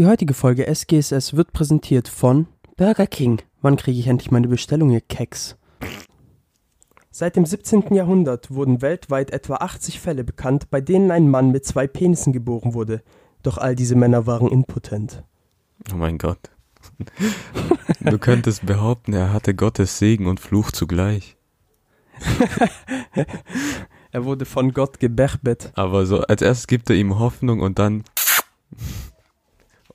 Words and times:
Die 0.00 0.06
heutige 0.06 0.32
Folge 0.32 0.66
SGSS 0.66 1.36
wird 1.36 1.52
präsentiert 1.52 2.08
von 2.08 2.46
Burger 2.78 3.06
King. 3.06 3.42
Wann 3.60 3.76
kriege 3.76 3.98
ich 3.98 4.06
endlich 4.06 4.30
meine 4.30 4.48
Bestellung, 4.48 4.88
ihr 4.88 5.02
Keks? 5.02 5.58
Seit 7.10 7.36
dem 7.36 7.44
17. 7.44 7.92
Jahrhundert 7.92 8.50
wurden 8.50 8.80
weltweit 8.80 9.30
etwa 9.30 9.56
80 9.56 10.00
Fälle 10.00 10.24
bekannt, 10.24 10.70
bei 10.70 10.80
denen 10.80 11.10
ein 11.10 11.28
Mann 11.28 11.50
mit 11.50 11.66
zwei 11.66 11.86
Penissen 11.86 12.32
geboren 12.32 12.72
wurde. 12.72 13.02
Doch 13.42 13.58
all 13.58 13.76
diese 13.76 13.94
Männer 13.94 14.26
waren 14.26 14.48
impotent. 14.48 15.22
Oh 15.92 15.96
mein 15.96 16.16
Gott. 16.16 16.48
Du 18.00 18.18
könntest 18.18 18.64
behaupten, 18.64 19.12
er 19.12 19.34
hatte 19.34 19.54
Gottes 19.54 19.98
Segen 19.98 20.28
und 20.28 20.40
Fluch 20.40 20.72
zugleich. 20.72 21.36
Er 24.12 24.24
wurde 24.24 24.46
von 24.46 24.72
Gott 24.72 24.98
geberbet. 24.98 25.70
Aber 25.74 26.06
so 26.06 26.22
als 26.22 26.40
erstes 26.40 26.66
gibt 26.66 26.88
er 26.90 26.96
ihm 26.96 27.18
Hoffnung 27.18 27.60
und 27.60 27.78
dann. 27.78 28.02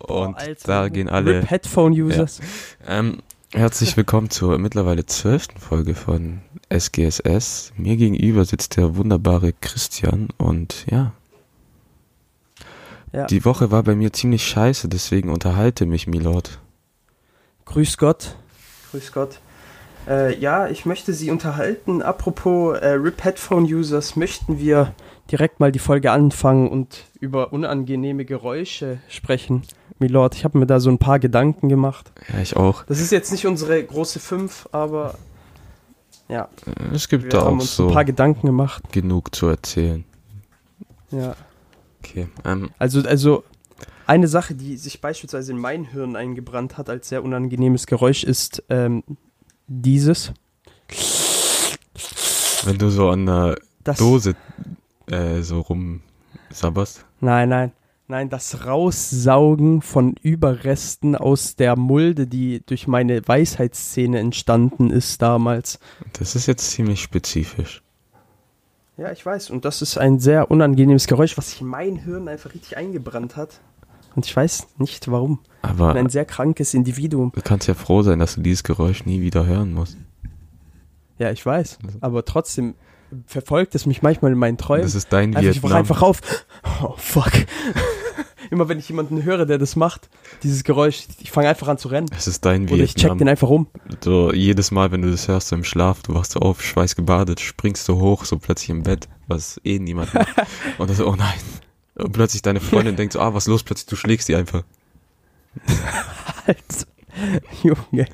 Und 0.08 0.36
Alter. 0.38 0.68
da 0.68 0.90
gehen 0.90 1.10
alle. 1.10 1.40
Rip 1.40 1.50
Headphone-Users. 1.50 2.40
Ähm, 2.88 3.22
herzlich 3.54 3.98
willkommen 3.98 4.30
zur 4.30 4.58
mittlerweile 4.60 5.06
zwölften 5.06 5.60
Folge 5.60 5.96
von 5.96 6.42
SGSS. 6.70 7.74
Mir 7.76 7.98
gegenüber 7.98 8.46
sitzt 8.46 8.78
der 8.78 8.96
wunderbare 8.98 9.54
Christian 9.54 10.30
und 10.38 10.86
ja, 10.90 11.14
Ja. 13.12 13.26
die 13.26 13.46
Woche 13.46 13.72
war 13.72 13.84
bei 13.84 13.96
mir 13.96 14.14
ziemlich 14.14 14.46
scheiße, 14.46 14.88
deswegen 14.90 15.30
unterhalte 15.30 15.86
mich, 15.86 16.06
Milord. 16.08 16.60
Grüß 17.66 17.98
Gott. 17.98 18.36
Grüß 18.92 19.12
Gott. 19.12 19.40
Äh, 20.08 20.38
ja, 20.38 20.68
ich 20.68 20.86
möchte 20.86 21.14
Sie 21.14 21.32
unterhalten. 21.32 22.04
Apropos 22.04 22.78
äh, 22.78 22.90
RIP 22.90 23.24
Headphone 23.24 23.64
Users, 23.64 24.16
möchten 24.16 24.60
wir 24.60 24.94
direkt 25.32 25.60
mal 25.60 25.72
die 25.72 25.80
Folge 25.80 26.12
anfangen 26.12 26.68
und 26.70 27.04
über 27.20 27.52
unangenehme 27.54 28.26
Geräusche 28.26 29.00
sprechen. 29.10 29.64
Milord, 30.00 30.36
ich 30.36 30.44
habe 30.44 30.58
mir 30.58 30.66
da 30.68 30.80
so 30.80 30.90
ein 30.90 30.98
paar 30.98 31.20
Gedanken 31.20 31.70
gemacht. 31.70 32.12
Ja, 32.34 32.42
ich 32.42 32.56
auch. 32.56 32.84
Das 32.84 33.00
ist 33.00 33.12
jetzt 33.12 33.32
nicht 33.32 33.46
unsere 33.48 33.82
große 33.84 34.20
Fünf, 34.20 34.68
aber 34.72 35.16
ja, 36.28 36.50
Es 36.94 37.08
gibt 37.08 37.24
wir 37.24 37.30
da 37.30 37.44
auch 37.44 37.62
so 37.62 37.88
ein 37.88 37.94
paar 37.94 38.04
Gedanken 38.06 38.48
gemacht. 38.48 38.92
genug 38.92 39.34
zu 39.36 39.48
erzählen. 39.48 40.04
Ja. 41.12 41.36
Okay. 42.04 42.28
Ähm, 42.44 42.72
Also, 42.78 43.02
also 43.02 43.44
eine 44.08 44.28
Sache, 44.28 44.54
die 44.54 44.76
sich 44.78 45.02
beispielsweise 45.02 45.52
in 45.52 45.58
mein 45.60 45.86
Hirn 45.86 46.16
eingebrannt 46.16 46.78
hat 46.78 46.90
als 46.90 47.10
sehr 47.10 47.24
unangenehmes 47.24 47.88
Geräusch, 47.88 48.24
ist 48.24 48.64
ähm, 48.70 49.04
dieses. 49.68 50.34
wenn 52.66 52.78
du 52.78 52.90
so 52.90 53.10
an 53.10 53.22
einer 53.28 53.56
Das, 53.84 53.98
Dose 53.98 54.36
äh, 55.08 55.42
so 55.42 55.62
rumsabberst. 55.62 57.06
Nein, 57.22 57.50
nein. 57.50 57.72
Nein, 58.08 58.30
das 58.30 58.66
Raussaugen 58.68 59.82
von 59.82 60.14
Überresten 60.22 61.16
aus 61.16 61.56
der 61.56 61.76
Mulde, 61.76 62.28
die 62.28 62.62
durch 62.64 62.88
meine 62.88 63.28
Weisheitsszene 63.28 64.20
entstanden 64.20 64.92
ist 64.92 65.24
damals. 65.24 65.80
Das 66.14 66.36
ist 66.36 66.46
jetzt 66.46 66.70
ziemlich 66.70 67.02
spezifisch. 67.02 67.82
Ja, 68.98 69.12
ich 69.12 69.26
weiß. 69.26 69.50
Und 69.50 69.66
das 69.66 69.82
ist 69.82 69.98
ein 69.98 70.20
sehr 70.20 70.52
unangenehmes 70.52 71.08
Geräusch, 71.08 71.36
was 71.36 71.50
sich 71.50 71.62
in 71.62 71.68
mein 71.68 71.96
Hirn 71.96 72.28
einfach 72.28 72.54
richtig 72.54 72.78
eingebrannt 72.78 73.36
hat. 73.36 73.60
Und 74.16 74.26
ich 74.26 74.36
weiß 74.36 74.68
nicht 74.78 75.10
warum. 75.12 75.40
Ich 75.64 75.70
Aber 75.70 75.94
bin 75.94 76.06
ein 76.06 76.10
sehr 76.10 76.26
krankes 76.26 76.76
Individuum. 76.76 77.32
du 77.34 77.42
kannst 77.42 77.68
ja 77.68 77.74
froh 77.74 78.04
sein, 78.04 78.20
dass 78.20 78.36
du 78.36 78.42
dieses 78.42 78.64
Geräusch 78.64 79.06
nie 79.06 79.22
wieder 79.22 79.46
hören 79.48 79.74
musst. 79.74 79.98
Ja, 81.18 81.32
ich 81.32 81.44
weiß. 81.46 81.80
Aber 82.02 82.24
trotzdem 82.24 82.76
verfolgt 83.28 83.76
es 83.76 83.86
mich 83.86 84.02
manchmal 84.02 84.32
in 84.32 84.38
meinen 84.38 84.58
Träumen. 84.58 84.84
Das 84.84 84.96
ist 84.96 85.12
dein 85.14 85.36
Einfach, 85.36 85.42
ich 85.52 85.58
wach 85.58 85.70
Vietnam. 85.70 85.78
einfach 85.80 86.02
auf. 86.02 86.22
Oh, 86.84 86.94
fuck. 86.98 87.32
Immer 88.52 88.70
wenn 88.70 88.78
ich 88.78 88.88
jemanden 88.90 89.24
höre, 89.24 89.46
der 89.48 89.58
das 89.58 89.76
macht, 89.76 90.08
dieses 90.44 90.64
Geräusch, 90.64 91.08
ich 91.20 91.32
fange 91.32 91.50
einfach 91.50 91.68
an 91.68 91.80
zu 91.80 91.88
rennen. 91.88 92.08
Es 92.16 92.28
ist 92.28 92.46
dein 92.46 92.70
Oder 92.70 92.84
ich 92.84 92.94
check 92.94 93.10
den 93.10 93.20
Vietnam. 93.20 93.28
einfach 93.30 93.50
um. 93.50 93.68
So 94.04 94.32
jedes 94.32 94.70
Mal, 94.70 94.92
wenn 94.92 95.02
du 95.02 95.10
das 95.10 95.28
hörst 95.28 95.48
so 95.48 95.56
im 95.56 95.64
Schlaf, 95.64 96.04
du 96.04 96.14
wachst 96.14 96.34
so 96.34 96.40
auf, 96.42 96.62
schweißgebadet, 96.64 97.40
springst 97.40 97.88
du 97.90 98.00
hoch, 98.00 98.24
so 98.26 98.38
plötzlich 98.38 98.70
im 98.70 98.84
Bett, 98.84 99.10
was 99.28 99.60
eh 99.64 99.80
niemand 99.80 100.14
macht. 100.14 100.28
Und 100.78 100.90
dann 100.90 100.96
so, 100.96 101.08
oh 101.08 101.16
nein. 101.16 101.34
Und 101.96 102.12
plötzlich 102.12 102.44
deine 102.44 102.60
Freundin 102.60 102.96
denkt 102.98 103.14
so, 103.14 103.20
ah, 103.20 103.34
was 103.34 103.46
ist 103.46 103.48
los? 103.50 103.64
Plötzlich 103.64 103.88
du 103.88 103.96
schlägst 103.96 104.28
die 104.28 104.36
einfach. 104.36 104.64
Halt. 106.46 106.88
Junge. 107.64 108.08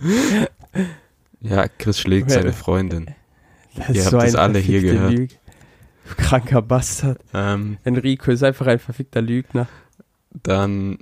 Ja, 1.42 1.68
Chris 1.68 2.00
schlägt 2.00 2.32
seine 2.32 2.54
Freundin. 2.54 3.16
Das 3.76 3.96
Ihr 3.96 4.06
habt 4.06 4.14
das 4.14 4.36
alle 4.36 4.60
hier 4.60 4.82
gehört. 4.82 5.12
Lüge. 5.14 5.36
Du 6.08 6.16
Kranker 6.16 6.62
Bastard. 6.62 7.20
Ähm, 7.34 7.78
Enrico 7.84 8.32
ist 8.32 8.44
einfach 8.44 8.68
ein 8.68 8.80
verfickter 8.80 9.22
Lügner. 9.22 9.68
dann, 10.44 11.00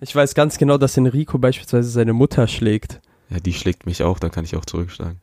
Ich 0.00 0.14
weiß 0.14 0.34
ganz 0.34 0.58
genau, 0.58 0.76
dass 0.76 0.96
Enrico 0.96 1.38
beispielsweise 1.38 1.88
seine 1.88 2.12
Mutter 2.12 2.46
schlägt. 2.46 3.00
ja, 3.30 3.38
die 3.40 3.52
schlägt 3.54 3.86
mich 3.86 4.02
auch, 4.02 4.18
dann 4.18 4.30
kann 4.30 4.44
ich 4.44 4.56
auch 4.56 4.64
zurückschlagen. 4.64 5.18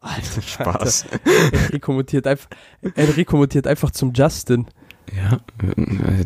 Alter, 0.00 0.42
Spaß. 0.46 1.06
Alter. 1.10 1.64
Enrico 1.66 1.92
mutiert 1.92 2.26
einfach, 2.26 2.48
Enrico 2.94 3.36
mutiert 3.36 3.66
einfach 3.66 3.90
zum 3.90 4.12
Justin. 4.14 4.66
Ja, 5.14 5.40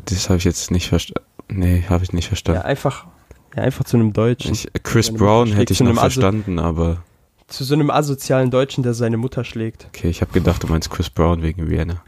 das 0.04 0.28
habe 0.28 0.38
ich 0.38 0.44
jetzt 0.44 0.70
nicht 0.70 0.88
verstanden. 0.88 1.26
Nee, 1.48 1.84
habe 1.88 2.04
ich 2.04 2.12
nicht 2.12 2.26
Ja, 2.26 2.28
verstanden. 2.28 2.62
einfach, 2.62 3.06
ja, 3.56 3.62
einfach 3.62 3.84
zu 3.84 3.96
einem 3.96 4.12
Deutschen. 4.12 4.52
Ich, 4.52 4.68
Chris 4.84 5.12
Brown 5.12 5.48
hätte 5.52 5.72
ich 5.72 5.80
noch 5.80 5.94
verstanden, 5.94 6.58
aber 6.60 7.02
zu 7.48 7.64
so 7.64 7.74
einem 7.74 7.90
asozialen 7.90 8.50
Deutschen, 8.50 8.82
der 8.84 8.94
seine 8.94 9.16
Mutter 9.16 9.42
schlägt. 9.44 9.86
okay, 9.88 10.08
ich 10.08 10.20
habe 10.20 10.32
gedacht, 10.32 10.62
du 10.62 10.68
meinst 10.68 10.90
Chris 10.90 11.10
Brown 11.10 11.42
wegen 11.42 11.68
Vienna. 11.68 12.02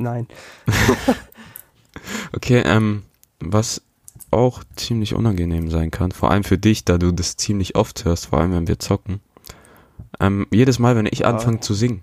Nein. 0.00 0.28
Okay, 2.32 2.62
ähm, 2.64 3.02
was 3.40 3.82
auch 4.30 4.62
ziemlich 4.76 5.14
unangenehm 5.14 5.70
sein 5.70 5.90
kann, 5.90 6.12
vor 6.12 6.30
allem 6.30 6.44
für 6.44 6.56
dich, 6.58 6.84
da 6.84 6.96
du 6.98 7.10
das 7.12 7.36
ziemlich 7.36 7.74
oft 7.74 8.04
hörst, 8.04 8.26
vor 8.26 8.38
allem 8.40 8.52
wenn 8.52 8.68
wir 8.68 8.78
zocken. 8.78 9.20
Ähm, 10.20 10.46
jedes 10.50 10.78
Mal, 10.78 10.94
wenn 10.96 11.06
ich 11.06 11.20
Ja. 11.20 11.30
anfange 11.30 11.60
zu 11.60 11.74
singen, 11.74 12.02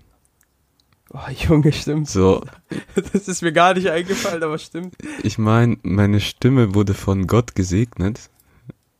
Oh, 1.10 1.20
Junge, 1.48 1.72
stimmt. 1.72 2.10
so, 2.10 2.44
Das 3.12 3.26
ist 3.28 3.42
mir 3.42 3.52
gar 3.52 3.74
nicht 3.74 3.88
eingefallen, 3.88 4.42
aber 4.42 4.58
stimmt. 4.58 4.94
ich 5.22 5.38
meine, 5.38 5.78
meine 5.82 6.20
Stimme 6.20 6.74
wurde 6.74 6.94
von 6.94 7.26
Gott 7.26 7.54
gesegnet, 7.54 8.28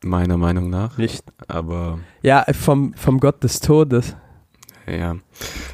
meiner 0.03 0.37
Meinung 0.37 0.71
nach, 0.71 0.99
Nicht. 0.99 1.25
aber 1.49 1.99
Ja, 2.23 2.45
vom, 2.53 2.95
vom 2.95 3.19
Gott 3.21 3.43
des 3.43 3.61
Todes. 3.61 4.15
ja, 4.87 5.17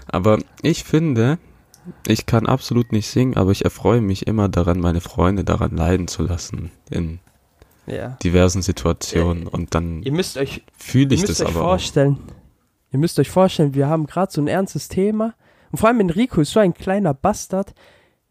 aber 0.07 0.39
ich 0.63 0.85
finde, 0.85 1.39
ich 2.07 2.27
kann 2.27 2.47
absolut 2.47 2.93
nicht 2.93 3.09
singen, 3.09 3.37
aber 3.37 3.51
ich 3.51 3.65
erfreue 3.65 4.01
mich 4.01 4.27
immer 4.27 4.49
daran, 4.49 4.79
meine 4.81 5.01
Freunde 5.01 5.45
daran 5.45 5.77
leiden 5.77 6.07
zu 6.09 6.23
lassen 6.23 6.71
in 6.91 7.19
Ja. 7.87 8.17
diversen 8.23 8.63
Situationen 8.63 9.47
und 9.49 9.75
dann 9.75 10.03
Ihr 10.03 10.13
müsst 10.13 10.37
euch, 10.37 10.63
fühle 10.77 11.07
ihr 11.07 11.13
ich 11.15 11.21
müsst 11.23 11.41
das 11.41 11.41
euch 11.43 11.49
aber 11.55 11.61
auch. 11.65 11.69
vorstellen. 11.71 12.19
Ihr 12.93 12.99
müsst 12.99 13.19
euch 13.19 13.31
vorstellen, 13.31 13.75
wir 13.75 13.89
haben 13.89 14.07
gerade 14.07 14.31
so 14.31 14.41
ein 14.41 14.49
ernstes 14.49 14.89
Thema. 14.89 15.35
Und 15.73 15.79
vor 15.79 15.89
allem 15.89 16.01
Enrico 16.01 16.43
ist 16.43 16.53
so 16.53 16.61
ein 16.61 16.75
kleiner 16.75 17.15
Bastard, 17.15 17.75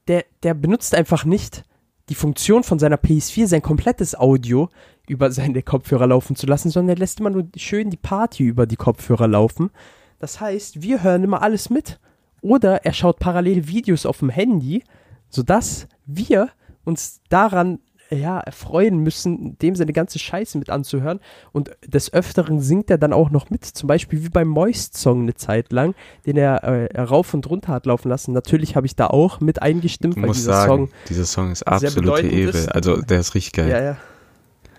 der, 0.08 0.24
der 0.44 0.54
benutzt 0.54 0.94
einfach 0.96 1.26
nicht 1.26 1.64
die 2.12 2.16
Funktion 2.16 2.64
von 2.64 2.78
seiner 2.78 2.98
PS4, 2.98 3.48
sein 3.48 3.62
komplettes 3.62 4.16
Audio 4.16 4.68
über 5.08 5.32
seine 5.32 5.64
Kopfhörer 5.64 6.08
laufen 6.08 6.36
zu 6.36 6.46
lassen, 6.46 6.70
sondern 6.70 6.98
er 6.98 7.00
lässt 7.00 7.22
immer 7.22 7.30
nur 7.30 7.48
schön 7.56 7.90
die 7.90 7.96
Party 7.96 8.44
über 8.44 8.66
die 8.66 8.76
Kopfhörer 8.76 9.30
laufen. 9.30 9.72
Das 10.20 10.42
heißt, 10.42 10.82
wir 10.82 11.04
hören 11.04 11.24
immer 11.24 11.42
alles 11.42 11.70
mit. 11.70 12.02
Oder 12.42 12.84
er 12.84 12.92
schaut 12.92 13.20
parallel 13.20 13.70
Videos 13.70 14.06
auf 14.06 14.20
dem 14.20 14.28
Handy, 14.28 14.84
sodass 15.30 15.88
wir 16.06 16.50
uns 16.84 17.22
daran 17.30 17.80
ja, 18.14 18.40
erfreuen 18.40 19.00
müssen, 19.00 19.58
dem 19.60 19.76
seine 19.76 19.94
ganze 19.94 20.20
Scheiße 20.20 20.58
mit 20.58 20.70
anzuhören. 20.70 21.20
Und 21.52 21.72
des 21.86 22.14
Öfteren 22.14 22.60
singt 22.60 22.90
er 22.90 22.98
dann 22.98 23.14
auch 23.14 23.30
noch 23.30 23.50
mit, 23.50 23.66
zum 23.66 23.88
Beispiel 23.88 24.24
wie 24.24 24.30
beim 24.30 24.48
Moist-Song 24.48 25.24
eine 25.24 25.36
Zeit 25.36 25.72
lang, 25.72 25.96
den 26.26 26.38
er 26.38 26.64
äh, 26.64 27.02
rauf 27.02 27.34
und 27.34 27.50
runter 27.50 27.74
hat 27.74 27.86
laufen 27.86 28.10
lassen. 28.10 28.34
Natürlich 28.34 28.76
habe 28.76 28.86
ich 28.86 28.96
da 28.96 29.08
auch 29.08 29.40
mit 29.40 29.62
eingestimmt, 29.62 30.16
Ich 30.18 30.22
weil 30.22 30.28
muss 30.28 30.38
dieser 30.38 30.54
sagen, 30.54 30.68
Song, 30.68 30.90
dieser 31.10 31.26
Song 31.26 31.52
ist 31.52 31.64
absolute 31.64 32.28
Ehre. 32.28 32.74
Also 32.74 33.02
der 33.02 33.20
ist 33.20 33.36
richtig 33.36 33.54
geil. 33.54 33.70
ja, 33.70 33.82
ja, 33.82 33.98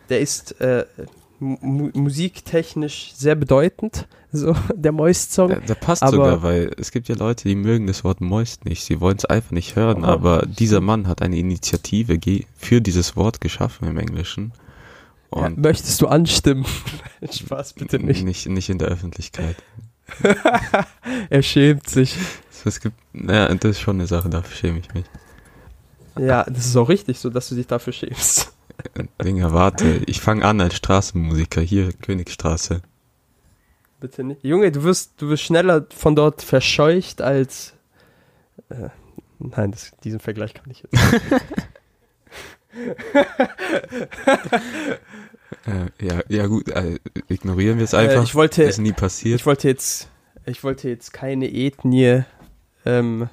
der 0.09 0.21
ist 0.21 0.61
äh, 0.61 0.85
mu 1.43 1.91
musiktechnisch 1.95 3.13
sehr 3.15 3.35
bedeutend, 3.35 4.07
so 4.31 4.55
der 4.75 4.93
Moist-Song. 4.93 5.49
Der, 5.49 5.61
der 5.61 5.75
passt 5.75 6.03
Aber- 6.03 6.13
sogar, 6.13 6.43
weil 6.43 6.71
es 6.79 6.91
gibt 6.93 7.09
ja 7.09 7.17
Leute, 7.17 7.49
die 7.49 7.55
mögen 7.57 7.87
das 7.87 8.05
Wort 8.05 8.21
Moist 8.21 8.65
nicht. 8.65 8.85
Sie 8.85 9.01
wollen 9.01 9.17
es 9.17 9.25
einfach 9.25 9.51
nicht 9.51 9.77
hören, 9.77 10.05
Oh, 10.05 10.09
aber 10.09 10.47
dieser 10.47 10.81
Mann 10.81 11.09
hat 11.09 11.21
eine 11.23 11.37
Initiative 11.37 12.19
für 12.57 12.81
dieses 12.81 13.17
Wort 13.17 13.41
geschaffen 13.41 13.89
im 13.89 13.99
Englischen. 13.99 14.53
Ja, 15.35 15.49
möchtest 15.51 16.01
du 16.01 16.09
anstimmen? 16.09 16.67
Spaß, 17.31 17.73
bitte 17.73 17.99
nicht. 17.99 18.25
nicht. 18.25 18.47
Nicht 18.49 18.69
in 18.69 18.79
der 18.79 18.89
Öffentlichkeit. 18.89 19.57
er 21.31 21.43
schämt 21.43 21.89
sich. 21.89 22.17
Es 22.65 22.81
gibt, 22.81 22.97
naja, 23.13 23.53
das 23.55 23.73
ist 23.73 23.81
schon 23.81 23.97
eine 23.97 24.07
Sache, 24.07 24.29
dafür 24.29 24.55
schäme 24.55 24.79
ich 24.79 24.93
mich. 24.95 25.05
Ja, 26.19 26.45
das 26.45 26.67
ist 26.67 26.77
auch 26.77 26.89
richtig 26.89 27.19
so, 27.19 27.31
dass 27.31 27.49
du 27.49 27.55
dich 27.55 27.67
dafür 27.67 27.93
schämst. 27.93 28.53
Dinger, 29.23 29.53
warte, 29.53 30.03
ich 30.07 30.21
fange 30.21 30.45
an 30.45 30.61
als 30.61 30.77
Straßenmusiker, 30.77 31.61
hier 31.61 31.93
Königstraße. 31.93 32.83
Bitte 34.01 34.25
nicht. 34.25 34.45
Junge, 34.45 34.73
du 34.73 34.83
wirst, 34.83 35.23
du 35.23 35.29
wirst 35.29 35.45
schneller 35.45 35.87
von 35.95 36.17
dort 36.17 36.43
verscheucht 36.43 37.23
als. 37.23 37.75
Äh, 38.69 38.89
nein, 39.39 39.71
das, 39.71 39.93
diesen 40.03 40.21
Vergleich 40.21 40.55
kann 40.55 40.71
ich 40.71 40.83
jetzt. 40.83 40.95
Äh, 45.67 46.05
ja, 46.05 46.23
ja 46.29 46.47
gut, 46.47 46.69
äh, 46.71 46.99
ignorieren 47.29 47.79
wir 47.79 47.85
es 47.85 47.95
einfach. 47.95 48.23
Äh, 48.23 48.25
ich 48.25 48.35
wollte, 48.35 48.65
ist 48.65 48.79
nie 48.79 48.93
passiert. 48.93 49.39
ich 49.39 49.47
wollte 49.47 49.69
jetzt, 49.69 50.09
ich 50.47 50.65
wollte 50.65 50.89
jetzt 50.89 51.13
keine 51.13 51.53
Ethnie 51.53 52.25
ähm, 52.85 53.29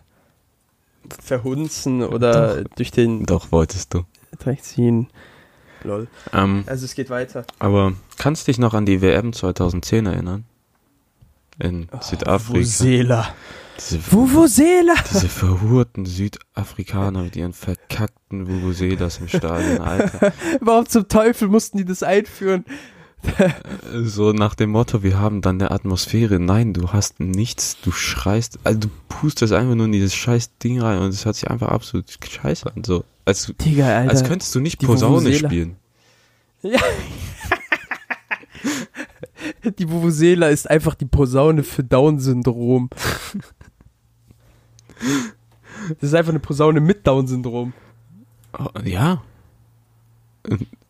verhunzen 1.19 2.04
oder 2.04 2.63
durch 2.75 2.92
den 2.92 3.25
Doch, 3.25 3.52
wolltest 3.52 3.94
du. 3.94 4.04
Dreck 4.38 4.63
ziehen. 4.63 5.07
Lol. 5.84 6.08
Ähm, 6.34 6.64
Also 6.68 6.86
es 6.86 6.96
geht 6.96 7.10
weiter. 7.10 7.46
aber 7.60 7.94
kannst 8.18 8.48
dich 8.48 8.58
noch 8.60 8.74
an 8.74 8.86
die 8.86 9.02
WM 9.02 9.34
2010 9.34 10.06
erinnern? 10.06 10.46
In 11.58 11.88
Südafrika. 12.02 12.54
Vuvuzela. 12.60 13.34
Diese, 13.78 14.12
Vuvuzela. 14.12 14.94
diese 15.12 15.28
verhurten 15.30 16.06
Südafrikaner 16.06 17.24
mit 17.24 17.36
ihren 17.36 17.54
verkackten 17.54 18.48
Vuvuzelas 18.48 19.20
im 19.20 19.28
Stadion, 19.28 19.80
Alter. 19.81 20.34
Warum 20.62 20.86
zum 20.88 21.08
Teufel 21.08 21.48
mussten 21.48 21.78
die 21.78 21.86
das 21.86 22.04
einführen? 22.04 22.66
So 24.04 24.31
nach 24.31 24.56
dem 24.56 24.70
Motto, 24.70 25.04
wir 25.04 25.20
haben 25.20 25.42
dann 25.42 25.60
eine 25.62 25.72
Atmosphäre. 25.72 26.40
Nein, 26.40 26.74
du 26.74 26.94
hast 26.94 27.20
nichts, 27.20 27.76
du 27.81 27.92
schreist, 27.92 28.60
also 28.64 28.80
du 28.80 28.88
pustest 29.10 29.52
einfach 29.52 29.76
nur 29.76 29.88
in 29.88 29.92
dieses 29.92 30.16
scheiß 30.16 30.58
Ding 30.60 30.80
rein 30.81 31.00
und 31.00 31.10
es 31.10 31.26
hört 31.26 31.36
sich 31.36 31.50
einfach 31.52 31.68
absolut 31.68 32.06
scheiße 32.26 32.74
an. 32.74 32.84
So, 32.86 33.04
als, 33.30 33.54
Digga, 33.62 33.88
Alter. 34.00 34.10
als 34.12 34.24
könntest 34.24 34.54
du 34.56 34.60
nicht 34.60 34.80
Posaune 34.81 35.22
Vuvuzela. 35.26 35.50
spielen. 35.50 35.76
Ja. 36.62 36.80
die 39.78 39.90
Vuvuzela 39.90 40.50
ist 40.50 40.70
einfach 40.70 40.96
die 40.96 41.06
Posaune 41.06 41.64
für 41.64 41.84
Down-Syndrom. 41.84 42.90
Das 45.90 46.04
ist 46.10 46.14
einfach 46.14 46.31
eine 46.31 46.40
Posaune 46.40 46.81
mit 46.81 47.08
Down-Syndrom. 47.08 47.74
Oh, 48.58 48.68
ja. 48.84 49.24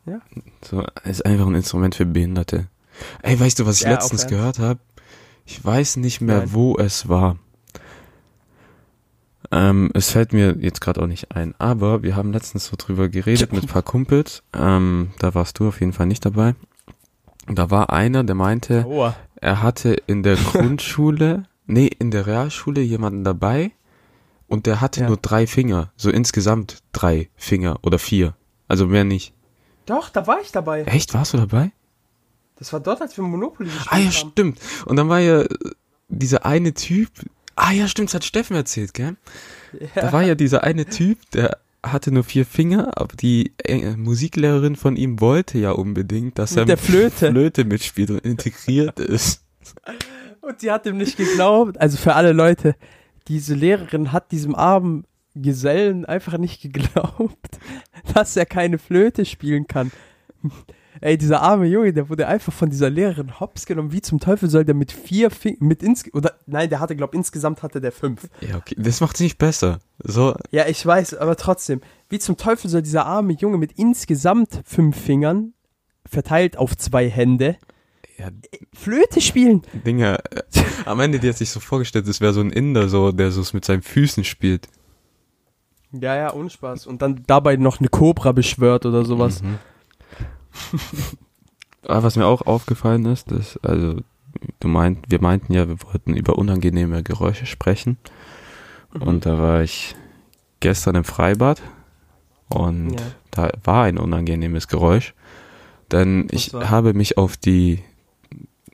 Ja. 0.06 0.22
So, 0.64 0.84
ist 1.04 1.26
einfach 1.26 1.46
ein 1.46 1.56
Instrument 1.56 1.94
für 1.96 2.06
Behinderte. 2.06 2.68
Ey, 3.22 3.40
weißt 3.40 3.60
du, 3.60 3.66
was 3.66 3.78
ich 3.78 3.84
Ja, 3.84 3.92
letztens 3.92 4.28
gehört 4.28 4.60
habe? 4.60 4.80
Ich 5.46 5.64
weiß 5.64 5.98
nicht 5.98 6.22
mehr, 6.22 6.40
Nein. 6.40 6.54
wo 6.54 6.78
es 6.78 7.08
war. 7.08 7.38
Ähm, 9.52 9.90
es 9.96 10.12
fällt 10.12 10.32
mir 10.32 10.56
jetzt 10.60 10.80
gerade 10.80 11.02
auch 11.02 11.08
nicht 11.08 11.32
ein, 11.36 11.56
aber 11.58 12.04
wir 12.04 12.16
haben 12.16 12.32
letztens 12.32 12.66
so 12.68 12.76
drüber 12.78 13.10
geredet 13.10 13.52
mit 13.52 13.64
ein 13.64 13.68
paar 13.68 13.82
Kumpels. 13.82 14.44
Ähm, 14.54 15.10
da 15.20 15.34
warst 15.34 15.58
du 15.60 15.68
auf 15.68 15.80
jeden 15.80 15.94
Fall 15.94 16.06
nicht 16.06 16.24
dabei. 16.26 16.54
Und 17.48 17.58
Da 17.58 17.72
war 17.72 17.92
einer, 17.92 18.24
der 18.24 18.36
meinte, 18.36 18.86
Aua. 18.86 19.16
er 19.38 19.64
hatte 19.64 19.94
in 20.06 20.22
der 20.22 20.36
Grundschule, 20.54 21.46
nee, 21.66 21.88
in 21.88 22.12
der 22.12 22.28
Realschule 22.28 22.82
jemanden 22.82 23.24
dabei 23.24 23.72
und 24.48 24.68
der 24.68 24.82
hatte 24.82 25.02
Ja. 25.02 25.08
nur 25.08 25.18
drei 25.18 25.48
Finger. 25.48 25.92
So 25.98 26.12
insgesamt 26.12 26.84
drei 26.92 27.30
Finger 27.36 27.80
oder 27.82 27.98
vier. 27.98 28.36
Also 28.68 28.86
mehr 28.86 29.04
nicht. 29.04 29.34
Doch, 29.88 30.10
da 30.10 30.28
war 30.28 30.40
ich 30.42 30.52
dabei. 30.52 30.84
Echt, 30.84 31.16
warst 31.16 31.34
du 31.34 31.38
dabei? 31.38 31.72
Das 32.58 32.72
war 32.72 32.80
dort, 32.82 33.02
als 33.02 33.18
wir 33.18 33.24
Monopoly 33.24 33.70
gespielt 33.70 33.88
Ah 33.92 33.98
ja, 33.98 34.06
haben. 34.06 34.12
stimmt. 34.12 34.60
Und 34.86 34.96
dann 34.98 35.10
war 35.10 35.20
ja 35.20 35.46
dieser 36.10 36.46
eine 36.46 36.74
Typ. 36.76 37.10
Ah 37.62 37.74
ja, 37.74 37.88
stimmt, 37.90 38.10
das 38.10 38.16
hat 38.16 38.24
Steffen 38.24 38.56
erzählt, 38.56 38.94
gell? 38.94 39.18
Da 39.94 40.14
war 40.14 40.24
ja 40.24 40.34
dieser 40.36 40.64
eine 40.64 40.86
Typ, 40.86 41.18
der 41.32 41.58
hatte 41.84 42.12
nur 42.12 42.24
vier 42.24 42.46
Finger, 42.46 42.98
aber 42.98 43.16
die 43.18 43.54
äh, 43.64 43.98
Musiklehrerin 43.98 44.78
von 44.78 44.96
ihm 44.96 45.20
wollte 45.20 45.58
ja 45.60 45.72
unbedingt, 45.72 46.40
dass 46.40 46.56
er 46.56 46.62
Mit 46.62 46.70
der 46.70 46.78
Flöte. 46.78 47.32
Flöte 47.32 47.66
mitspielt 47.66 48.12
und 48.12 48.20
integriert 48.20 49.00
ist. 49.00 49.44
Und 50.42 50.62
sie 50.62 50.72
hat 50.72 50.86
ihm 50.86 50.98
nicht 50.98 51.18
geglaubt. 51.18 51.80
Also 51.80 51.98
für 51.98 52.16
alle 52.16 52.32
Leute, 52.32 52.76
diese 53.28 53.56
Lehrerin 53.56 54.14
hat 54.14 54.32
diesem 54.32 54.56
armen 54.56 55.06
Gesellen 55.36 56.06
einfach 56.06 56.38
nicht 56.38 56.62
geglaubt, 56.74 57.60
dass 58.14 58.38
er 58.38 58.46
keine 58.46 58.78
Flöte 58.78 59.26
spielen 59.26 59.68
kann. 59.68 59.92
Ey, 61.02 61.18
dieser 61.18 61.42
arme 61.42 61.66
Junge, 61.66 61.94
der 61.94 62.10
wurde 62.10 62.28
einfach 62.28 62.52
von 62.52 62.70
dieser 62.70 62.90
Lehrerin 62.90 63.40
hops 63.40 63.66
genommen. 63.66 63.92
Wie 63.92 64.02
zum 64.02 64.20
Teufel 64.20 64.50
soll 64.50 64.66
der 64.66 64.76
mit 64.76 64.92
vier 64.92 65.30
Fingern, 65.30 65.68
mit 65.68 65.84
ins, 65.84 66.04
oder, 66.14 66.34
nein, 66.46 66.70
der 66.70 66.80
hatte, 66.80 66.96
glaub, 66.96 67.14
insgesamt 67.14 67.64
hatte 67.64 67.80
der 67.80 67.92
fünf. 67.92 68.28
Ja, 68.42 68.58
okay. 68.58 68.76
Das 68.78 69.00
macht's 69.00 69.20
nicht 69.20 69.38
besser. 69.38 69.80
So, 70.04 70.36
Ja, 70.52 70.68
ich 70.68 70.86
weiß, 70.86 71.16
aber 71.16 71.36
trotzdem, 71.36 71.82
wie 72.10 72.20
zum 72.20 72.38
Teufel 72.38 72.70
soll 72.70 72.82
dieser 72.82 73.06
arme 73.06 73.34
Junge 73.34 73.58
mit 73.58 73.74
insgesamt 73.74 74.62
fünf 74.66 75.00
Fingern, 75.00 75.54
verteilt 76.06 76.58
auf 76.58 76.76
zwei 76.76 77.10
Hände, 77.10 77.58
ja, 78.18 78.30
Flöte 78.74 79.22
spielen? 79.22 79.62
Dinger. 79.86 80.20
Äh, 80.32 80.42
am 80.86 81.00
Ende, 81.00 81.20
die 81.20 81.30
hat 81.30 81.38
sich 81.38 81.50
so 81.50 81.62
vorgestellt, 81.62 82.08
es 82.08 82.20
wäre 82.20 82.34
so 82.34 82.42
ein 82.42 82.52
Inder, 82.52 82.90
so, 82.90 83.12
der 83.14 83.32
so 83.32 83.44
mit 83.54 83.64
seinen 83.64 83.82
Füßen 83.82 84.26
spielt. 84.26 84.68
Ja, 85.92 86.16
ja, 86.16 86.30
Unspaß. 86.32 86.86
Und 86.86 87.02
dann 87.02 87.24
dabei 87.26 87.56
noch 87.56 87.80
eine 87.80 87.90
Cobra 87.90 88.32
beschwört 88.32 88.86
oder 88.86 89.06
sowas. 89.06 89.42
Mhm. 89.42 89.58
Aber 91.84 92.04
was 92.04 92.16
mir 92.16 92.26
auch 92.28 92.42
aufgefallen 92.44 93.06
ist, 93.06 93.32
ist, 93.32 93.58
also, 93.64 94.02
du 94.60 94.68
meint, 94.68 95.06
wir 95.10 95.22
meinten 95.22 95.54
ja, 95.54 95.68
wir 95.68 95.82
wollten 95.84 96.16
über 96.16 96.38
unangenehme 96.38 97.04
Geräusche 97.04 97.46
sprechen. 97.46 97.98
Mhm. 98.94 99.02
Und 99.02 99.26
da 99.26 99.38
war 99.40 99.62
ich 99.62 99.96
gestern 100.60 100.96
im 100.96 101.04
Freibad 101.04 101.62
und 102.50 102.92
Ja. 103.00 103.06
da 103.32 103.50
war 103.64 103.84
ein 103.84 103.98
unangenehmes 103.98 104.68
Geräusch. 104.68 105.14
Denn 105.92 106.26
Was 106.26 106.32
ich 106.48 106.54
war? 106.54 106.70
habe 106.70 106.94
mich 106.94 107.18
auf 107.18 107.38
die, 107.38 107.82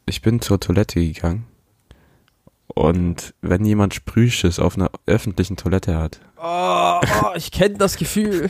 ich 0.05 0.21
bin 0.21 0.41
zur 0.41 0.59
Toilette 0.59 0.99
gegangen. 0.99 1.45
Und 2.67 3.33
wenn 3.41 3.63
jemand 3.63 3.93
Sprühschiss 3.93 4.59
auf 4.59 4.75
einer 4.75 4.89
öffentlichen 5.05 5.55
Toilette 5.55 5.97
hat, 5.97 6.19
Oh, 6.37 6.99
oh 7.23 7.31
ich 7.35 7.51
kenne 7.51 7.75
das 7.77 7.95
Gefühl. 7.95 8.49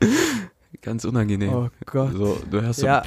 ganz 0.82 1.04
unangenehm. 1.04 1.52
Oh 1.52 1.68
Gott. 1.86 2.12
So, 2.12 2.38
du 2.50 2.62
hörst 2.62 2.80
so, 2.80 2.86
Ja. 2.86 3.02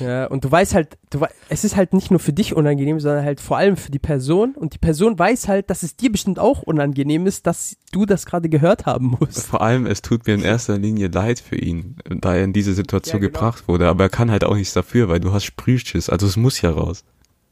Ja, 0.00 0.26
und 0.28 0.44
du 0.44 0.50
weißt 0.50 0.74
halt, 0.74 0.96
du 1.10 1.20
es 1.50 1.62
ist 1.62 1.76
halt 1.76 1.92
nicht 1.92 2.10
nur 2.10 2.20
für 2.20 2.32
dich 2.32 2.54
unangenehm, 2.56 3.00
sondern 3.00 3.22
halt 3.24 3.38
vor 3.40 3.58
allem 3.58 3.76
für 3.76 3.90
die 3.90 3.98
Person. 3.98 4.54
Und 4.54 4.72
die 4.74 4.78
Person 4.78 5.18
weiß 5.18 5.46
halt, 5.48 5.68
dass 5.68 5.82
es 5.82 5.94
dir 5.94 6.10
bestimmt 6.10 6.38
auch 6.38 6.62
unangenehm 6.62 7.26
ist, 7.26 7.46
dass 7.46 7.76
du 7.92 8.06
das 8.06 8.24
gerade 8.24 8.48
gehört 8.48 8.86
haben 8.86 9.18
musst. 9.20 9.46
Vor 9.46 9.60
allem, 9.60 9.84
es 9.84 10.00
tut 10.00 10.26
mir 10.26 10.34
in 10.34 10.42
erster 10.42 10.78
Linie 10.78 11.08
leid 11.08 11.38
für 11.38 11.56
ihn, 11.56 11.96
da 12.08 12.34
er 12.34 12.44
in 12.44 12.54
diese 12.54 12.72
Situation 12.72 13.20
Ja, 13.20 13.28
genau. 13.28 13.38
gebracht 13.38 13.68
wurde. 13.68 13.88
Aber 13.88 14.04
er 14.04 14.08
kann 14.08 14.30
halt 14.30 14.44
auch 14.44 14.54
nichts 14.54 14.72
dafür, 14.72 15.08
weil 15.10 15.20
du 15.20 15.32
hast 15.32 15.44
Sprühschiss. 15.44 16.08
Also 16.08 16.26
es 16.26 16.36
muss 16.36 16.62
ja 16.62 16.70
raus. 16.70 17.04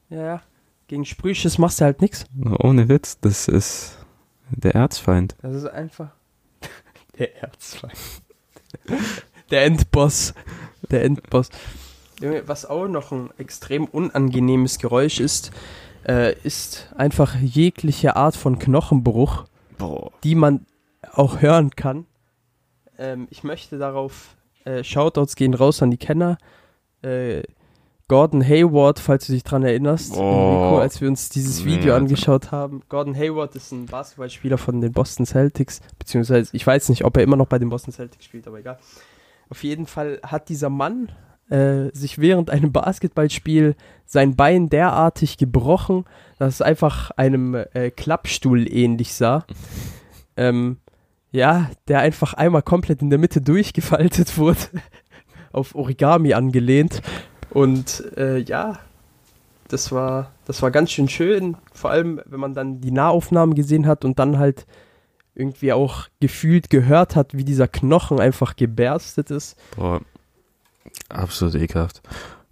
Ja, 0.08 0.22
ja. 0.22 0.42
Gegen 0.86 1.04
Sprühschiss 1.04 1.58
machst 1.58 1.80
du 1.80 1.84
halt 1.84 2.00
nichts. 2.00 2.24
Ohne 2.60 2.88
Witz, 2.88 3.18
das 3.20 3.46
ist 3.46 3.98
der 4.50 4.74
Erzfeind. 4.74 5.36
Das 5.42 5.54
ist 5.54 5.66
einfach. 5.66 6.08
Der 7.18 7.42
Erzfeind. 7.42 7.92
Der 9.50 9.64
Endboss. 9.64 10.34
Der 10.90 11.04
Endboss. 11.04 11.48
Junge, 12.20 12.46
was 12.46 12.66
auch 12.66 12.88
noch 12.88 13.12
ein 13.12 13.30
extrem 13.38 13.84
unangenehmes 13.84 14.78
Geräusch 14.78 15.20
ist, 15.20 15.52
äh, 16.06 16.34
ist 16.42 16.92
einfach 16.96 17.36
jegliche 17.36 18.16
Art 18.16 18.36
von 18.36 18.58
Knochenbruch, 18.58 19.44
Boah. 19.78 20.10
die 20.24 20.34
man 20.34 20.66
auch 21.12 21.40
hören 21.40 21.70
kann. 21.70 22.06
Ähm, 22.98 23.28
ich 23.30 23.44
möchte 23.44 23.78
darauf 23.78 24.36
äh, 24.64 24.82
Shoutouts 24.82 25.36
gehen 25.36 25.54
raus 25.54 25.82
an 25.82 25.90
die 25.90 25.98
Kenner. 25.98 26.38
Äh, 27.02 27.42
Gordon 28.08 28.42
Hayward, 28.42 28.98
falls 28.98 29.26
du 29.26 29.32
dich 29.34 29.44
dran 29.44 29.62
erinnerst, 29.62 30.14
Oh. 30.16 30.20
Enrico, 30.20 30.78
als 30.78 31.00
wir 31.00 31.08
uns 31.08 31.28
dieses 31.28 31.60
Nee, 31.64 31.72
Video 31.72 31.92
Alter. 31.92 32.04
angeschaut 32.04 32.50
haben. 32.50 32.82
Gordon 32.88 33.14
Hayward 33.14 33.54
ist 33.54 33.70
ein 33.72 33.84
Basketballspieler 33.86 34.56
von 34.56 34.80
den 34.80 34.92
Boston 34.92 35.26
Celtics, 35.26 35.80
beziehungsweise 35.98 36.48
ich 36.56 36.66
weiß 36.66 36.88
nicht, 36.88 37.04
ob 37.04 37.16
er 37.18 37.22
immer 37.22 37.36
noch 37.36 37.46
bei 37.46 37.58
den 37.58 37.68
Boston 37.68 37.92
Celtics 37.92 38.24
spielt, 38.24 38.46
aber 38.46 38.58
egal. 38.60 38.78
Auf 39.50 39.62
jeden 39.62 39.86
Fall 39.86 40.20
hat 40.22 40.48
dieser 40.48 40.70
Mann 40.70 41.12
äh, 41.50 41.90
sich 41.92 42.18
während 42.18 42.50
einem 42.50 42.72
Basketballspiel 42.72 43.76
sein 44.06 44.36
Bein 44.36 44.70
derartig 44.70 45.36
gebrochen, 45.36 46.04
dass 46.38 46.54
es 46.54 46.62
einfach 46.62 47.10
einem 47.12 47.54
äh, 47.54 47.90
Klappstuhl 47.90 48.70
ähnlich 48.72 49.12
sah. 49.14 49.44
ähm, 50.36 50.78
ja, 51.30 51.70
der 51.88 52.00
einfach 52.00 52.32
einmal 52.32 52.62
komplett 52.62 53.02
in 53.02 53.10
der 53.10 53.18
Mitte 53.18 53.42
durchgefaltet 53.42 54.38
wurde, 54.38 54.60
auf 55.52 55.74
Origami 55.74 56.32
angelehnt. 56.32 57.02
Und 57.58 58.16
äh, 58.16 58.38
ja, 58.38 58.78
das 59.66 59.90
war, 59.90 60.30
das 60.44 60.62
war 60.62 60.70
ganz 60.70 60.92
schön 60.92 61.08
schön, 61.08 61.56
vor 61.72 61.90
allem 61.90 62.20
wenn 62.24 62.38
man 62.38 62.54
dann 62.54 62.80
die 62.80 62.92
Nahaufnahmen 62.92 63.56
gesehen 63.56 63.88
hat 63.88 64.04
und 64.04 64.20
dann 64.20 64.38
halt 64.38 64.64
irgendwie 65.34 65.72
auch 65.72 66.06
gefühlt 66.20 66.70
gehört 66.70 67.16
hat, 67.16 67.36
wie 67.36 67.42
dieser 67.42 67.66
Knochen 67.66 68.20
einfach 68.20 68.54
geberstet 68.54 69.32
ist. 69.32 69.56
Boah. 69.74 70.00
Absolut 71.08 71.56
ekelhaft. 71.56 72.00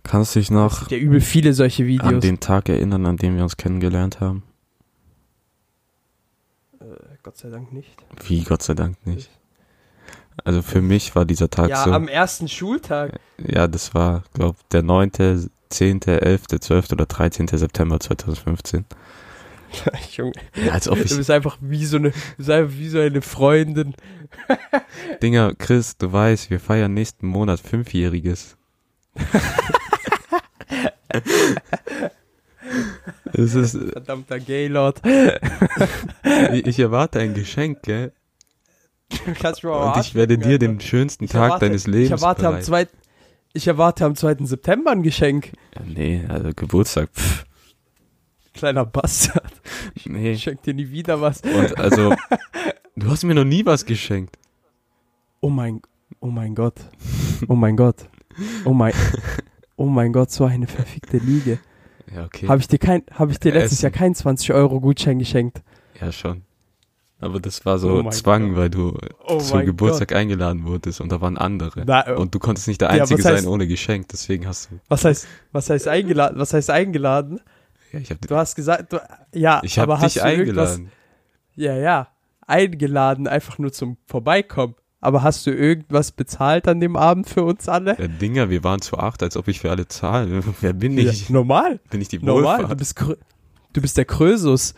Kannst 0.02 0.34
du 0.34 0.40
dich 0.40 0.50
noch 0.50 0.90
ja 0.90 0.98
übel 0.98 1.20
viele 1.20 1.52
solche 1.52 1.84
an 1.84 1.88
Videos. 1.88 2.20
den 2.22 2.40
Tag 2.40 2.68
erinnern, 2.68 3.06
an 3.06 3.16
dem 3.16 3.36
wir 3.36 3.44
uns 3.44 3.56
kennengelernt 3.56 4.18
haben? 4.18 4.42
Äh, 6.80 6.84
Gott 7.22 7.36
sei 7.36 7.50
Dank 7.50 7.72
nicht. 7.72 7.94
Wie, 8.26 8.42
Gott 8.42 8.64
sei 8.64 8.74
Dank 8.74 9.06
nicht. 9.06 9.30
Also 10.44 10.62
für 10.62 10.82
mich 10.82 11.14
war 11.16 11.24
dieser 11.24 11.50
Tag 11.50 11.70
ja, 11.70 11.84
so. 11.84 11.92
am 11.92 12.08
ersten 12.08 12.48
Schultag. 12.48 13.18
Ja, 13.38 13.66
das 13.66 13.94
war, 13.94 14.24
glaube 14.34 14.58
der 14.72 14.82
9., 14.82 15.48
10., 15.68 16.02
11., 16.02 16.46
12. 16.60 16.92
oder 16.92 17.06
13. 17.06 17.48
September 17.48 17.98
2015. 17.98 18.84
Junge, 20.12 20.32
Ja, 20.54 20.72
als 20.72 20.88
ob 20.88 20.96
du 20.98 21.04
ich, 21.04 21.16
bist 21.16 21.30
einfach 21.30 21.58
wie 21.60 21.84
so 21.84 21.96
eine, 21.96 22.10
du 22.10 22.16
bist 22.36 22.50
einfach 22.50 22.76
wie 22.76 22.88
so 22.88 22.98
eine 22.98 23.22
Freundin. 23.22 23.94
Dinger, 25.22 25.54
Chris, 25.54 25.96
du 25.96 26.12
weißt, 26.12 26.50
wir 26.50 26.60
feiern 26.60 26.94
nächsten 26.94 27.26
Monat 27.26 27.60
Fünfjähriges. 27.60 28.56
es 33.32 33.54
ist, 33.54 33.78
Verdammter 33.92 34.38
Gaylord. 34.40 35.00
ich 36.52 36.78
erwarte 36.78 37.20
ein 37.20 37.32
Geschenk, 37.34 37.82
gell? 37.82 38.12
Kannst 39.40 39.62
du 39.62 39.68
mal 39.68 39.92
Und 39.94 40.00
ich 40.00 40.14
werde 40.14 40.38
dir 40.38 40.58
den 40.58 40.80
schönsten 40.80 41.26
Tag 41.28 41.50
erwarte- 41.52 41.66
deines 41.66 41.86
Lebens 41.86 42.06
Ich 42.06 42.10
erwarte 42.12 42.48
am. 42.48 42.60
2. 42.60 42.88
Ich 43.52 43.66
erwarte 43.66 44.04
am 44.04 44.14
2. 44.14 44.36
September 44.46 44.90
ein 44.90 45.02
Geschenk. 45.02 45.52
Ja, 45.74 45.82
nee, 45.86 46.24
also 46.28 46.50
Geburtstag, 46.54 47.08
pff, 47.14 47.44
Kleiner 48.52 48.84
Bastard. 48.86 49.52
nee. 50.06 50.32
Ich 50.32 50.42
schenk 50.42 50.62
dir 50.62 50.74
nie 50.74 50.90
wieder 50.90 51.20
was. 51.20 51.42
Und 51.42 51.78
also, 51.78 52.14
du 52.96 53.10
hast 53.10 53.22
mir 53.24 53.34
noch 53.34 53.44
nie 53.44 53.64
was 53.66 53.84
geschenkt. 53.84 54.38
Oh 55.40 55.50
mein, 55.50 55.82
oh 56.20 56.28
mein 56.28 56.54
Gott. 56.54 56.74
Oh 57.48 57.54
mein 57.54 57.76
Gott. 57.76 58.08
Oh 58.64 58.72
mein, 58.72 58.92
oh 59.76 59.86
mein 59.86 60.12
Gott, 60.12 60.30
so 60.30 60.44
eine 60.46 60.66
verfickte 60.66 61.18
Liege. 61.18 61.58
Ja, 62.14 62.24
okay. 62.24 62.48
Habe 62.48 62.60
ich 62.60 62.68
dir 62.68 62.78
kein, 62.78 63.02
habe 63.12 63.32
ich 63.32 63.38
dir 63.40 63.52
letztes 63.52 63.78
Essen. 63.78 63.84
Jahr 63.84 63.92
keinen 63.92 64.14
20 64.14 64.52
Euro 64.52 64.80
Gutschein 64.80 65.18
geschenkt? 65.18 65.62
Ja, 66.00 66.10
schon. 66.12 66.42
Aber 67.18 67.40
das 67.40 67.64
war 67.64 67.78
so 67.78 68.02
Oh 68.04 68.10
Zwang, 68.10 68.50
Gott. 68.50 68.56
weil 68.58 68.70
du 68.70 68.98
Oh 69.26 69.38
zum 69.38 69.64
Geburtstag 69.64 70.14
eingeladen 70.14 70.64
wurdest 70.66 71.00
und 71.00 71.10
da 71.10 71.20
waren 71.22 71.38
andere. 71.38 71.84
Na, 71.86 72.14
Und 72.14 72.34
du 72.34 72.38
konntest 72.38 72.68
nicht 72.68 72.80
der 72.82 72.94
Ja, 72.94 73.02
Einzige 73.02 73.24
was 73.24 73.30
heißt- 73.32 73.36
sein 73.42 73.46
ohne 73.48 73.66
Geschenk, 73.66 74.08
deswegen 74.08 74.46
hast 74.46 74.70
du. 74.70 74.78
was 74.88 75.04
heißt, 75.04 75.26
was 75.52 75.70
heißt 75.70 75.88
eingeladen? 75.88 76.38
Was 76.38 76.52
heißt 76.52 76.68
eingeladen? 76.70 77.40
Ja, 77.92 78.00
ich 78.00 78.10
hab, 78.10 78.20
Du 78.20 78.36
hast 78.36 78.54
gesagt, 78.54 78.92
du, 78.92 78.98
ja, 79.32 79.60
ich 79.64 79.78
hab 79.78 79.84
aber 79.84 80.00
hast 80.00 80.16
dich 80.16 80.22
du 80.22 80.28
irgendwas- 80.28 80.74
eingeladen. 80.74 80.92
Ja, 81.54 81.74
ja, 81.74 82.08
eingeladen, 82.46 83.26
einfach 83.28 83.58
nur 83.58 83.72
zum 83.72 83.96
Vorbeikommen. 84.06 84.74
Aber 85.00 85.22
hast 85.22 85.46
du 85.46 85.50
irgendwas 85.52 86.10
bezahlt 86.12 86.66
an 86.68 86.80
dem 86.80 86.96
Abend 86.96 87.28
für 87.28 87.44
uns 87.44 87.68
alle? 87.68 87.96
Ja, 87.98 88.08
Dinger, 88.08 88.50
wir 88.50 88.62
waren 88.64 88.80
zu 88.82 88.98
acht, 88.98 89.22
als 89.22 89.36
ob 89.36 89.46
ich 89.48 89.60
für 89.60 89.70
alle 89.70 89.86
zahle. 89.88 90.42
Wer 90.60 90.72
bin 90.74 90.98
Ja, 90.98 91.10
ich? 91.10 91.30
normal, 91.30 91.80
Bin 91.90 92.00
ich 92.02 92.08
die 92.08 92.18
normal. 92.18 92.64
Du 92.66 92.74
bist, 92.76 92.98
du 93.72 93.80
bist 93.80 93.96
der 93.96 94.04
Krösus. 94.04 94.74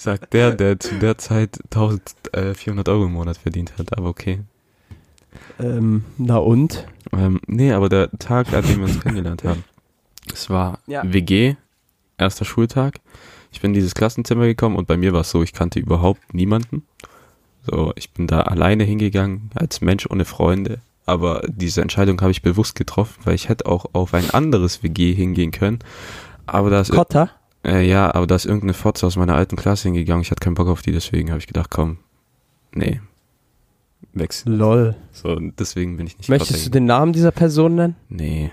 Sagt 0.00 0.32
der, 0.32 0.52
der 0.52 0.80
zu 0.80 0.94
der 0.94 1.18
Zeit 1.18 1.58
1400 1.74 2.88
Euro 2.88 3.04
im 3.04 3.12
Monat 3.12 3.36
verdient 3.36 3.74
hat, 3.76 3.98
aber 3.98 4.08
okay. 4.08 4.40
Ähm, 5.58 6.04
na 6.16 6.38
und? 6.38 6.86
Ähm, 7.12 7.38
nee, 7.46 7.70
aber 7.70 7.90
der 7.90 8.10
Tag, 8.12 8.50
an 8.54 8.64
dem 8.64 8.78
wir 8.78 8.84
uns 8.84 8.98
kennengelernt 8.98 9.44
haben, 9.44 9.62
es 10.32 10.48
war 10.48 10.78
Ja. 10.86 11.02
WG, 11.04 11.56
erster 12.16 12.46
Schultag. 12.46 12.94
Ich 13.52 13.60
bin 13.60 13.72
in 13.72 13.74
dieses 13.74 13.94
Klassenzimmer 13.94 14.46
gekommen 14.46 14.76
und 14.76 14.88
bei 14.88 14.96
mir 14.96 15.12
war 15.12 15.20
es 15.20 15.30
so, 15.30 15.42
ich 15.42 15.52
kannte 15.52 15.78
überhaupt 15.78 16.32
niemanden. 16.32 16.86
So, 17.70 17.92
ich 17.94 18.10
bin 18.10 18.26
da 18.26 18.40
alleine 18.40 18.84
hingegangen, 18.84 19.50
als 19.54 19.82
Mensch 19.82 20.06
ohne 20.08 20.24
Freunde. 20.24 20.80
Aber 21.04 21.42
diese 21.46 21.82
Entscheidung 21.82 22.18
habe 22.22 22.30
ich 22.30 22.40
bewusst 22.40 22.74
getroffen, 22.74 23.20
weil 23.24 23.34
ich 23.34 23.50
hätte 23.50 23.66
auch 23.66 23.84
auf 23.92 24.14
ein 24.14 24.30
anderes 24.30 24.82
WG 24.82 25.12
hingehen 25.12 25.50
können. 25.50 25.80
Aber 26.46 26.70
da 26.70 26.80
ist, 26.80 26.90
Kotter? 26.90 27.28
Äh, 27.64 27.86
ja, 27.86 28.14
aber 28.14 28.26
da 28.26 28.34
ist 28.36 28.46
irgendeine 28.46 28.74
Fotze 28.74 29.06
aus 29.06 29.16
meiner 29.16 29.34
alten 29.34 29.56
Klasse 29.56 29.84
hingegangen. 29.84 30.22
Ich 30.22 30.30
hatte 30.30 30.40
keinen 30.40 30.54
Bock 30.54 30.68
auf 30.68 30.82
die, 30.82 30.92
deswegen 30.92 31.30
habe 31.30 31.38
ich 31.38 31.46
gedacht, 31.46 31.70
komm, 31.70 31.98
nee, 32.72 33.00
wechsel. 34.12 34.54
Lol. 34.54 34.96
So, 35.12 35.36
deswegen 35.36 35.96
bin 35.96 36.06
ich 36.06 36.18
nicht 36.18 36.28
Möchtest 36.28 36.66
du 36.66 36.70
den 36.70 36.86
Namen 36.86 37.12
dieser 37.12 37.32
Person 37.32 37.74
nennen? 37.74 37.96
Nee, 38.08 38.50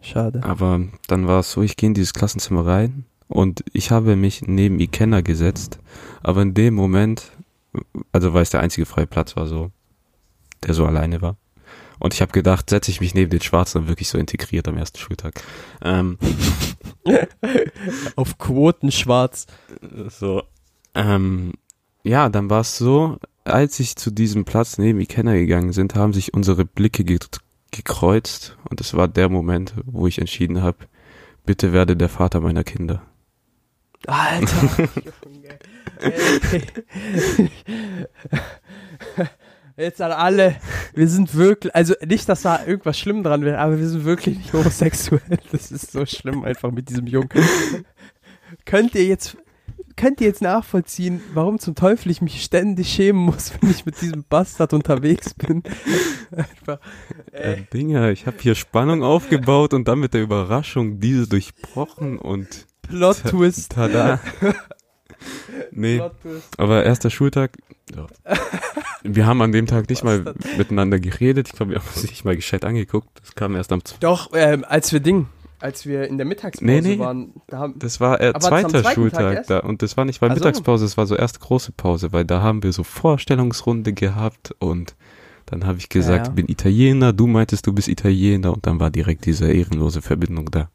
Schade. 0.00 0.42
aber 0.42 0.80
dann 1.06 1.28
war 1.28 1.40
es 1.40 1.52
so, 1.52 1.62
ich 1.62 1.76
gehe 1.76 1.88
in 1.88 1.94
dieses 1.94 2.12
Klassenzimmer 2.12 2.66
rein 2.66 3.04
und 3.28 3.64
ich 3.72 3.90
habe 3.90 4.16
mich 4.16 4.42
neben 4.46 4.80
Ikenna 4.80 5.20
gesetzt, 5.20 5.78
aber 6.22 6.42
in 6.42 6.54
dem 6.54 6.74
Moment, 6.74 7.32
also 8.10 8.34
weil 8.34 8.42
es 8.42 8.50
der 8.50 8.60
einzige 8.60 8.86
freie 8.86 9.06
Platz 9.06 9.36
war, 9.36 9.46
so, 9.46 9.70
der 10.64 10.74
so 10.74 10.84
alleine 10.86 11.22
war. 11.22 11.36
Und 12.02 12.14
ich 12.14 12.20
habe 12.20 12.32
gedacht, 12.32 12.68
setze 12.68 12.90
ich 12.90 13.00
mich 13.00 13.14
neben 13.14 13.30
den 13.30 13.40
Schwarzen 13.40 13.82
dann 13.82 13.88
wirklich 13.88 14.08
so 14.08 14.18
integriert 14.18 14.66
am 14.66 14.76
ersten 14.76 14.98
Schultag. 14.98 15.40
Ähm, 15.82 16.18
Auf 18.16 18.38
Quoten 18.38 18.90
schwarz. 18.90 19.46
so, 20.08 20.42
ähm, 20.96 21.52
ja, 22.02 22.28
dann 22.28 22.50
war 22.50 22.62
es 22.62 22.76
so, 22.76 23.18
als 23.44 23.78
ich 23.78 23.94
zu 23.94 24.10
diesem 24.10 24.44
Platz 24.44 24.78
neben 24.78 25.00
Ikenna 25.00 25.34
gegangen 25.34 25.72
sind, 25.72 25.94
haben 25.94 26.12
sich 26.12 26.34
unsere 26.34 26.64
Blicke 26.64 27.04
ge 27.04 27.20
gekreuzt 27.70 28.58
und 28.68 28.80
es 28.80 28.94
war 28.94 29.06
der 29.06 29.28
Moment, 29.28 29.74
wo 29.84 30.08
ich 30.08 30.18
entschieden 30.18 30.60
habe, 30.60 30.78
bitte 31.46 31.72
werde 31.72 31.96
der 31.96 32.08
Vater 32.08 32.40
meiner 32.40 32.64
Kinder. 32.64 33.02
Alter. 34.08 34.88
Junge. 35.24 35.56
Jetzt 39.76 40.00
an 40.02 40.12
alle, 40.12 40.56
wir 40.94 41.08
sind 41.08 41.34
wirklich, 41.34 41.74
also 41.74 41.94
nicht, 42.04 42.28
dass 42.28 42.42
da 42.42 42.64
irgendwas 42.66 42.98
schlimm 42.98 43.22
dran 43.22 43.44
wäre, 43.44 43.58
aber 43.58 43.78
wir 43.78 43.88
sind 43.88 44.04
wirklich 44.04 44.38
nicht 44.38 44.52
homosexuell. 44.52 45.20
Das 45.52 45.72
ist 45.72 45.92
so 45.92 46.04
schlimm 46.06 46.44
einfach 46.44 46.70
mit 46.70 46.88
diesem 46.90 47.06
Jungen. 47.06 47.30
könnt 48.64 48.94
ihr 48.94 49.04
jetzt, 49.04 49.36
könnt 49.96 50.20
ihr 50.20 50.26
jetzt 50.26 50.42
nachvollziehen, 50.42 51.20
warum 51.34 51.58
zum 51.58 51.74
Teufel 51.74 52.10
ich 52.10 52.20
mich 52.22 52.42
ständig 52.42 52.88
schämen 52.92 53.22
muss, 53.22 53.52
wenn 53.60 53.70
ich 53.70 53.86
mit 53.86 54.00
diesem 54.00 54.24
Bastard 54.28 54.72
unterwegs 54.72 55.34
bin? 55.34 55.62
Einfach, 56.34 56.78
Äh, 57.32 57.62
Dinger, 57.72 58.10
ich 58.10 58.26
habe 58.26 58.36
hier 58.40 58.54
Spannung 58.54 59.02
aufgebaut 59.02 59.74
und 59.74 59.88
dann 59.88 60.00
mit 60.00 60.14
der 60.14 60.22
Überraschung 60.22 61.00
diese 61.00 61.26
durchbrochen 61.28 62.18
und 62.18 62.66
Plot 62.82 63.22
Twist. 63.24 63.72
tada. 63.72 64.20
nee, 65.72 66.00
aber 66.58 66.84
erster 66.84 67.10
Schultag. 67.10 67.56
Ja. 67.94 68.06
Wir 69.04 69.26
haben 69.26 69.42
an 69.42 69.50
dem 69.50 69.66
Tag 69.66 69.88
nicht 69.90 70.04
mal 70.04 70.32
miteinander 70.56 71.00
geredet. 71.00 71.48
Ich 71.48 71.54
glaube, 71.54 71.72
wir 71.72 71.80
haben 71.80 71.88
uns 71.92 72.08
nicht 72.08 72.24
mal 72.24 72.36
gescheit 72.36 72.64
angeguckt. 72.64 73.08
Das 73.20 73.34
kam 73.34 73.56
erst 73.56 73.72
am. 73.72 73.82
Doch, 73.98 74.30
ähm, 74.32 74.64
als 74.68 74.92
wir 74.92 75.00
Ding, 75.00 75.26
als 75.58 75.86
wir 75.86 76.06
in 76.06 76.18
der 76.18 76.24
Mittagspause 76.24 76.64
Nee, 76.64 76.80
nee. 76.80 76.98
waren, 77.00 77.32
da 77.48 77.58
haben, 77.58 77.78
Das 77.80 78.00
war 78.00 78.20
äh, 78.20 78.32
zweiter 78.38 78.84
Schultag 78.92 79.46
da 79.48 79.58
und 79.58 79.82
das 79.82 79.96
war 79.96 80.04
nicht 80.04 80.20
mal 80.20 80.28
Ach 80.30 80.34
so. 80.34 80.38
Mittagspause, 80.38 80.84
es 80.84 80.96
war 80.96 81.06
so 81.06 81.16
erste 81.16 81.40
große 81.40 81.72
Pause, 81.72 82.12
weil 82.12 82.24
da 82.24 82.42
haben 82.42 82.62
wir 82.62 82.72
so 82.72 82.84
Vorstellungsrunde 82.84 83.92
gehabt 83.92 84.54
und 84.60 84.94
dann 85.46 85.66
habe 85.66 85.78
ich 85.78 85.88
gesagt, 85.88 86.26
Ja. 86.26 86.30
ich 86.30 86.36
bin 86.36 86.48
Italiener, 86.48 87.12
du 87.12 87.26
meintest, 87.26 87.66
du 87.66 87.72
bist 87.72 87.88
Italiener 87.88 88.52
und 88.52 88.66
dann 88.66 88.78
war 88.78 88.90
direkt 88.90 89.26
diese 89.26 89.50
ehrenlose 89.50 90.00
Verbindung 90.00 90.50
da. 90.50 90.70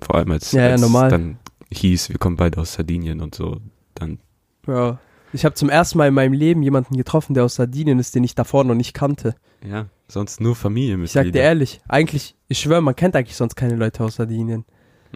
Vor 0.00 0.14
allem 0.16 0.30
als, 0.30 0.52
Ja, 0.52 0.68
ja, 0.68 0.72
als 0.72 0.80
dann 1.10 1.38
hieß, 1.70 2.08
wir 2.10 2.18
kommen 2.18 2.36
beide 2.36 2.60
aus 2.60 2.72
Sardinien 2.74 3.20
und 3.20 3.34
so, 3.34 3.58
dann 4.00 4.18
ja, 4.66 4.98
ich 5.32 5.44
habe 5.44 5.54
zum 5.54 5.68
ersten 5.68 5.98
Mal 5.98 6.08
in 6.08 6.14
meinem 6.14 6.32
Leben 6.32 6.62
jemanden 6.62 6.96
getroffen, 6.96 7.34
der 7.34 7.44
aus 7.44 7.56
Sardinien 7.56 7.98
ist, 7.98 8.14
den 8.14 8.24
ich 8.24 8.34
davor 8.34 8.64
noch 8.64 8.74
nicht 8.74 8.94
kannte. 8.94 9.34
ja, 9.66 9.86
sonst 10.08 10.40
nur 10.40 10.56
Familie 10.56 11.02
Ich 11.04 11.12
sag 11.12 11.32
dir 11.32 11.42
ehrlich, 11.42 11.80
eigentlich, 11.88 12.34
ich 12.48 12.58
schwöre, 12.58 12.80
man 12.80 12.96
kennt 12.96 13.14
eigentlich 13.14 13.36
sonst 13.36 13.54
keine 13.54 13.76
Leute 13.76 14.04
aus 14.04 14.16
Sardinien. 14.16 14.64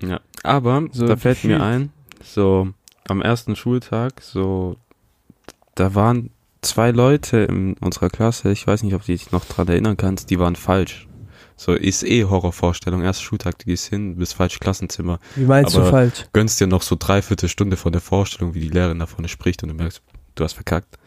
Ja, 0.02 0.20
aber 0.42 0.86
So 0.92 1.06
da 1.06 1.16
fällt 1.16 1.44
mir 1.44 1.62
ein, 1.62 1.90
so 2.22 2.68
am 3.08 3.22
ersten 3.22 3.56
Schultag, 3.56 4.20
so 4.20 4.76
da 5.74 5.94
waren 5.94 6.30
zwei 6.60 6.90
Leute 6.90 7.38
in 7.38 7.74
unserer 7.74 8.08
Klasse, 8.08 8.52
ich 8.52 8.66
weiß 8.66 8.82
nicht, 8.82 8.94
ob 8.94 9.04
du 9.04 9.12
dich 9.12 9.32
noch 9.32 9.44
dran 9.44 9.68
erinnern 9.68 9.96
kannst, 9.96 10.30
die 10.30 10.38
waren 10.38 10.56
falsch. 10.56 11.08
So 11.64 11.74
ist 11.74 12.02
eh 12.02 12.24
Horrorvorstellung, 12.24 13.02
erster 13.02 13.22
Schultag, 13.22 13.56
du 13.60 13.66
gehst 13.66 13.86
hin, 13.88 14.16
bist 14.16 14.34
falsch 14.34 14.58
Klassenzimmer, 14.58 15.20
Wie 15.36 15.44
meinst 15.44 15.76
Aber- 15.76 15.84
du 15.84 15.90
falsch? 15.92 16.24
gönnst 16.32 16.58
dir 16.60 16.66
noch 16.66 16.82
so 16.82 16.96
dreiviertel 16.98 17.48
Stunde 17.48 17.76
von 17.76 17.92
der 17.92 18.00
Vorstellung, 18.00 18.54
wie 18.54 18.58
die 18.60 18.68
Lehrerin 18.68 18.98
da 18.98 19.06
vorne 19.06 19.28
spricht 19.28 19.62
und 19.62 19.68
du 19.68 19.74
merkst, 19.76 20.02
du 20.34 20.42
hast 20.42 20.54
verkackt. 20.54 20.98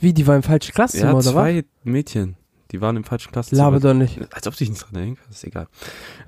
Wie, 0.00 0.14
die 0.14 0.26
war 0.26 0.34
im 0.34 0.42
falschen 0.42 0.72
Klassenzimmer, 0.72 1.10
Ja, 1.12 1.16
oder 1.18 1.26
was? 1.26 1.32
zwei 1.32 1.64
Mädchen, 1.84 2.36
die 2.72 2.80
waren 2.80 2.96
im 2.96 3.04
falschen 3.04 3.32
Klassenzimmer. 3.32 3.70
Laber 3.70 3.80
doch 3.80 3.94
nicht. 3.94 4.18
Als 4.34 4.46
ob 4.46 4.54
du 4.54 4.58
dich 4.58 4.70
nicht 4.70 4.82
dran 4.82 4.94
erinnern 4.96 5.16
kannst, 5.22 5.38
ist 5.38 5.44
egal. 5.44 5.68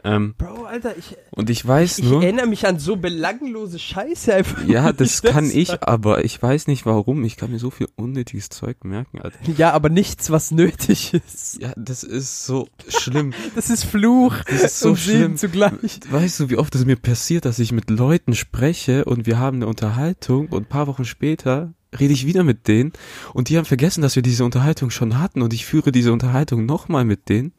Ähm, 0.05 0.35
Bro, 0.39 0.65
Alter, 0.65 0.97
ich, 0.97 1.17
und 1.31 1.51
ich 1.51 1.67
weiß 1.67 1.99
ich 1.99 2.05
nur... 2.05 2.23
erinnere 2.23 2.47
mich 2.47 2.67
an 2.67 2.79
so 2.79 2.97
belanglose 2.97 3.79
Scheiße 3.79 4.35
einfach. 4.35 4.65
Ja, 4.65 4.93
das 4.95 5.23
kann 5.23 5.47
ich, 5.47 5.55
deshalb. 5.69 5.89
aber 5.89 6.25
ich 6.25 6.41
weiß 6.41 6.67
nicht 6.69 6.87
warum. 6.87 7.25
Ich 7.25 7.37
kann 7.37 7.51
mir 7.51 7.59
so 7.59 7.71
viel 7.71 7.89
unnötiges 7.97 8.49
Zeug 8.49 8.85
merken, 8.85 9.21
Alter. 9.21 9.39
Ja, 9.57 9.73
aber 9.73 9.89
nichts, 9.89 10.31
was 10.31 10.51
nötig 10.51 11.15
ist. 11.15 11.61
Ja, 11.61 11.73
das 11.77 12.03
ist 12.05 12.45
so 12.47 12.69
schlimm. 12.89 13.33
Das 13.55 13.71
ist 13.71 13.85
Fluch 13.85 14.35
Das 14.45 14.63
ist 14.63 14.81
so 14.81 14.95
schlimm. 14.95 15.37
zugleich. 15.37 16.01
Weißt 16.11 16.39
du, 16.41 16.51
wie 16.51 16.57
oft 16.57 16.75
es 16.75 16.85
mir 16.85 16.97
passiert, 16.97 17.45
dass 17.45 17.59
ich 17.59 17.73
mit 17.73 17.91
Leuten 17.91 18.35
spreche 18.35 19.05
und 19.05 19.27
wir 19.27 19.39
haben 19.39 19.57
eine 19.57 19.67
Unterhaltung 19.67 20.49
und 20.49 20.65
ein 20.65 20.69
paar 20.69 20.87
Wochen 20.87 21.05
später 21.05 21.73
rede 21.99 22.13
ich 22.13 22.27
wieder 22.27 22.45
mit 22.45 22.69
denen 22.69 22.93
und 23.33 23.49
die 23.49 23.57
haben 23.57 23.65
vergessen, 23.65 24.03
dass 24.03 24.17
wir 24.17 24.23
diese 24.23 24.45
Unterhaltung 24.45 24.91
schon 24.91 25.19
hatten 25.19 25.43
und 25.43 25.53
ich 25.53 25.67
führe 25.67 25.93
diese 25.93 26.13
Unterhaltung 26.13 26.67
nochmal 26.67 27.05
mit 27.05 27.29
denen. 27.29 27.53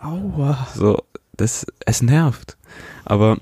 Aua. 0.00 0.68
So, 0.74 1.02
das, 1.36 1.66
es 1.84 2.02
nervt. 2.02 2.56
Aber 3.04 3.38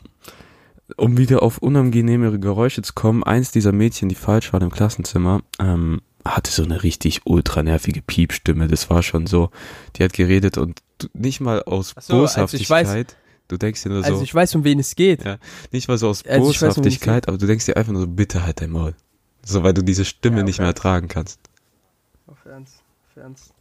um 0.97 1.19
wieder 1.19 1.43
auf 1.43 1.59
unangenehmere 1.59 2.39
Geräusche 2.39 2.83
zu 2.83 2.95
kommen, 2.95 3.25
eins 3.25 3.51
dieser 3.51 3.73
Mädchen, 3.73 4.09
die 4.09 4.15
falsch 4.15 4.53
waren 4.53 4.63
im 4.63 4.71
Klassenzimmer, 4.71 5.43
ähm, 5.59 6.01
hatte 6.25 6.51
so 6.51 6.65
eine 6.65 6.83
richtig 6.83 7.23
ultra 7.25 7.63
nervige 7.63 8.03
Piepstimme. 8.03 8.69
Das 8.69 8.91
war 8.91 9.03
schon 9.03 9.27
so, 9.27 9.51
die 9.97 10.05
hat 10.05 10.13
geredet 10.13 10.59
und 10.59 10.81
nicht 11.13 11.41
mal 11.41 11.63
aus 11.63 11.95
so, 12.01 12.23
also 12.23 12.57
ich 12.57 12.69
Boshaftigkeit. 12.69 13.17
Du 13.49 13.57
denkst 13.59 13.83
dir 13.85 13.91
nur 13.91 14.03
so, 14.03 14.09
Also 14.09 14.23
ich 14.23 14.35
weiß, 14.35 14.57
um 14.57 14.65
wen 14.65 14.81
es 14.81 14.97
geht. 14.97 15.25
ja, 15.25 15.39
nicht 15.71 15.87
mal 15.87 15.99
so 15.99 16.09
aus 16.09 16.25
Also 16.27 16.51
ich 16.51 16.61
weiß, 16.61 16.75
Boshaftigkeit, 16.75 17.29
aber 17.29 17.39
du 17.39 17.47
denkst 17.47 17.67
dir 17.67 17.77
einfach 17.77 17.93
nur 17.93 18.03
so, 18.03 18.09
bitte 18.09 18.45
halt 18.45 18.61
dein 18.61 18.71
Maul. 18.71 18.95
So, 19.49 19.63
weil 19.63 19.75
du 19.75 19.83
diese 19.83 20.05
Stimme 20.05 20.39
Ja, 20.39 20.43
nicht 20.43 20.59
mehr 20.59 20.67
ertragen 20.67 21.07
kannst. 21.07 21.39
Auf 22.27 22.45
Ernst, 22.45 22.83
auf 23.09 23.23
Ernst. 23.23 23.55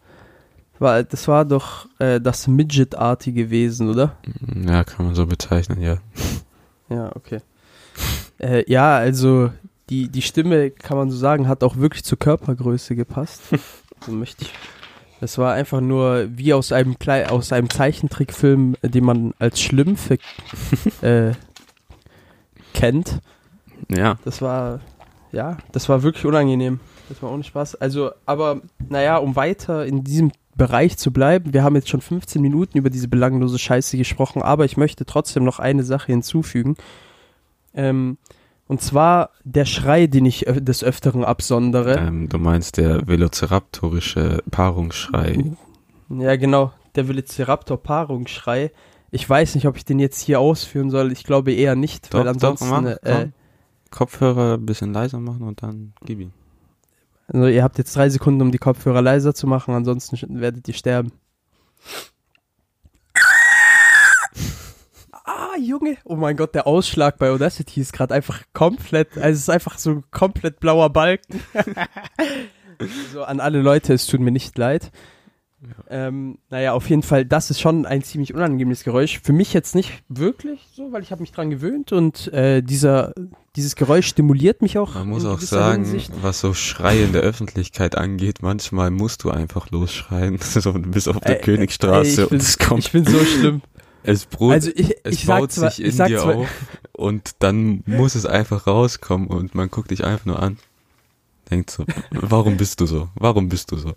War, 0.80 1.04
das 1.04 1.28
war 1.28 1.46
doch 1.46 1.88
äh, 2.00 2.20
das 2.20 2.48
Midget-artige 2.48 3.52
Wesen, 3.52 3.90
oder? 3.90 4.18
Ja, 4.66 4.84
kann 4.84 5.06
man 5.06 5.16
so 5.16 5.26
bezeichnen, 5.26 5.82
ja. 5.82 5.98
Ja, 6.88 7.16
okay. 7.16 7.42
Äh, 8.38 8.64
ja, 8.72 8.96
also 8.96 9.52
die, 9.90 10.08
die 10.08 10.22
Stimme, 10.22 10.70
kann 10.70 10.98
man 10.98 11.10
so 11.10 11.18
sagen, 11.18 11.48
hat 11.48 11.64
auch 11.64 11.78
wirklich 11.78 12.04
zur 12.04 12.20
Körpergröße 12.20 12.96
gepasst. 12.96 13.42
so 14.06 14.12
möchte 14.12 14.44
ich. 14.44 14.54
Das 15.20 15.40
war 15.40 15.54
einfach 15.54 15.82
nur 15.82 16.28
wie 16.30 16.54
aus 16.54 16.72
einem 16.72 17.00
Klei 17.00 17.28
aus 17.28 17.52
einem 17.52 17.72
Zeichentrickfilm, 17.72 18.76
den 18.84 19.04
man 19.04 19.34
als 19.40 19.60
Schlümpfe 19.62 20.20
äh, 21.02 21.32
kennt. 22.76 23.20
Ja. 23.90 24.20
Das 24.26 24.44
war, 24.44 24.82
ja, 25.36 25.58
das 25.74 25.90
war 25.90 26.02
wirklich 26.02 26.26
unangenehm. 26.26 26.80
Das 27.10 27.22
war 27.22 27.32
ohne 27.32 27.44
Spaß. 27.44 27.76
Also, 27.76 28.12
aber, 28.26 28.62
naja, 28.90 29.18
um 29.18 29.36
weiter 29.36 29.86
in 29.86 30.04
diesem 30.04 30.32
Bereich 30.56 30.98
zu 30.98 31.12
bleiben, 31.12 31.54
wir 31.54 31.64
haben 31.64 31.76
jetzt 31.76 31.90
schon 31.90 32.02
15 32.02 32.42
Minuten 32.42 32.78
über 32.78 32.90
diese 32.90 33.10
belanglose 33.10 33.60
Scheiße 33.60 33.98
gesprochen, 33.98 34.42
aber 34.42 34.64
ich 34.64 34.78
möchte 34.78 35.06
trotzdem 35.06 35.44
noch 35.44 35.60
eine 35.60 35.84
Sache 35.84 36.14
hinzufügen. 36.14 36.78
Ähm, 37.74 38.18
und 38.68 38.82
zwar 38.82 39.32
der 39.44 39.66
Schrei, 39.66 40.08
den 40.08 40.26
ich 40.26 40.46
des 40.48 40.84
Öfteren 40.84 41.26
absondere. 41.26 41.98
Ähm, 42.00 42.30
du 42.30 42.40
meinst 42.40 42.78
der 42.78 43.06
velociraptorische 43.06 44.42
Paarungsschrei. 44.50 45.38
Ja, 46.10 46.36
genau, 46.38 46.72
der 46.96 47.08
Velociraptor-Paarungsschrei. 47.10 48.72
Ich 49.12 49.30
weiß 49.30 49.56
nicht, 49.56 49.68
ob 49.68 49.76
ich 49.76 49.86
den 49.86 50.00
jetzt 50.00 50.22
hier 50.22 50.40
ausführen 50.40 50.90
soll. 50.90 51.12
Ich 51.12 51.26
glaube 51.26 51.52
eher 51.54 51.76
nicht, 51.76 52.12
weil 52.14 52.24
Doch, 52.24 52.32
ansonsten. 52.32 52.70
doch, 52.70 52.82
mach, 52.82 53.10
äh. 53.10 53.30
Kopfhörer 53.92 54.56
ein 54.56 54.66
bisschen 54.66 54.94
leiser 54.94 55.20
machen 55.20 55.44
und 55.44 55.62
dann 55.64 55.94
gib 56.04 56.20
ihn. 56.20 56.34
Also 57.28 57.48
ihr 57.48 57.64
habt 57.64 57.78
jetzt 57.78 57.96
drei 57.96 58.10
Sekunden, 58.10 58.42
um 58.42 58.52
die 58.52 58.58
Kopfhörer 58.58 59.02
leiser 59.02 59.34
zu 59.34 59.48
machen, 59.48 59.74
ansonsten 59.74 60.40
werdet 60.40 60.68
ihr 60.68 60.74
sterben. 60.74 61.12
Ah, 65.28 65.58
Junge. 65.60 65.98
Oh 66.04 66.16
mein 66.16 66.38
Gott, 66.38 66.54
der 66.54 66.68
Ausschlag 66.68 67.18
bei 67.18 67.32
Audacity 67.32 67.82
ist 67.82 67.94
gerade 67.94 68.14
einfach 68.14 68.44
komplett, 68.54 69.18
also 69.18 69.30
es 69.30 69.40
ist 69.40 69.50
einfach 69.50 69.80
so 69.80 69.90
ein 69.90 70.04
komplett 70.12 70.60
blauer 70.60 70.92
Balken. 70.92 71.42
so 73.12 73.24
an 73.24 73.40
alle 73.40 73.62
Leute, 73.62 73.94
es 73.94 74.06
tut 74.06 74.20
mir 74.20 74.32
nicht 74.32 74.56
leid. 74.58 74.92
Ähm, 75.90 76.38
naja, 76.50 76.74
auf 76.74 76.90
jeden 76.90 77.04
Fall, 77.04 77.26
das 77.26 77.50
ist 77.50 77.60
schon 77.60 77.86
ein 77.86 78.04
ziemlich 78.04 78.34
unangenehmes 78.34 78.84
Geräusch. 78.84 79.20
Für 79.24 79.34
mich 79.34 79.54
jetzt 79.54 79.76
nicht 79.76 79.92
wirklich 80.10 80.68
so, 80.74 80.92
weil 80.92 81.02
ich 81.04 81.12
habe 81.12 81.22
mich 81.22 81.32
dran 81.32 81.50
gewöhnt 81.50 81.92
und 81.92 82.32
äh, 82.34 82.62
dieser, 82.62 83.14
dieses 83.56 83.76
Geräusch 83.76 84.08
stimuliert 84.08 84.62
mich 84.62 84.78
auch. 84.78 84.96
Man 84.96 85.10
muss 85.10 85.26
auch 85.26 85.40
sagen, 85.40 85.84
Hinsicht. 85.84 86.12
was 86.22 86.40
so 86.40 86.54
Schrei 86.54 87.04
in 87.04 87.14
der 87.14 87.22
Öffentlichkeit 87.22 87.98
angeht, 87.98 88.40
manchmal 88.42 88.92
musst 88.92 89.24
du 89.24 89.30
einfach 89.30 89.72
losschreien. 89.72 90.40
So, 90.46 90.72
du 90.72 90.90
bist 90.90 91.10
auf 91.10 91.20
der 91.20 91.38
Ey, 91.38 91.42
Königstraße 91.42 92.24
ey, 92.24 92.28
und 92.28 92.42
es 92.42 92.58
kommt, 92.58 92.86
Ich 92.86 92.92
bin 92.92 93.06
so 93.06 93.20
schlimm. 93.26 93.62
es 94.04 94.26
brut, 94.26 94.54
Also 94.54 94.72
ich, 94.74 94.96
es 95.04 95.16
ich 95.16 95.26
baut 95.26 95.52
zwar, 95.52 95.72
sich 95.72 95.86
ich 95.86 96.00
in 96.00 96.06
dir 96.08 96.20
zwar, 96.20 96.36
auf 96.38 96.50
und 96.94 97.32
dann 97.40 97.84
muss 97.86 98.16
es 98.16 98.26
einfach 98.26 98.68
rauskommen 98.68 99.28
und 99.28 99.54
man 99.54 99.70
guckt 99.70 99.92
dich 99.92 100.06
einfach 100.06 100.26
nur 100.26 100.42
an. 100.42 100.58
Denkt 101.50 101.70
so, 101.70 101.86
warum 102.12 102.58
bist 102.58 102.80
du 102.80 102.86
so? 102.86 103.10
Warum 103.16 103.50
bist 103.50 103.72
du 103.72 103.78
so? 103.78 103.94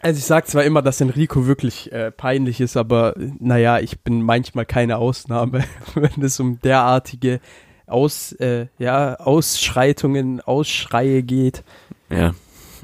Also 0.00 0.18
ich 0.18 0.24
sag 0.24 0.46
zwar 0.46 0.64
immer, 0.64 0.82
dass 0.82 1.00
Enrico 1.00 1.46
wirklich 1.46 1.90
äh, 1.92 2.10
peinlich 2.10 2.60
ist, 2.60 2.76
aber 2.76 3.14
naja, 3.38 3.78
ich 3.80 4.00
bin 4.00 4.22
manchmal 4.22 4.66
keine 4.66 4.98
Ausnahme, 4.98 5.64
wenn 5.94 6.22
es 6.22 6.38
um 6.40 6.60
derartige 6.60 7.40
Aus, 7.86 8.32
äh, 8.32 8.66
ja, 8.78 9.14
Ausschreitungen, 9.16 10.40
Ausschreie 10.40 11.22
geht, 11.22 11.62
Ja. 12.10 12.34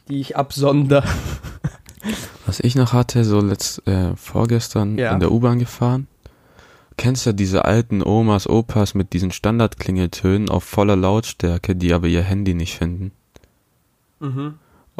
die 0.08 0.20
ich 0.20 0.36
absonder. 0.36 1.04
Was 2.46 2.60
ich 2.60 2.74
noch 2.74 2.92
hatte, 2.92 3.24
so 3.24 3.40
letzt, 3.40 3.86
äh, 3.86 4.16
vorgestern 4.16 4.98
Ja. 4.98 5.12
in 5.12 5.20
der 5.20 5.30
U-Bahn 5.32 5.58
gefahren. 5.58 6.06
Kennst 6.96 7.24
du 7.26 7.32
diese 7.32 7.64
alten 7.64 8.02
Omas, 8.02 8.48
Opas 8.48 8.94
mit 8.94 9.12
diesen 9.12 9.30
Standardklingeltönen 9.32 10.48
auf 10.50 10.62
voller 10.64 10.94
Lautstärke, 10.96 11.74
die 11.74 11.92
aber 11.94 12.06
ihr 12.06 12.22
Handy 12.22 12.54
nicht 12.54 12.76
finden? 12.76 13.12
Mhm. 14.20 14.54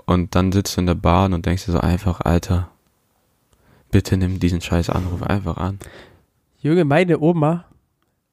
Und 0.07 0.35
dann 0.35 0.53
sitzt 0.53 0.77
du 0.77 0.81
in 0.81 0.87
der 0.87 0.95
Bahn 0.95 1.33
und 1.33 1.47
denkst 1.47 1.67
dir 1.67 1.73
so 1.73 1.81
einfach, 1.81 2.21
Alter, 2.21 2.71
bitte 3.91 4.17
nimm 4.17 4.41
diesen 4.41 4.61
scheiß 4.61 4.91
Anruf 4.91 5.23
einfach 5.23 5.57
an. 5.57 5.79
Junge, 6.61 6.85
meine 6.85 7.21
Oma, 7.21 7.65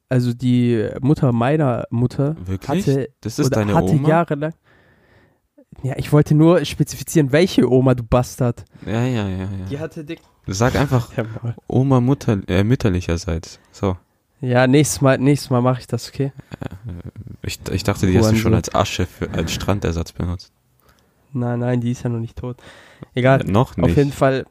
also 0.07 0.33
die 0.33 0.87
Mutter 1.01 1.31
meiner 1.31 1.85
Mutter, 1.89 2.35
Wirklich? 2.45 2.85
hatte, 2.85 3.09
das 3.21 3.39
ist 3.39 3.47
oder 3.47 3.57
deine 3.57 3.75
hatte 3.75 3.91
Oma? 3.93 4.07
jahrelang. 4.07 4.53
Ja, 5.83 5.93
ich 5.97 6.11
wollte 6.11 6.35
nur 6.35 6.65
spezifizieren, 6.65 7.31
welche 7.31 7.69
Oma, 7.71 7.93
du 7.95 8.03
Bastard. 8.03 8.65
Ja, 8.85 9.03
ja, 9.05 9.27
ja, 9.27 9.47
Die 9.69 9.75
ja. 9.75 9.79
hatte 9.79 10.03
dick. 10.03 10.19
Sag 10.47 10.75
einfach 10.75 11.09
Ja. 11.17 11.25
Oma 11.67 12.01
Mutter, 12.01 12.39
äh, 12.47 12.63
mütterlicherseits. 12.63 13.59
So. 13.71 13.95
Ja, 14.41 14.67
nächstes 14.67 15.01
Mal, 15.01 15.17
nächstes 15.17 15.49
Mal 15.49 15.61
mache 15.61 15.81
ich 15.81 15.87
das, 15.87 16.09
okay? 16.09 16.31
Ich, 17.43 17.59
ich 17.71 17.83
dachte, 17.83 18.07
die 18.07 18.17
hast 18.17 18.31
du 18.31 18.35
schon 18.35 18.53
als 18.53 18.73
Asche 18.73 19.05
für, 19.05 19.29
als 19.31 19.51
Strandersatz 19.53 20.11
benutzt. 20.11 20.51
Nein, 21.33 21.59
nein, 21.59 21.81
die 21.81 21.91
ist 21.91 22.03
ja 22.03 22.09
noch 22.09 22.19
nicht 22.19 22.37
tot. 22.37 22.57
Egal. 23.13 23.41
Äh, 23.41 23.51
noch 23.51 23.77
nicht. 23.77 23.89
Auf 23.89 23.95
jeden 23.97 24.11
Fall. 24.11 24.45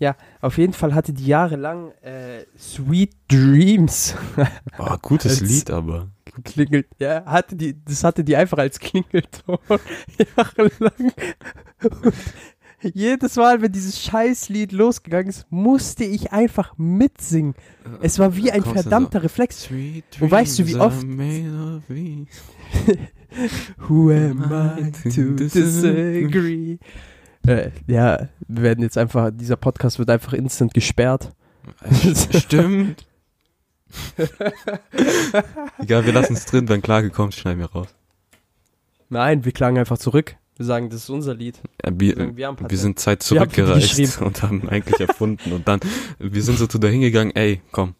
Ja, 0.00 0.14
auf 0.40 0.58
jeden 0.58 0.74
Fall 0.74 0.94
hatte 0.94 1.12
die 1.12 1.26
jahrelang 1.26 1.90
äh, 2.02 2.44
Sweet 2.56 3.16
Dreams 3.28 4.14
Oh, 4.78 4.94
gutes 5.02 5.40
Lied 5.40 5.72
aber. 5.72 6.06
geklingelt. 6.36 6.86
Ja, 7.00 7.24
hatte 7.24 7.56
die, 7.56 7.74
das 7.84 8.04
hatte 8.04 8.22
die 8.22 8.36
einfach 8.36 8.58
als 8.58 8.78
Klingelton 8.78 9.58
jahrelang. 10.36 11.12
Und 11.82 12.14
jedes 12.94 13.34
Mal, 13.34 13.60
wenn 13.60 13.72
dieses 13.72 14.00
Scheißlied 14.00 14.70
losgegangen 14.70 15.30
ist, 15.30 15.46
musste 15.50 16.04
ich 16.04 16.30
einfach 16.32 16.74
mitsingen. 16.76 17.54
Es 18.00 18.20
war 18.20 18.36
wie 18.36 18.52
ein 18.52 18.62
verdammter 18.62 19.24
Reflex. 19.24 19.62
Sweet 19.62 20.04
Und 20.20 20.30
weißt 20.30 20.60
du, 20.60 20.66
wie 20.68 20.76
oft-. 20.76 21.04
Who 23.88 24.10
am 24.10 24.44
I 24.50 24.90
to 25.10 25.34
disagree? 25.34 26.78
Äh, 27.46 27.70
ja, 27.86 28.28
wir 28.46 28.62
werden 28.62 28.82
jetzt 28.82 28.98
einfach, 28.98 29.30
dieser 29.32 29.56
Podcast 29.56 29.98
wird 29.98 30.10
einfach 30.10 30.32
instant 30.32 30.74
gesperrt. 30.74 31.32
Stimmt. 32.34 33.06
Egal, 35.78 36.04
wir 36.04 36.12
lassen 36.12 36.34
es 36.34 36.46
drin, 36.46 36.68
wenn 36.68 36.82
Klage 36.82 37.10
kommt, 37.10 37.34
schneiden 37.34 37.60
wir 37.60 37.70
raus. 37.70 37.88
Nein, 39.08 39.44
wir 39.44 39.52
klagen 39.52 39.78
einfach 39.78 39.98
zurück. 39.98 40.36
Wir 40.56 40.66
sagen, 40.66 40.90
das 40.90 41.04
ist 41.04 41.10
unser 41.10 41.34
Lied. 41.34 41.60
Ja, 41.84 41.92
Wir, 41.92 42.16
wir, 42.16 42.16
sagen, 42.16 42.36
wir 42.36 42.70
wir 42.70 42.78
sind 42.78 42.98
Zeit 42.98 43.22
zurückgereist 43.22 44.20
und 44.20 44.42
haben 44.42 44.68
eigentlich 44.68 45.00
erfunden 45.00 45.52
und 45.52 45.68
dann, 45.68 45.80
wir 46.18 46.42
sind 46.42 46.58
so 46.58 46.66
zu 46.66 46.78
dahin 46.78 47.00
gegangen, 47.00 47.30
ey, 47.34 47.62
komm, 47.70 47.94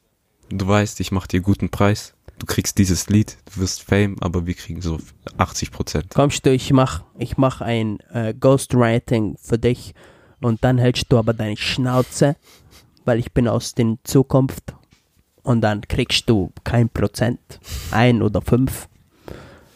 du 0.51 0.67
weißt, 0.67 1.01
ich 1.01 1.13
mach 1.13 1.27
dir 1.27 1.41
guten 1.41 1.71
Preis, 1.71 2.15
du 2.39 2.47
kriegst 2.47 2.79
dieses 2.79 3.09
Lied, 3.09 3.37
du 3.55 3.61
wirst 3.61 3.83
Fame, 3.83 4.17
aber 4.21 4.47
wir 4.47 4.55
kriegen 4.55 4.81
so 4.81 4.99
80 5.37 5.71
Prozent. 5.71 6.11
Kommst 6.15 6.47
du, 6.47 6.53
ich 6.53 6.73
mach, 6.73 7.03
ich 7.19 7.37
mach 7.37 7.61
ein 7.61 7.99
äh, 8.13 8.35
Ghostwriting 8.35 9.37
für 9.41 9.59
dich 9.59 9.95
und 10.41 10.63
dann 10.65 10.79
hältst 10.79 11.07
du 11.09 11.19
aber 11.19 11.35
deine 11.35 11.57
Schnauze, 11.57 12.37
weil 13.05 13.19
ich 13.19 13.33
bin 13.33 13.49
aus 13.49 13.75
der 13.75 13.97
Zukunft 14.05 14.75
und 15.43 15.61
dann 15.63 15.81
kriegst 15.83 16.29
du 16.29 16.53
kein 16.65 16.89
Prozent, 16.89 17.41
ein 17.91 18.23
oder 18.23 18.41
fünf 18.43 18.89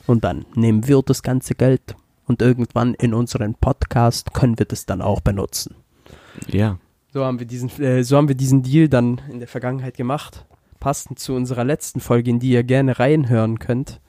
und 0.07 0.25
dann 0.25 0.45
nehmen 0.55 0.87
wir 0.87 1.03
das 1.03 1.23
ganze 1.23 1.55
Geld 1.55 1.97
und 2.27 2.43
irgendwann 2.43 2.95
in 2.95 3.15
unserem 3.15 3.55
Podcast 3.55 4.33
können 4.35 4.59
wir 4.59 4.67
das 4.67 4.87
dann 4.87 5.03
auch 5.03 5.21
benutzen. 5.21 5.75
Ja, 6.47 6.79
So 7.13 7.25
haben 7.25 7.39
wir 7.39 7.47
diesen, 7.47 7.69
äh, 7.81 8.03
so 8.05 8.17
haben 8.17 8.29
wir 8.29 8.35
diesen 8.35 8.63
Deal 8.63 8.89
dann 8.89 9.21
in 9.31 9.39
der 9.39 9.49
Vergangenheit 9.49 9.97
gemacht, 9.97 10.45
passend 10.83 11.21
zu 11.21 11.35
unserer 11.35 11.63
letzten 11.63 12.01
Folge, 12.01 12.29
in 12.31 12.41
die 12.41 12.51
ihr 12.51 12.65
gerne 12.65 12.99
reinhören 12.99 13.61
könnt. 13.61 14.01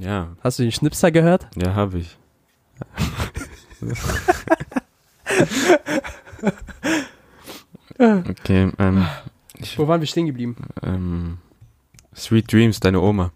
ja, 0.00 0.34
Hast 0.42 0.58
du 0.58 0.64
den 0.64 0.72
Schnipser 0.72 1.12
gehört? 1.12 1.46
ja, 1.56 1.74
habe 1.76 2.00
ich. 2.00 2.18
okay, 7.98 8.72
ähm, 8.78 9.06
ich, 9.58 9.78
Wo 9.78 9.86
waren 9.86 10.00
wir 10.00 10.08
stehen 10.08 10.26
geblieben? 10.26 10.56
ähm, 10.82 11.38
Sweet 12.14 12.52
Dreams, 12.52 12.80
deine 12.80 13.00
Oma. 13.00 13.30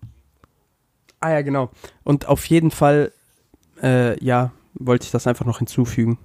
Ah 1.20 1.30
ja, 1.30 1.42
genau. 1.42 1.70
Und 2.02 2.26
auf 2.26 2.44
jeden 2.46 2.72
Fall, 2.72 3.12
äh, 3.80 4.22
ja, 4.22 4.50
wollte 4.74 5.04
ich 5.04 5.12
das 5.12 5.28
einfach 5.28 5.46
noch 5.46 5.58
hinzufügen. 5.58 6.18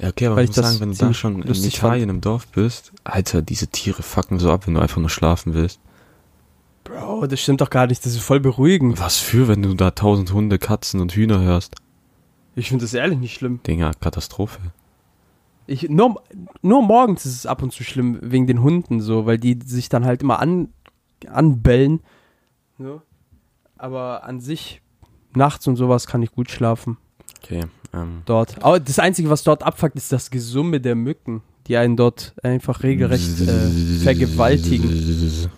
Ja, 0.00 0.08
okay, 0.08 0.26
aber 0.26 0.36
Weil 0.36 0.44
ich 0.44 0.50
muss 0.50 0.56
sagen, 0.56 0.80
wenn 0.80 0.92
du 0.92 0.96
da 0.96 1.12
schon 1.12 1.42
in 1.42 1.64
Italien 1.64 2.08
im 2.08 2.20
Dorf 2.20 2.46
bist, 2.48 2.92
Alter, 3.02 3.42
diese 3.42 3.66
Tiere 3.66 4.02
fucken 4.02 4.38
so 4.38 4.52
ab, 4.52 4.66
wenn 4.66 4.74
du 4.74 4.80
einfach 4.80 4.98
nur 4.98 5.10
schlafen 5.10 5.54
willst. 5.54 5.80
Bro, 6.84 7.26
das 7.26 7.40
stimmt 7.40 7.60
doch 7.60 7.70
gar 7.70 7.86
nicht. 7.86 8.04
Das 8.06 8.12
ist 8.12 8.22
voll 8.22 8.40
beruhigend. 8.40 9.00
Was 9.00 9.18
für, 9.18 9.48
wenn 9.48 9.62
du 9.62 9.74
da 9.74 9.90
tausend 9.90 10.32
Hunde, 10.32 10.58
Katzen 10.58 11.00
und 11.00 11.12
Hühner 11.12 11.40
hörst? 11.40 11.74
Ich 12.54 12.68
finde 12.68 12.84
das 12.84 12.94
ehrlich 12.94 13.18
nicht 13.18 13.34
schlimm. 13.34 13.60
Dinger, 13.66 13.92
Katastrophe. 14.00 14.60
Ich, 15.66 15.88
nur, 15.90 16.22
nur 16.62 16.82
morgens 16.82 17.26
ist 17.26 17.34
es 17.34 17.46
ab 17.46 17.62
und 17.62 17.72
zu 17.72 17.84
schlimm 17.84 18.18
wegen 18.22 18.46
den 18.46 18.62
Hunden 18.62 19.00
so, 19.00 19.26
weil 19.26 19.38
die 19.38 19.58
sich 19.64 19.88
dann 19.88 20.06
halt 20.06 20.22
immer 20.22 20.38
an, 20.40 20.68
anbellen. 21.26 22.00
So. 22.78 23.02
Aber 23.76 24.24
an 24.24 24.40
sich, 24.40 24.80
nachts 25.34 25.66
und 25.66 25.76
sowas 25.76 26.06
kann 26.06 26.22
ich 26.22 26.32
gut 26.32 26.50
schlafen. 26.50 26.96
Okay. 27.42 27.64
Ähm, 27.94 28.22
Dort. 28.26 28.62
Aber 28.62 28.80
das 28.80 28.98
Einzige, 28.98 29.30
was 29.30 29.42
dort 29.42 29.62
abfuckt, 29.62 29.96
ist 29.96 30.12
das 30.12 30.30
Gesumme 30.30 30.80
der 30.80 30.94
Mücken, 30.94 31.42
die 31.66 31.76
einen 31.76 31.96
dort 31.96 32.34
einfach 32.42 32.82
regelrecht 32.82 33.40
äh, 33.40 34.02
vergewaltigen. 34.02 35.50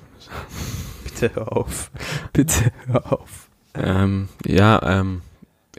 Bitte 1.05 1.35
hör 1.35 1.57
auf. 1.57 1.91
Bitte 2.33 2.73
hör 2.87 3.13
auf. 3.13 3.49
Ähm, 3.75 4.29
ja, 4.47 5.01
ähm, 5.01 5.23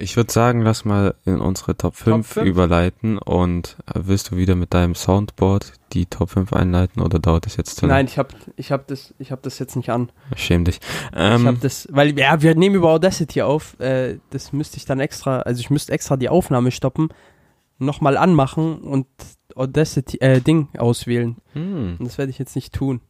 ich 0.01 0.17
würde 0.17 0.31
sagen, 0.31 0.61
lass 0.61 0.83
mal 0.85 1.15
in 1.25 1.39
unsere 1.39 1.77
Top 1.77 1.95
5, 1.95 2.27
fünf? 2.27 2.45
überleiten 2.47 3.17
und 3.17 3.77
äh, 3.87 3.99
willst 4.03 4.31
du 4.31 4.35
wieder 4.37 4.55
mit 4.55 4.73
deinem 4.73 4.95
Soundboard 4.95 5.73
die 5.93 6.05
Top 6.05 6.29
5 6.31 6.53
einleiten 6.53 7.01
oder 7.01 7.19
dauert 7.19 7.45
das 7.45 7.57
jetzt 7.57 7.77
zu 7.77 7.85
Nein, 7.87 8.05
ich 8.05 8.17
hab, 8.17 8.33
ich 8.55 8.71
hab 8.71 8.87
das, 8.87 9.13
ich 9.19 9.31
hab 9.31 9.41
das 9.43 9.59
jetzt 9.59 9.75
nicht 9.75 9.89
an. 9.89 10.07
lange? 10.07 10.37
Schäm 10.37 10.65
dich. 10.65 10.77
ich 10.77 11.09
Ähm, 11.15 11.47
hab 11.47 11.59
das, 11.61 11.87
weil, 11.91 12.17
ja, 12.17 12.41
wir 12.41 12.55
nehmen 12.55 12.75
über 12.75 12.89
Audacity 12.91 13.41
auf, 13.41 13.79
äh, 13.79 14.17
das 14.29 14.53
müsste 14.53 14.77
ich 14.77 14.85
dann 14.85 14.99
extra, 14.99 15.39
also 15.41 15.59
ich 15.59 15.69
müsste 15.69 15.91
extra 15.91 16.17
die 16.17 16.29
Aufnahme 16.29 16.71
stoppen, 16.71 17.09
nochmal 17.77 18.17
anmachen 18.17 18.79
und 18.81 19.07
Audacity, 19.55 20.17
äh, 20.21 20.39
Ding 20.41 20.69
auswählen. 20.77 21.37
hm, 21.53 21.97
Und 21.99 22.05
das 22.05 22.17
werde 22.17 22.29
ich 22.29 22.39
jetzt 22.39 22.55
nicht 22.55 22.73
tun. 22.73 23.01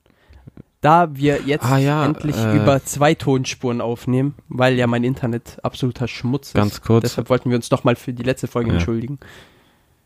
Da 0.82 1.15
wir 1.15 1.41
jetzt 1.46 1.63
Ah, 1.65 1.78
ja, 1.78 2.04
endlich 2.06 2.36
äh, 2.36 2.56
über 2.58 2.84
zwei 2.84 3.13
Tonspuren 3.13 3.82
aufnehmen, 3.82 4.34
weil 4.50 4.76
ja 4.78 4.88
mein 4.88 5.04
Internet 5.04 5.60
absoluter 5.63 6.08
Schmutz 6.08 6.48
ist. 6.50 6.54
ganz 6.56 6.82
kurz, 6.82 7.04
Deshalb 7.04 7.30
wollten 7.30 7.50
wir 7.52 7.56
uns 7.58 7.70
nochmal 7.70 7.96
für 7.96 8.13
die 8.13 8.24
letzte 8.24 8.48
Folge 8.48 8.70
Ja. 8.72 8.76
entschuldigen. 8.78 9.20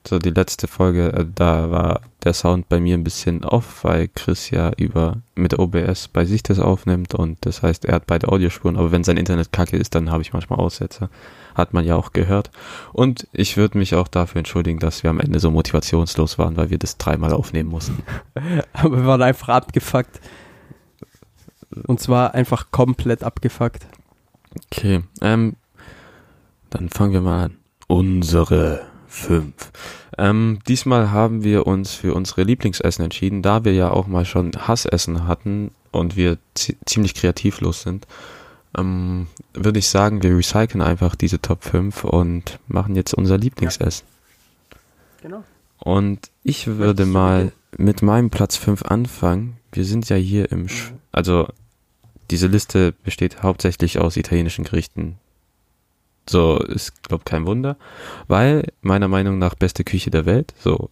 so 0.07 0.19
die 0.19 0.29
letzte 0.31 0.67
Folge, 0.67 1.13
äh, 1.13 1.25
da 1.33 1.71
war 1.71 2.01
der 2.25 2.33
Sound 2.33 2.67
bei 2.69 2.79
mir 2.81 2.95
ein 2.95 3.03
bisschen 3.05 3.43
off, 3.45 3.83
weil 3.85 4.09
Chris 4.13 4.49
ja 4.51 4.71
über 4.77 5.17
mit 5.35 5.57
OBS 5.57 6.09
bei 6.09 6.25
sich 6.25 6.43
das 6.43 6.59
aufnimmt 6.59 7.15
und 7.15 7.37
das 7.45 7.63
heißt, 7.63 7.85
er 7.85 7.95
hat 7.95 8.05
beide 8.05 8.27
Audiospuren, 8.27 8.75
aber 8.77 8.91
wenn 8.91 9.03
sein 9.05 9.17
Internet 9.17 9.51
kacke 9.53 9.77
ist, 9.77 9.95
dann 9.95 10.11
habe 10.11 10.21
ich 10.23 10.33
manchmal 10.33 10.59
Aussetzer. 10.59 11.09
Hat 11.55 11.73
man 11.73 11.85
ja 11.85 11.95
auch 11.95 12.11
gehört. 12.11 12.51
Und 12.91 13.27
ich 13.31 13.55
würde 13.55 13.77
mich 13.77 13.95
auch 13.95 14.09
dafür 14.09 14.39
entschuldigen, 14.39 14.77
dass 14.79 15.03
wir 15.03 15.09
am 15.09 15.21
Ende 15.21 15.39
so 15.39 15.49
motivationslos 15.51 16.37
waren, 16.37 16.57
weil 16.57 16.69
wir 16.69 16.77
das 16.77 16.97
dreimal 16.97 17.31
aufnehmen 17.31 17.69
mussten. 17.69 18.03
Aber 18.73 18.97
wir 18.97 19.05
waren 19.05 19.21
einfach 19.21 19.47
abgefuckt. 19.49 20.19
Und 21.85 21.99
zwar 21.99 22.33
einfach 22.33 22.71
komplett 22.71 23.23
abgefuckt. 23.23 23.85
Okay, 24.71 25.03
ähm, 25.21 25.55
dann 26.69 26.89
fangen 26.89 27.13
wir 27.13 27.21
mal 27.21 27.45
an. 27.45 27.57
Unsere 27.87 28.81
fünf. 29.07 29.71
Ähm, 30.17 30.59
diesmal 30.67 31.11
haben 31.11 31.43
wir 31.43 31.67
uns 31.67 31.93
für 31.93 32.13
unsere 32.13 32.43
Lieblingsessen 32.43 33.03
entschieden, 33.03 33.41
da 33.41 33.63
wir 33.65 33.73
ja 33.73 33.91
auch 33.91 34.07
mal 34.07 34.25
schon 34.25 34.51
Hassessen 34.57 35.27
hatten 35.27 35.71
und 35.91 36.15
wir 36.15 36.37
zi 36.53 36.77
ziemlich 36.85 37.13
kreativlos 37.13 37.81
sind. 37.81 38.07
Ähm, 38.77 39.27
würde 39.53 39.79
ich 39.79 39.87
sagen, 39.87 40.23
wir 40.23 40.35
recyceln 40.37 40.81
einfach 40.81 41.15
diese 41.15 41.41
Top 41.41 41.63
5 41.63 42.03
und 42.03 42.59
machen 42.67 42.95
jetzt 42.95 43.13
unser 43.13 43.37
Lieblingsessen. 43.37 44.05
Genau. 45.21 45.43
Und 45.79 46.29
ich 46.43 46.67
würde 46.67 47.05
mal 47.05 47.51
mit 47.77 48.01
meinem 48.01 48.29
Platz 48.29 48.55
5 48.57 48.83
anfangen. 48.83 49.57
Wir 49.71 49.85
sind 49.85 50.07
ja 50.09 50.15
hier 50.15 50.51
im, 50.51 50.67
Sch 50.67 50.91
Mhm. 50.91 50.97
also 51.11 51.47
diese 52.31 52.47
Liste 52.47 52.91
besteht 53.03 53.43
hauptsächlich 53.43 53.99
aus 53.99 54.17
italienischen 54.17 54.65
Gerichten. 54.65 55.17
So 56.27 56.57
ist, 56.57 57.03
glaub 57.03 57.23
kein 57.25 57.45
Wunder, 57.45 57.77
weil 58.27 58.71
meiner 58.81 59.07
Meinung 59.07 59.37
nach 59.37 59.53
beste 59.55 59.83
Küche 59.83 60.09
der 60.09 60.25
Welt. 60.25 60.53
So 60.59 60.89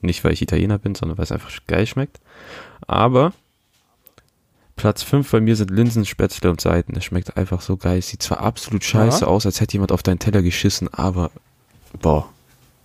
nicht 0.00 0.22
weil 0.22 0.32
ich 0.32 0.42
Italiener 0.42 0.78
bin, 0.78 0.94
sondern 0.94 1.18
weil 1.18 1.24
es 1.24 1.32
einfach 1.32 1.50
geil 1.66 1.86
schmeckt. 1.86 2.20
Aber 2.86 3.32
Platz 4.76 5.02
5 5.02 5.28
bei 5.30 5.40
mir 5.40 5.56
sind 5.56 5.70
Linsen, 5.70 6.04
Spätzle 6.04 6.50
und 6.50 6.60
Seiten. 6.60 6.94
Es 6.96 7.04
schmeckt 7.04 7.36
einfach 7.36 7.60
so 7.62 7.76
geil. 7.76 7.98
Es 7.98 8.08
sieht 8.08 8.22
zwar 8.22 8.40
absolut 8.40 8.84
scheiße 8.84 9.26
aus, 9.26 9.44
als 9.44 9.60
hätte 9.60 9.72
jemand 9.72 9.90
auf 9.90 10.04
deinen 10.04 10.20
Teller 10.20 10.42
geschissen, 10.42 10.92
aber 10.94 11.30
boah, 12.00 12.28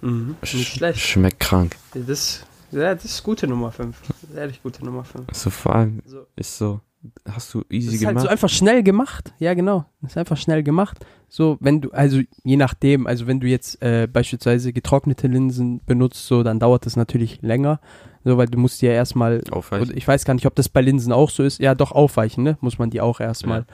Mhm. 0.02 0.36
sch 0.43 0.56
schlecht. 0.65 1.00
schmeckt 1.00 1.39
krank. 1.39 1.76
Das, 1.93 2.46
ja, 2.72 2.93
das 2.96 3.06
ist 3.06 3.24
gute 3.24 3.48
Nummer 3.48 3.72
5. 3.72 3.96
Ehrlich 4.36 4.62
gute 4.63 4.84
Nummer 4.84 5.04
5. 5.06 5.28
So 5.34 5.50
vor 5.52 5.76
allem 5.76 6.02
So. 6.06 6.26
ist 6.36 6.58
so, 6.58 6.82
hast 7.30 7.54
du 7.54 7.60
Das 7.62 7.72
easy 7.72 7.96
ist 7.96 8.06
halt 8.06 8.16
gemacht. 8.16 8.24
so 8.24 8.30
einfach 8.30 8.50
schnell 8.50 8.84
gemacht. 8.84 9.34
Ja, 9.39 9.54
genau. 9.54 9.86
Das 10.02 10.12
ist 10.12 10.18
einfach 10.18 10.38
schnell 10.38 10.63
gemacht. 10.63 11.06
So, 11.30 11.58
wenn 11.60 11.82
du, 11.82 11.92
also 11.92 12.22
je 12.44 12.58
nachdem, 12.58 13.08
also 13.08 13.28
wenn 13.28 13.39
du 13.39 13.48
jetzt 13.48 13.82
äh, 13.82 14.08
beispielsweise 14.12 14.72
getrocknete 14.74 15.28
Linsen 15.28 15.82
benutzt, 15.86 16.28
so, 16.28 16.44
dann 16.44 16.60
dauert 16.60 16.86
das 16.86 16.96
natürlich 16.96 17.42
länger. 17.42 17.80
So, 18.24 18.38
weil 18.38 18.48
du 18.48 18.58
musst 18.58 18.82
die 18.82 18.86
ja 18.86 18.94
erstmal, 18.94 19.42
Aufweichen. 19.52 19.98
ich 19.98 20.08
weiß 20.08 20.24
gar 20.26 20.34
nicht, 20.34 20.46
ob 20.46 20.56
das 20.56 20.70
bei 20.70 20.82
Linsen 20.82 21.12
auch 21.12 21.30
so 21.30 21.44
ist. 21.44 21.60
Ja, 21.60 21.76
doch 21.76 21.92
aufweichen, 21.92 22.44
ne? 22.44 22.58
Muss 22.62 22.80
man 22.80 22.89
die 22.89 23.02
auch 23.02 23.20
erstmal. 23.20 23.66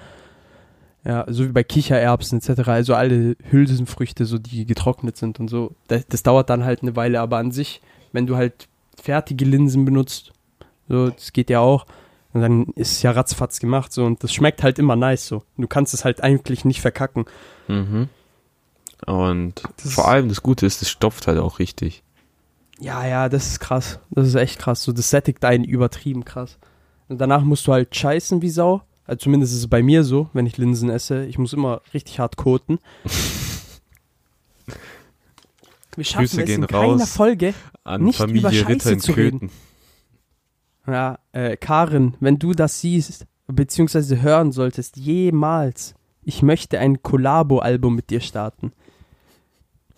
Ja, 1.05 1.25
so 1.29 1.45
wie 1.45 1.51
bei 1.51 1.63
Kichererbsen 1.63 2.39
etc. 2.39 2.67
Also 2.67 2.93
alle 2.93 3.37
Hülsenfrüchte, 3.51 4.25
so 4.25 4.37
die 4.37 4.65
getrocknet 4.65 5.17
sind 5.17 5.39
und 5.39 5.47
so. 5.49 5.71
Das, 5.87 6.05
das 6.07 6.23
dauert 6.23 6.49
dann 6.49 6.65
halt 6.65 6.81
eine 6.81 6.95
Weile, 6.95 7.21
aber 7.21 7.37
an 7.37 7.51
sich, 7.51 7.81
wenn 8.11 8.27
du 8.27 8.35
halt 8.35 8.67
fertige 9.01 9.45
Linsen 9.45 9.85
benutzt, 9.85 10.33
so, 10.89 11.09
das 11.09 11.31
geht 11.31 11.49
ja 11.49 11.59
auch, 11.59 11.85
und 12.33 12.41
dann 12.41 12.65
ist 12.75 12.91
es 12.93 13.01
ja 13.01 13.11
ratzfatz 13.11 13.59
gemacht, 13.59 13.91
so, 13.93 14.05
und 14.05 14.23
das 14.23 14.33
schmeckt 14.33 14.63
halt 14.63 14.77
immer 14.79 14.95
nice, 14.95 15.27
so. 15.27 15.43
Du 15.57 15.67
kannst 15.67 15.93
es 15.93 16.05
halt 16.05 16.21
eigentlich 16.21 16.63
nicht 16.65 16.81
verkacken. 16.81 17.25
Mhm. 17.67 18.09
Und 19.05 19.63
Das- 19.83 19.93
vor 19.93 20.07
allem 20.07 20.27
das 20.29 20.43
Gute 20.43 20.65
ist, 20.65 20.81
es 20.81 20.89
stopft 20.89 21.27
halt 21.27 21.39
auch 21.39 21.59
richtig. 21.59 22.03
Ja, 22.81 23.05
ja, 23.05 23.29
das 23.29 23.47
ist 23.47 23.59
krass. 23.59 23.99
Das 24.11 24.27
ist 24.27 24.35
echt 24.35 24.59
krass. 24.59 24.83
So, 24.83 24.91
das 24.93 25.09
sättigt 25.09 25.43
einen 25.43 25.63
übertrieben 25.65 26.23
krass. 26.25 26.57
Und 27.09 27.19
danach 27.19 27.41
musst 27.43 27.67
du 27.67 27.73
halt 27.73 27.93
scheißen 27.95 28.41
wie 28.41 28.49
Sau. 28.49 28.81
Also 29.05 29.23
zumindest 29.23 29.53
ist 29.53 29.59
es 29.59 29.67
bei 29.67 29.81
mir 29.83 30.03
so, 30.03 30.29
wenn 30.33 30.45
ich 30.45 30.57
Linsen 30.57 30.89
esse. 30.89 31.25
Ich 31.25 31.37
muss 31.37 31.51
immer 31.53 31.81
richtig 31.93 32.19
hart 32.19 32.37
koten. 32.37 32.79
Wir 35.95 36.05
schaffen 36.05 36.21
Grüße 36.27 36.41
es 36.41 36.47
gehen 36.47 36.61
in 36.61 36.67
keiner 36.67 36.93
raus 37.01 37.11
Folge. 37.11 37.53
An 37.83 38.03
Nicht 38.03 38.19
über 38.19 38.27
Familie 38.27 38.51
Scheiße 38.51 38.67
Ritter 38.69 38.91
in 38.91 38.99
zu 38.99 39.11
reden. 39.13 39.39
Köthen. 39.39 39.51
Ja, 40.87 41.19
äh, 41.33 41.57
Karin, 41.57 42.15
wenn 42.19 42.39
du 42.39 42.53
das 42.53 42.81
siehst, 42.81 43.25
beziehungsweise 43.47 44.21
hören 44.21 44.51
solltest, 44.51 44.97
jemals, 44.97 45.95
ich 46.23 46.41
möchte 46.41 46.79
ein 46.79 47.01
Collabo-Album 47.01 47.95
mit 47.95 48.09
dir 48.09 48.21
starten. 48.21 48.71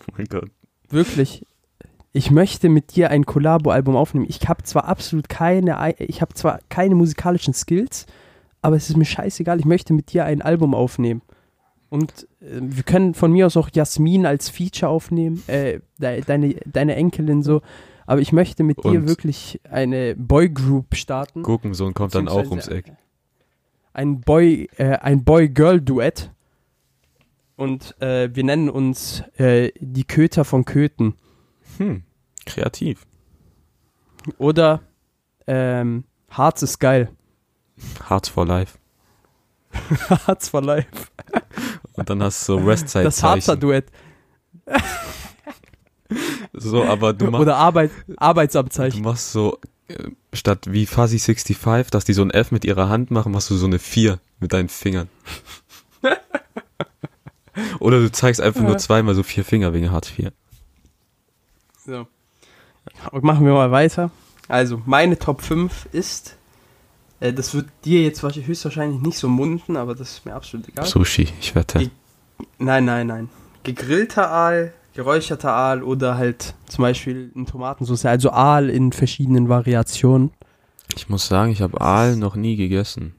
Oh 0.08 0.12
mein 0.16 0.26
Gott. 0.26 0.50
Wirklich. 0.88 1.46
Ich 2.12 2.30
möchte 2.30 2.68
mit 2.68 2.94
dir 2.94 3.10
ein 3.10 3.24
Collabo-Album 3.24 3.96
aufnehmen. 3.96 4.26
Ich 4.28 4.46
habe 4.48 4.62
zwar 4.64 4.86
absolut 4.86 5.28
keine, 5.28 5.78
Ei- 5.78 5.94
ich 5.98 6.20
habe 6.20 6.34
zwar 6.34 6.60
keine 6.68 6.94
musikalischen 6.94 7.54
Skills, 7.54 8.06
aber 8.60 8.76
es 8.76 8.90
ist 8.90 8.96
mir 8.96 9.04
scheißegal. 9.06 9.58
Ich 9.58 9.64
möchte 9.64 9.94
mit 9.94 10.12
dir 10.12 10.24
ein 10.26 10.42
Album 10.42 10.74
aufnehmen. 10.74 11.22
Und 11.88 12.26
äh, 12.40 12.60
wir 12.60 12.82
können 12.82 13.14
von 13.14 13.32
mir 13.32 13.46
aus 13.46 13.56
auch 13.56 13.70
Jasmin 13.72 14.26
als 14.26 14.48
Feature 14.50 14.90
aufnehmen, 14.90 15.42
äh, 15.46 15.80
de 15.98 16.22
deine, 16.22 16.54
deine 16.66 16.96
Enkelin 16.96 17.42
so. 17.42 17.62
Aber 18.06 18.20
ich 18.20 18.32
möchte 18.32 18.62
mit 18.62 18.78
dir 18.84 19.00
Und- 19.00 19.08
wirklich 19.08 19.60
eine 19.70 20.14
Boygroup 20.16 20.94
starten. 20.96 21.42
Gurkensohn 21.42 21.94
kommt 21.94 22.14
dann 22.14 22.28
auch 22.28 22.48
ums 22.50 22.68
Eck. 22.68 22.92
Ein 23.92 24.20
Boy, 24.20 24.68
äh, 24.76 24.96
ein 24.98 25.22
Boy-Girl-Duett. 25.24 26.30
Und 27.56 28.00
äh, 28.00 28.34
wir 28.34 28.44
nennen 28.44 28.70
uns 28.70 29.22
äh, 29.36 29.70
die 29.78 30.04
Köter 30.04 30.44
von 30.44 30.64
Köthen. 30.64 31.14
Hm, 31.78 32.02
kreativ. 32.46 33.06
Oder 34.38 34.80
ähm, 35.46 36.04
Harz 36.30 36.62
ist 36.62 36.78
geil. 36.78 37.10
Hearts 38.08 38.28
for 38.28 38.46
Life. 38.46 38.78
Harz 40.26 40.48
for 40.48 40.62
Life. 40.62 40.88
Und 41.94 42.08
dann 42.08 42.22
hast 42.22 42.48
du 42.48 42.58
so 42.58 42.66
Westside 42.66 43.04
Das 43.04 43.22
Harzer. 43.22 43.56
Duett. 43.56 43.90
So, 46.52 46.84
aber 46.84 47.12
du, 47.12 47.30
mach, 47.30 47.40
Oder 47.40 47.56
Arbeit, 47.56 47.90
du 48.06 48.14
Arbeitsamtzeichen. 48.18 49.02
machst 49.02 49.32
so, 49.32 49.58
äh, 49.88 49.94
statt 50.32 50.66
wie 50.70 50.86
Fuzzy 50.86 51.18
65, 51.18 51.90
dass 51.90 52.04
die 52.04 52.12
so 52.12 52.22
ein 52.22 52.30
F 52.30 52.50
mit 52.52 52.64
ihrer 52.64 52.88
Hand 52.88 53.10
machen, 53.10 53.32
machst 53.32 53.50
du 53.50 53.56
so 53.56 53.66
eine 53.66 53.78
4 53.78 54.18
mit 54.40 54.52
deinen 54.52 54.68
Fingern. 54.68 55.08
Oder 57.80 58.00
du 58.00 58.10
zeigst 58.10 58.40
einfach 58.40 58.62
nur 58.62 58.78
zweimal 58.78 59.14
so 59.14 59.22
vier 59.22 59.44
Finger 59.44 59.72
wegen 59.74 59.90
Hartz 59.92 60.10
IV. 60.18 60.30
So. 61.84 62.06
Machen 63.20 63.44
wir 63.44 63.52
mal 63.52 63.70
weiter. 63.70 64.10
Also, 64.48 64.82
meine 64.86 65.18
Top 65.18 65.42
5 65.42 65.88
ist, 65.92 66.36
äh, 67.20 67.32
das 67.32 67.54
wird 67.54 67.66
dir 67.84 68.02
jetzt 68.02 68.22
wahrscheinlich- 68.22 68.48
höchstwahrscheinlich 68.48 69.00
nicht 69.02 69.18
so 69.18 69.28
munden, 69.28 69.76
aber 69.76 69.94
das 69.94 70.12
ist 70.12 70.24
mir 70.26 70.34
absolut 70.34 70.68
egal. 70.68 70.86
Sushi, 70.86 71.28
ich 71.40 71.54
wette. 71.54 71.78
Die- 71.78 71.90
Nein, 72.58 72.84
nein, 72.86 73.06
nein. 73.06 73.28
Gegrillter 73.62 74.30
Aal, 74.30 74.72
geräucherter 74.94 75.52
Aal 75.52 75.82
oder 75.82 76.16
halt 76.16 76.54
zum 76.68 76.82
Beispiel 76.82 77.30
in 77.34 77.46
Tomatensauce. 77.46 78.04
Also 78.06 78.30
Aal 78.30 78.68
in 78.70 78.92
verschiedenen 78.92 79.48
Variationen. 79.48 80.30
Ich 80.96 81.08
muss 81.08 81.26
sagen, 81.26 81.52
ich 81.52 81.62
habe 81.62 81.80
Aal 81.80 82.16
noch 82.16 82.36
nie 82.36 82.56
gegessen. 82.56 83.14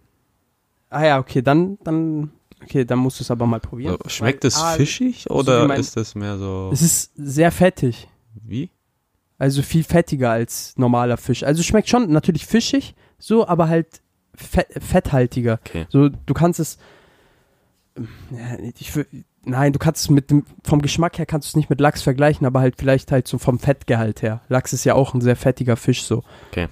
Ah 0.89 1.03
ja, 1.05 1.19
okay, 1.19 1.41
dann, 1.41 1.79
dann, 1.83 2.31
okay, 2.61 2.85
dann 2.85 2.99
musst 2.99 3.19
du 3.19 3.23
es 3.23 3.31
aber 3.31 3.47
mal 3.47 3.59
probieren. 3.59 3.97
So, 4.03 4.09
Schmeckt 4.09 4.45
es 4.45 4.55
Aal- 4.57 4.77
fischig 4.77 5.25
so 5.27 5.33
oder 5.35 5.63
wie 5.63 5.67
mein- 5.69 5.79
ist 5.79 5.97
das 5.97 6.13
mehr 6.13 6.37
so 6.37 6.69
Es 6.71 6.81
ist 6.81 7.11
sehr 7.15 7.51
fettig. 7.51 8.07
wie? 8.35 8.69
Also 9.39 9.61
viel 9.63 9.83
fettiger 9.83 10.29
als 10.31 10.73
normaler 10.77 11.17
Fisch. 11.17 11.43
Also 11.43 11.63
schmeckt 11.63 11.89
schon 11.89 12.11
natürlich 12.11 12.45
fischig, 12.45 12.93
so, 13.17 13.47
aber 13.47 13.67
halt 13.67 14.01
fett, 14.35 14.67
fetthaltiger. 14.79 15.59
Okay. 15.65 15.85
So, 15.89 16.09
du 16.09 16.33
kannst 16.33 16.59
es. 16.59 16.77
Ich, 18.79 18.91
nein, 19.45 19.73
du 19.73 19.79
kannst 19.79 20.03
es 20.03 20.09
mit 20.09 20.29
dem, 20.29 20.45
vom 20.63 20.81
Geschmack 20.81 21.17
her 21.17 21.25
kannst 21.25 21.47
du 21.47 21.51
es 21.51 21.55
nicht 21.55 21.69
mit 21.69 21.79
Lachs 21.79 22.01
vergleichen, 22.01 22.45
aber 22.45 22.59
halt 22.59 22.75
vielleicht 22.77 23.11
halt 23.11 23.27
so 23.27 23.37
vom 23.37 23.59
Fettgehalt 23.59 24.21
her. 24.21 24.41
Lachs 24.49 24.73
ist 24.73 24.83
ja 24.83 24.95
auch 24.95 25.13
ein 25.13 25.21
sehr 25.21 25.35
fettiger 25.35 25.75
Fisch 25.75 26.03
so. 26.03 26.23
Okay. 26.51 26.67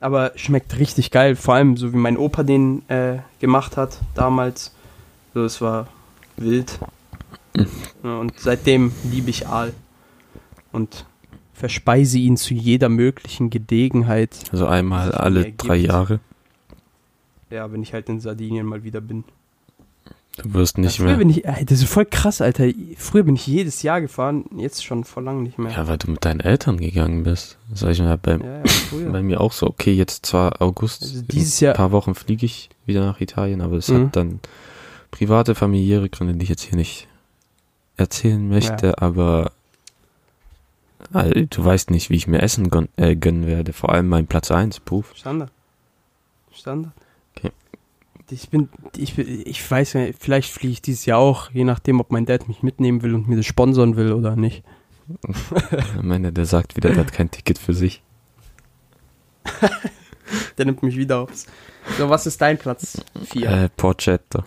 Aber 0.00 0.32
schmeckt 0.34 0.78
richtig 0.78 1.10
geil, 1.10 1.36
vor 1.36 1.54
allem 1.54 1.76
so 1.76 1.92
wie 1.92 1.96
mein 1.96 2.16
Opa 2.16 2.42
den 2.42 2.88
äh, 2.88 3.18
gemacht 3.38 3.76
hat 3.76 4.00
damals. 4.14 4.74
So, 5.34 5.44
es 5.44 5.60
war 5.60 5.86
wild. 6.36 6.78
Ja, 8.02 8.18
und 8.18 8.38
seitdem 8.38 8.92
liebe 9.10 9.30
ich 9.30 9.46
Aal. 9.46 9.72
Und 10.72 11.06
verspeise 11.52 12.18
ihn 12.18 12.36
zu 12.36 12.54
jeder 12.54 12.88
möglichen 12.88 13.50
Gelegenheit. 13.50 14.36
Also 14.50 14.66
einmal 14.66 15.12
alle 15.12 15.52
drei. 15.52 15.76
Jahre. 15.76 16.18
Ja, 17.50 17.70
wenn 17.70 17.82
ich 17.82 17.92
halt 17.92 18.08
in 18.08 18.20
Sardinien 18.20 18.66
mal 18.66 18.82
wieder 18.82 19.00
bin. 19.00 19.24
Du 20.38 20.54
wirst 20.54 20.78
nicht 20.78 20.96
Früher 20.96 21.08
mehr. 21.08 21.16
bin 21.18 21.28
ich, 21.30 21.44
ey, 21.44 21.64
das 21.66 21.80
ist 21.80 21.88
voll 21.90 22.06
krass, 22.06 22.40
Alter. 22.40 22.64
Früher 22.96 23.22
bin 23.22 23.34
ich 23.36 23.46
jedes 23.46 23.82
Jahr 23.82 24.00
gefahren, 24.00 24.44
jetzt 24.56 24.82
schon 24.84 25.04
vor 25.04 25.22
lang 25.22 25.42
nicht 25.42 25.58
mehr. 25.58 25.70
Ja, 25.72 25.86
weil 25.88 25.98
du 25.98 26.10
mit 26.10 26.24
deinen 26.24 26.40
Eltern 26.40 26.78
gegangen 26.78 27.22
bist. 27.24 27.58
Sag 27.74 27.90
ich 27.90 27.98
mal, 28.00 28.16
bei, 28.16 28.36
ja, 28.38 28.62
ja 28.98 29.10
bei 29.10 29.22
mir 29.22 29.40
auch 29.42 29.52
so, 29.52 29.66
okay, 29.66 29.92
jetzt 29.92 30.24
zwar 30.24 30.62
August, 30.62 31.02
Also 31.02 31.18
in 31.20 31.28
dieses 31.28 31.60
ein 31.60 31.66
Jahr- 31.66 31.74
paar 31.74 31.92
Wochen 31.92 32.14
fliege 32.14 32.46
ich 32.46 32.70
wieder 32.86 33.04
nach 33.04 33.20
Italien, 33.20 33.60
aber 33.60 33.76
es 33.76 33.88
Mhm. 33.88 34.06
hat 34.06 34.16
dann 34.16 34.40
private, 35.10 35.54
familiäre 35.54 36.08
Gründe, 36.08 36.34
die 36.34 36.44
ich 36.44 36.48
jetzt 36.48 36.62
hier 36.62 36.76
nicht 36.76 37.08
erzählen 37.98 38.48
möchte, 38.48 39.02
aber 39.02 39.52
äh, 41.12 41.46
du 41.46 41.62
weißt 41.64 41.90
nicht, 41.90 42.08
wie 42.08 42.16
ich 42.16 42.26
mir 42.26 42.40
Essen 42.40 42.70
gön 42.70 42.88
äh, 42.96 43.14
gönnen 43.16 43.46
werde. 43.46 43.74
Vor 43.74 43.90
allem 43.92 44.08
mein 44.08 44.26
Platz 44.26 44.50
1, 44.50 44.80
Puff. 44.80 45.12
Standard. 45.14 45.50
Standard. 46.52 46.92
Okay. 47.36 47.50
Ich 48.32 48.48
bin, 48.48 48.68
ich, 48.96 49.18
ich 49.18 49.70
weiß 49.70 49.92
ja, 49.92 50.06
vielleicht 50.18 50.50
fliege 50.50 50.72
ich 50.72 50.82
dieses 50.82 51.04
Jahr 51.04 51.18
auch, 51.18 51.50
je 51.50 51.64
nachdem, 51.64 52.00
ob 52.00 52.10
mein 52.10 52.24
Dad 52.24 52.48
mich 52.48 52.62
mitnehmen 52.62 53.02
will 53.02 53.14
und 53.14 53.28
mir 53.28 53.36
das 53.36 53.46
sponsern 53.46 53.96
will 53.96 54.12
oder 54.12 54.36
nicht. 54.36 54.64
Am 55.98 56.10
Ende, 56.10 56.32
der 56.32 56.46
sagt 56.46 56.76
wieder, 56.76 56.90
der 56.90 57.00
hat 57.00 57.12
kein 57.12 57.30
Ticket 57.30 57.58
für 57.58 57.74
sich. 57.74 58.02
Der 60.56 60.64
nimmt 60.64 60.82
mich 60.82 60.96
wieder 60.96 61.20
aufs. 61.20 61.46
So, 61.98 62.08
was 62.08 62.26
ist 62.26 62.40
dein 62.40 62.56
Platz 62.56 63.02
4? 63.24 63.50
Äh, 63.50 63.68
Porcetta. 63.76 64.46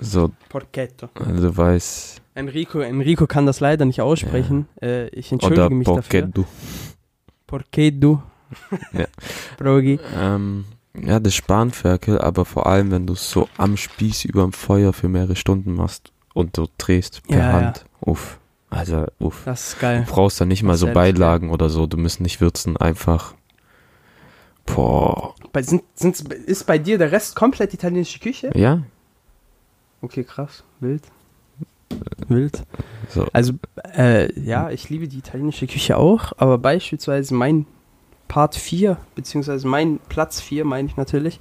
So, 0.00 0.30
Porchetto. 0.48 1.08
also 1.14 1.48
du 1.48 1.56
weißt. 1.56 2.22
Enrico, 2.34 2.80
Enrico 2.80 3.26
kann 3.26 3.44
das 3.44 3.58
leider 3.60 3.84
nicht 3.84 4.00
aussprechen. 4.00 4.68
Äh, 4.80 5.08
ich 5.08 5.32
entschuldige 5.32 5.66
Oder 5.66 5.74
mich 5.74 5.86
dafür. 5.86 6.22
Porcetto. 6.22 6.44
Porchetto. 7.46 8.22
Ja. 8.92 9.06
Brogi. 9.58 9.98
Ähm, 10.16 10.64
ja, 10.94 11.20
das 11.20 11.34
Spanferkel, 11.34 12.18
aber 12.20 12.44
vor 12.44 12.66
allem, 12.66 12.90
wenn 12.90 13.06
du 13.06 13.14
es 13.14 13.30
so 13.30 13.48
am 13.56 13.76
Spieß 13.76 14.24
überm 14.24 14.52
Feuer 14.52 14.92
für 14.92 15.08
mehrere 15.08 15.36
Stunden 15.36 15.74
machst 15.74 16.12
und 16.34 16.56
du 16.56 16.66
drehst 16.78 17.22
per 17.26 17.38
Ja, 17.38 17.46
ja. 17.46 17.52
Hand. 17.52 17.84
Uff. 18.00 18.38
Also, 18.70 19.06
uff. 19.18 19.42
Das 19.44 19.68
ist 19.68 19.76
Du 19.76 19.80
geil. 19.80 20.06
brauchst 20.08 20.40
da 20.40 20.44
nicht 20.46 20.62
mal 20.62 20.72
Das 20.72 20.80
so 20.80 20.86
Beilagen 20.86 21.50
oder 21.50 21.68
so. 21.68 21.86
Du 21.86 21.96
musst 21.98 22.20
nicht 22.20 22.40
würzen, 22.40 22.76
einfach. 22.76 23.34
Boah. 24.66 25.34
Bei, 25.52 25.62
sind, 25.62 25.82
sind, 25.94 26.20
ist 26.32 26.66
bei 26.66 26.78
dir 26.78 26.96
der 26.96 27.12
Rest 27.12 27.36
komplett 27.36 27.74
italienische 27.74 28.18
Küche? 28.18 28.50
Ja? 28.54 28.82
Okay, 30.00 30.24
krass. 30.24 30.64
Wild. 30.80 31.02
Wild. 32.28 32.62
So. 33.10 33.26
Also, 33.32 33.52
äh, 33.94 34.32
ja, 34.40 34.70
ich 34.70 34.88
liebe 34.88 35.08
die 35.08 35.18
italienische 35.18 35.66
Küche 35.66 35.98
auch, 35.98 36.32
aber 36.38 36.56
beispielsweise 36.58 37.34
mein 37.34 37.66
Part 38.32 38.56
4, 38.56 38.96
beziehungsweise 39.14 39.68
mein 39.68 40.00
Platz 40.08 40.40
4, 40.40 40.64
meine 40.64 40.88
ich 40.88 40.96
natürlich, 40.96 41.38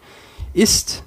ist 0.52 1.06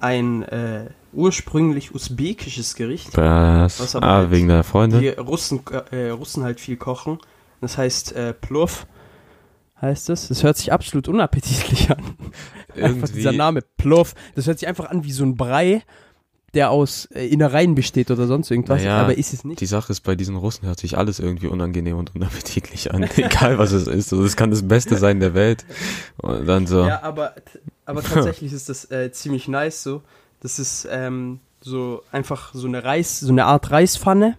ein 0.00 0.42
äh, 0.42 0.90
ursprünglich 1.12 1.94
usbekisches 1.94 2.74
Gericht, 2.74 3.16
Was? 3.16 3.78
Was 3.78 3.94
aber 3.94 4.04
Ah, 4.04 4.14
halt 4.16 4.32
wegen 4.32 4.48
deiner 4.48 4.64
Freundin? 4.64 5.00
die 5.00 5.10
Russen, 5.10 5.60
äh, 5.92 6.08
Russen 6.08 6.42
halt 6.42 6.58
viel 6.58 6.76
kochen. 6.76 7.18
Das 7.60 7.78
heißt 7.78 8.16
äh, 8.16 8.32
Plov, 8.34 8.88
heißt 9.80 10.10
es. 10.10 10.26
Das 10.26 10.42
hört 10.42 10.56
sich 10.56 10.72
absolut 10.72 11.06
unappetitlich 11.06 11.88
an. 11.92 12.02
Einfach 12.74 13.06
dieser 13.06 13.30
Irgendwie. 13.30 13.36
Name 13.36 13.62
Plov, 13.76 14.16
das 14.34 14.48
hört 14.48 14.58
sich 14.58 14.66
einfach 14.66 14.90
an 14.90 15.04
wie 15.04 15.12
so 15.12 15.22
ein 15.22 15.36
Brei, 15.36 15.84
der 16.54 16.70
aus 16.70 17.06
äh, 17.06 17.26
Innereien 17.26 17.74
besteht 17.74 18.10
oder 18.10 18.26
sonst 18.26 18.50
irgendwas, 18.50 18.82
Naja, 18.82 19.00
aber 19.00 19.16
ist 19.16 19.32
es 19.32 19.44
nicht. 19.44 19.60
Die 19.60 19.66
Sache 19.66 19.92
ist, 19.92 20.02
bei 20.02 20.14
diesen 20.14 20.36
Russen 20.36 20.66
hört 20.66 20.80
sich 20.80 20.98
alles 20.98 21.18
irgendwie 21.18 21.46
unangenehm 21.46 21.96
und 21.96 22.14
unappetitlich 22.14 22.92
an. 22.92 23.02
Egal 23.16 23.58
was 23.58 23.72
es 23.72 23.86
ist. 23.86 24.10
So, 24.10 24.22
Das 24.22 24.36
kann 24.36 24.50
das 24.50 24.66
Beste 24.66 24.96
sein 24.96 25.20
der 25.20 25.34
Welt. 25.34 25.64
Und 26.18 26.46
dann 26.46 26.66
so. 26.66 26.86
Ja, 26.86 27.02
aber, 27.02 27.34
aber 27.86 28.02
tatsächlich 28.02 28.52
ist 28.52 28.68
das 28.68 28.90
äh, 28.90 29.10
ziemlich 29.12 29.48
nice 29.48 29.82
so. 29.82 30.02
Das 30.40 30.58
ist 30.58 30.86
ähm, 30.90 31.40
so 31.60 32.02
einfach 32.10 32.52
so 32.52 32.66
eine 32.66 32.84
Reis, 32.84 33.20
so 33.20 33.30
eine 33.32 33.46
Art 33.46 33.70
Reispfanne, 33.70 34.36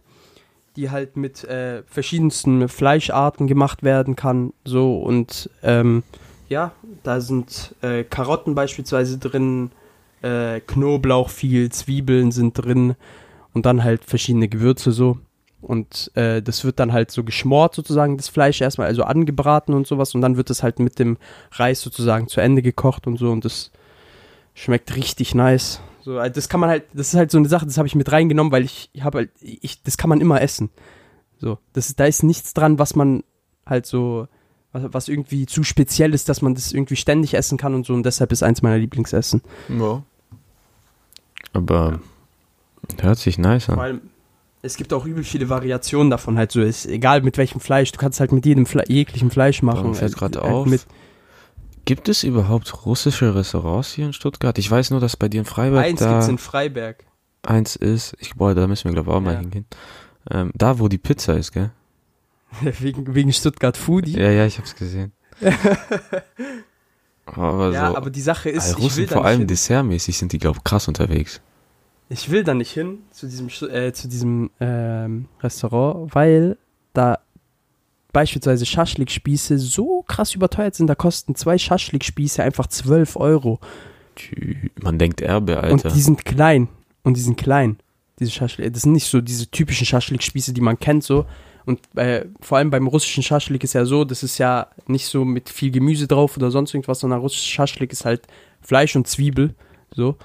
die 0.75 0.91
halt 0.91 1.17
mit 1.17 1.43
äh, 1.45 1.81
verschiedensten 1.83 2.67
Fleischarten 2.69 3.47
gemacht 3.47 3.81
werden 3.81 4.15
kann. 4.15 4.53
So 4.65 4.99
und 4.99 5.49
ähm, 5.63 6.03
ja, 6.49 6.73
da 7.01 7.21
sind 7.21 7.73
äh, 7.81 8.03
Karotten 8.03 8.53
beispielsweise 8.53 9.17
drin, 9.17 9.71
äh, 10.23 10.59
Knoblauch 10.61 11.29
viel, 11.29 11.71
Zwiebeln 11.71 12.31
sind 12.31 12.53
drin 12.53 12.95
und 13.53 13.65
dann 13.65 13.83
halt 13.83 14.03
verschiedene 14.05 14.47
Gewürze 14.47 14.91
so. 14.91 15.19
Und 15.61 16.11
äh, 16.15 16.41
das 16.41 16.65
wird 16.65 16.79
dann 16.79 16.91
halt 16.91 17.09
so 17.11 17.23
geschmort 17.23 17.73
sozusagen, 17.73 18.17
das 18.17 18.27
Fleisch 18.27 18.59
erstmal, 18.59 18.87
also 18.87 19.03
angebraten 19.03 19.73
und 19.73 19.87
sowas. 19.87 20.13
Und 20.13 20.21
dann 20.21 20.35
wird 20.35 20.49
es 20.49 20.61
halt 20.61 20.79
mit 20.79 20.99
dem 20.99 21.17
Reis 21.51 21.81
sozusagen 21.81 22.27
zu 22.27 22.41
Ende 22.41 22.61
gekocht 22.61 23.07
und 23.07 23.17
so. 23.17 23.31
Und 23.31 23.45
das 23.45 23.71
schmeckt 24.53 24.95
richtig 24.95 25.35
nice. 25.35 25.79
So, 26.01 26.19
also 26.19 26.33
das 26.33 26.49
kann 26.49 26.59
man 26.59 26.69
halt, 26.69 26.83
das 26.93 27.13
ist 27.13 27.15
halt 27.15 27.31
so 27.31 27.37
eine 27.37 27.47
Sache, 27.47 27.65
das 27.65 27.77
habe 27.77 27.87
ich 27.87 27.95
mit 27.95 28.11
reingenommen, 28.11 28.51
weil 28.51 28.65
ich, 28.65 28.89
habe 29.01 29.19
halt, 29.19 29.29
ich, 29.39 29.81
das 29.83 29.97
kann 29.97 30.09
man 30.09 30.19
immer 30.19 30.41
essen. 30.41 30.69
So, 31.37 31.57
das 31.71 31.95
da 31.95 32.05
ist 32.05 32.23
nichts 32.23 32.53
dran, 32.53 32.77
was 32.77 32.95
man 32.95 33.23
halt 33.65 33.85
so, 33.85 34.27
was, 34.73 34.83
was 34.87 35.07
irgendwie 35.07 35.45
zu 35.45 35.63
speziell 35.63 36.13
ist, 36.13 36.27
dass 36.27 36.41
man 36.41 36.55
das 36.55 36.73
irgendwie 36.73 36.97
ständig 36.97 37.35
essen 37.35 37.57
kann 37.57 37.73
und 37.73 37.85
so. 37.85 37.93
Und 37.93 38.05
deshalb 38.05 38.33
ist 38.33 38.43
eins 38.43 38.61
meiner 38.61 38.77
Lieblingsessen. 38.77 39.41
Ja. 39.69 40.03
Aber 41.53 41.99
hört 43.01 43.17
sich 43.19 43.37
nice 43.37 43.65
Vor 43.65 43.75
an. 43.75 43.79
allem, 43.79 44.01
es 44.61 44.75
gibt 44.77 44.93
auch 44.93 45.05
übel 45.05 45.23
viele 45.23 45.49
Variationen 45.49 46.09
davon 46.09 46.37
halt 46.37 46.51
so. 46.51 46.61
Ist 46.61 46.85
egal 46.85 47.21
mit 47.21 47.37
welchem 47.37 47.59
Fleisch, 47.61 47.91
du 47.91 47.99
kannst 47.99 48.19
halt 48.19 48.31
mit 48.31 48.45
jedem 48.45 48.65
Fle 48.65 48.83
jeglichen 48.87 49.29
Fleisch 49.31 49.61
machen. 49.61 49.89
mir 49.89 49.95
fällt 49.95 50.13
Äh, 50.13 50.17
grad 50.17 50.35
äh, 50.35 50.39
auf, 50.39 50.67
Gibt 51.85 52.07
es 52.07 52.23
überhaupt 52.23 52.85
russische 52.85 53.35
Restaurants 53.35 53.91
hier 53.91 54.05
in 54.05 54.13
Stuttgart? 54.13 54.57
Ich 54.57 54.71
weiß 54.71 54.91
nur, 54.91 55.01
dass 55.01 55.17
bei 55.17 55.27
dir 55.27 55.39
in 55.41 55.45
Freiburg 55.45 55.83
eins 55.83 55.99
da 55.99 56.11
gibt's 56.13 56.27
in 56.29 56.37
Freiberg. 56.37 57.03
eins 57.45 57.75
ist. 57.75 58.15
Ich, 58.19 58.35
boah, 58.35 58.55
da 58.55 58.67
müssen 58.67 58.85
wir 58.85 58.93
glaube 58.93 59.09
ich 59.11 59.15
auch 59.17 59.19
mal 59.21 59.33
Ja. 59.33 59.39
hingehen. 59.41 59.65
Ähm, 60.31 60.51
da, 60.55 60.79
wo 60.79 60.87
die 60.87 60.97
Pizza 60.97 61.33
ist, 61.35 61.51
gell? 61.51 61.71
wegen, 62.61 63.13
wegen 63.13 63.33
Stuttgart 63.33 63.75
Foodie. 63.75 64.17
Ja, 64.17 64.29
ja, 64.31 64.45
ich 64.45 64.57
hab's 64.59 64.75
gesehen. 64.75 65.11
aber 67.25 67.71
Ja, 67.71 67.91
so, 67.91 67.97
aber 67.97 68.09
die 68.09 68.21
Sache 68.21 68.49
ist, 68.49 68.63
also 68.65 68.77
ich 68.77 68.95
will 68.95 69.03
Russen 69.03 69.07
vor 69.07 69.25
allem 69.25 69.39
hin. 69.39 69.47
dessertmäßig 69.47 70.17
sind 70.17 70.31
die, 70.31 70.39
glaube 70.39 70.57
ich, 70.57 70.63
krass 70.63 70.87
unterwegs. 70.87 71.41
Ich 72.09 72.29
will 72.29 72.43
da 72.43 72.53
nicht 72.53 72.71
hin 72.71 72.99
zu 73.11 73.27
diesem, 73.27 73.47
äh, 73.69 73.91
zu 73.93 74.07
diesem 74.07 74.51
ähm, 74.59 75.25
Restaurant, 75.41 76.13
weil 76.13 76.57
da 76.93 77.19
beispielsweise 78.11 78.65
Schaschlikspieße 78.65 79.57
so 79.57 80.03
krass 80.07 80.35
überteuert 80.35 80.75
sind. 80.75 80.87
Da 80.87 80.95
kosten 80.95 81.35
zwei 81.35 81.57
Schaschlikspieße 81.57 82.43
einfach 82.43 82.67
12 82.67 83.15
Euro. 83.15 83.59
Man 84.81 84.99
denkt 84.99 85.21
Erbe, 85.21 85.57
Alter. 85.57 85.73
Und 85.73 85.95
die 85.95 86.01
sind 86.01 86.23
klein. 86.23 86.67
Und 87.03 87.17
die 87.17 87.21
sind 87.21 87.37
klein. 87.37 87.77
Diese 88.19 88.31
Schaschlik. 88.31 88.71
Das 88.71 88.83
sind 88.83 88.91
nicht 88.91 89.07
so 89.07 89.19
diese 89.19 89.47
typischen 89.47 89.87
Schaschlikspieße, 89.87 90.53
die 90.53 90.61
man 90.61 90.79
kennt, 90.79 91.03
so. 91.03 91.25
Und 91.65 91.79
äh, 91.95 92.25
vor 92.41 92.57
allem 92.57 92.69
beim 92.69 92.87
russischen 92.87 93.23
Schaschlik 93.23 93.63
ist 93.63 93.73
ja 93.73 93.85
so, 93.85 94.03
das 94.03 94.23
ist 94.23 94.37
ja 94.37 94.67
nicht 94.87 95.05
so 95.07 95.23
mit 95.25 95.49
viel 95.49 95.71
Gemüse 95.71 96.07
drauf 96.07 96.35
oder 96.37 96.51
sonst 96.51 96.73
irgendwas, 96.73 96.99
sondern 96.99 97.19
russisches 97.21 97.47
Schaschlik 97.47 97.91
ist 97.91 98.05
halt 98.05 98.27
Fleisch 98.61 98.95
und 98.95 99.07
Zwiebel. 99.07 99.55
So. 99.95 100.17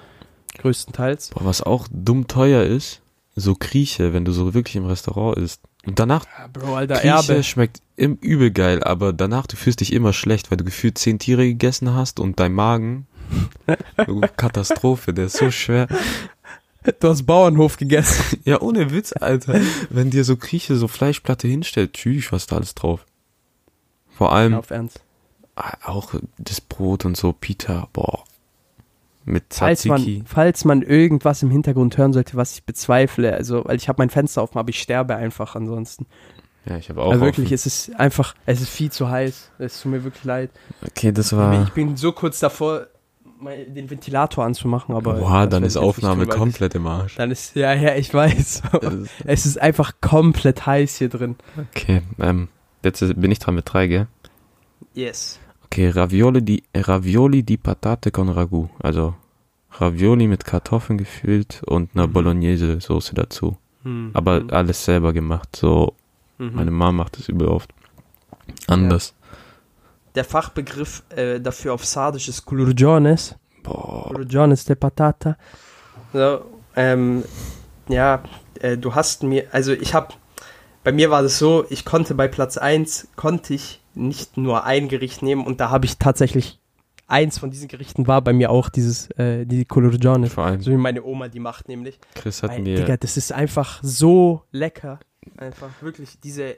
Größtenteils. 0.58 1.30
Boah, 1.30 1.44
was 1.44 1.62
auch 1.62 1.86
dumm 1.90 2.26
teuer 2.26 2.64
ist, 2.64 3.02
so 3.36 3.54
Grieche, 3.58 4.12
wenn 4.12 4.24
du 4.24 4.32
so 4.32 4.54
wirklich 4.54 4.76
im 4.76 4.86
Restaurant 4.86 5.38
isst. 5.38 5.60
Und 5.86 5.98
danach, 5.98 6.24
Ja, 6.38 6.48
Bro, 6.48 6.74
Alter, 6.74 6.94
Grieche 6.96 7.08
Erbe. 7.32 7.42
schmeckt 7.44 7.80
im 7.96 8.16
übel 8.16 8.50
geil, 8.50 8.82
aber 8.82 9.12
danach, 9.12 9.46
du 9.46 9.56
fühlst 9.56 9.80
dich 9.80 9.92
immer 9.92 10.12
schlecht, 10.12 10.50
weil 10.50 10.58
du 10.58 10.64
gefühlt 10.64 10.98
zehn 10.98 11.18
Tiere 11.18 11.46
gegessen 11.46 11.94
hast 11.94 12.18
und 12.20 12.40
dein 12.40 12.52
Magen, 12.52 13.06
Katastrophe, 14.36 15.12
der 15.12 15.26
ist 15.26 15.36
so 15.36 15.50
schwer. 15.50 15.86
Du 17.00 17.08
hast 17.08 17.24
Bauernhof 17.26 17.76
gegessen. 17.76 18.38
Ja, 18.44 18.60
ohne 18.60 18.90
Witz, 18.92 19.12
Alter. 19.12 19.60
Wenn 19.90 20.10
dir 20.10 20.24
so 20.24 20.36
Grieche 20.36 20.76
so 20.76 20.88
Fleischplatte 20.88 21.46
hinstellt, 21.46 21.92
tschüss, 21.94 22.32
was 22.32 22.46
da 22.46 22.56
alles 22.56 22.74
drauf. 22.74 23.04
Vor 24.10 24.32
allem 24.32 24.54
auf 24.54 24.70
Ernst. 24.70 25.00
ah, 25.56 25.76
auch 25.84 26.14
das 26.38 26.60
Brot 26.60 27.04
und 27.04 27.16
so, 27.16 27.32
Pita, 27.32 27.88
boah. 27.92 28.24
Mit 29.24 29.44
Falls 29.50 29.82
Tzatziki. 29.82 30.18
man, 30.18 30.26
falls 30.26 30.64
man 30.64 30.82
irgendwas 30.82 31.42
im 31.42 31.50
Hintergrund 31.50 31.98
hören 31.98 32.14
sollte, 32.14 32.36
was 32.36 32.54
ich 32.54 32.64
bezweifle, 32.64 33.34
also, 33.34 33.64
weil 33.66 33.76
ich 33.76 33.88
habe 33.88 34.00
mein 34.00 34.08
Fenster 34.08 34.42
offen, 34.42 34.56
aber 34.58 34.70
ich 34.70 34.80
sterbe 34.80 35.16
einfach 35.16 35.54
ansonsten. 35.54 36.06
Ja, 36.64 36.78
ich 36.78 36.88
habe 36.88 37.02
auch. 37.02 37.10
Also 37.12 37.24
wirklich, 37.24 37.46
offen. 37.46 37.54
es 37.54 37.66
ist 37.66 38.00
einfach, 38.00 38.34
es 38.46 38.62
ist 38.62 38.70
viel 38.70 38.90
zu 38.90 39.10
heiß. 39.10 39.50
Es 39.58 39.82
tut 39.82 39.92
mir 39.92 40.04
wirklich 40.04 40.24
leid. 40.24 40.50
Okay, 40.86 41.12
das 41.12 41.34
war. 41.36 41.62
Ich 41.64 41.72
bin 41.72 41.96
so 41.98 42.12
kurz 42.12 42.40
davor, 42.40 42.86
den 43.40 43.90
Ventilator 43.90 44.44
anzumachen, 44.44 44.94
aber. 44.94 45.14
Boah, 45.14 45.46
dann 45.46 45.62
ist 45.62 45.76
Aufnahme 45.76 46.26
weil 46.28 46.36
komplett 46.36 46.74
im 46.74 46.86
Arsch. 46.86 47.16
Dann 47.16 47.30
ist, 47.30 47.54
ja, 47.56 47.72
ja, 47.74 47.94
ich 47.94 48.12
weiß. 48.12 48.62
Es 49.24 49.46
ist 49.46 49.60
einfach 49.60 49.92
komplett 50.00 50.66
heiß 50.66 50.96
hier 50.98 51.08
drin. 51.08 51.36
Okay, 51.74 52.02
ähm, 52.18 52.48
jetzt 52.82 53.00
bin 53.20 53.30
ich 53.30 53.38
dran 53.38 53.54
mit 53.54 53.72
drei, 53.72 53.86
gell? 53.86 54.06
Yes. 54.94 55.38
Okay, 55.66 55.90
Ravioli 55.90 56.42
di, 56.42 56.62
Ravioli 56.74 57.42
di 57.42 57.56
Patate 57.56 58.10
con 58.10 58.28
Ragu. 58.28 58.68
Also 58.80 59.14
Ravioli 59.72 60.26
mit 60.26 60.44
Kartoffeln 60.44 60.98
gefüllt 60.98 61.62
und 61.66 61.90
einer 61.94 62.06
Mhm. 62.06 62.12
Bolognese-Soße 62.14 63.14
dazu. 63.14 63.56
Hm. 63.84 64.10
Aber 64.14 64.36
Hm. 64.40 64.50
alles 64.50 64.84
selber 64.84 65.12
gemacht. 65.12 65.54
So, 65.54 65.94
Mhm. 66.38 66.50
meine 66.54 66.70
Mama 66.70 66.92
macht 67.04 67.18
das 67.18 67.28
übel 67.28 67.48
oft. 67.48 67.70
Anders. 68.66 69.14
Der 70.18 70.24
Fachbegriff 70.24 71.04
äh, 71.10 71.38
dafür 71.38 71.74
auf 71.74 71.84
Sardisch 71.84 72.28
ist 72.28 72.44
Culurgiones. 72.44 73.36
Boah. 73.62 74.08
Culurgiones 74.08 74.64
de 74.64 74.74
Patata. 74.74 75.36
So, 76.12 76.40
ähm, 76.74 77.22
ja, 77.88 78.24
äh, 78.60 78.76
du 78.76 78.96
hast 78.96 79.22
mir, 79.22 79.46
also 79.52 79.70
ich 79.72 79.94
habe, 79.94 80.14
bei 80.82 80.90
mir 80.90 81.12
war 81.12 81.22
das 81.22 81.38
so, 81.38 81.64
ich 81.70 81.84
konnte 81.84 82.16
bei 82.16 82.26
Platz 82.26 82.56
1, 82.56 83.10
konnte 83.14 83.54
ich 83.54 83.80
nicht 83.94 84.36
nur 84.36 84.64
ein 84.64 84.88
Gericht 84.88 85.22
nehmen 85.22 85.46
und 85.46 85.60
da 85.60 85.70
habe 85.70 85.86
ich 85.86 85.98
tatsächlich, 85.98 86.58
eins 87.06 87.38
von 87.38 87.52
diesen 87.52 87.68
Gerichten 87.68 88.08
war 88.08 88.20
bei 88.20 88.32
mir 88.32 88.50
auch 88.50 88.70
dieses, 88.70 89.12
äh, 89.12 89.46
die 89.46 89.66
Culurgiones. 89.66 90.32
Vor 90.32 90.46
allem, 90.46 90.60
So 90.62 90.72
wie 90.72 90.76
meine 90.76 91.04
Oma 91.04 91.28
die 91.28 91.38
macht 91.38 91.68
nämlich. 91.68 92.00
Chris 92.16 92.42
hat 92.42 92.50
Weil, 92.50 92.62
mir. 92.62 92.78
Digga, 92.78 92.96
das 92.96 93.16
ist 93.16 93.32
einfach 93.32 93.78
so 93.84 94.42
lecker. 94.50 94.98
Einfach 95.36 95.70
wirklich 95.80 96.18
diese, 96.20 96.56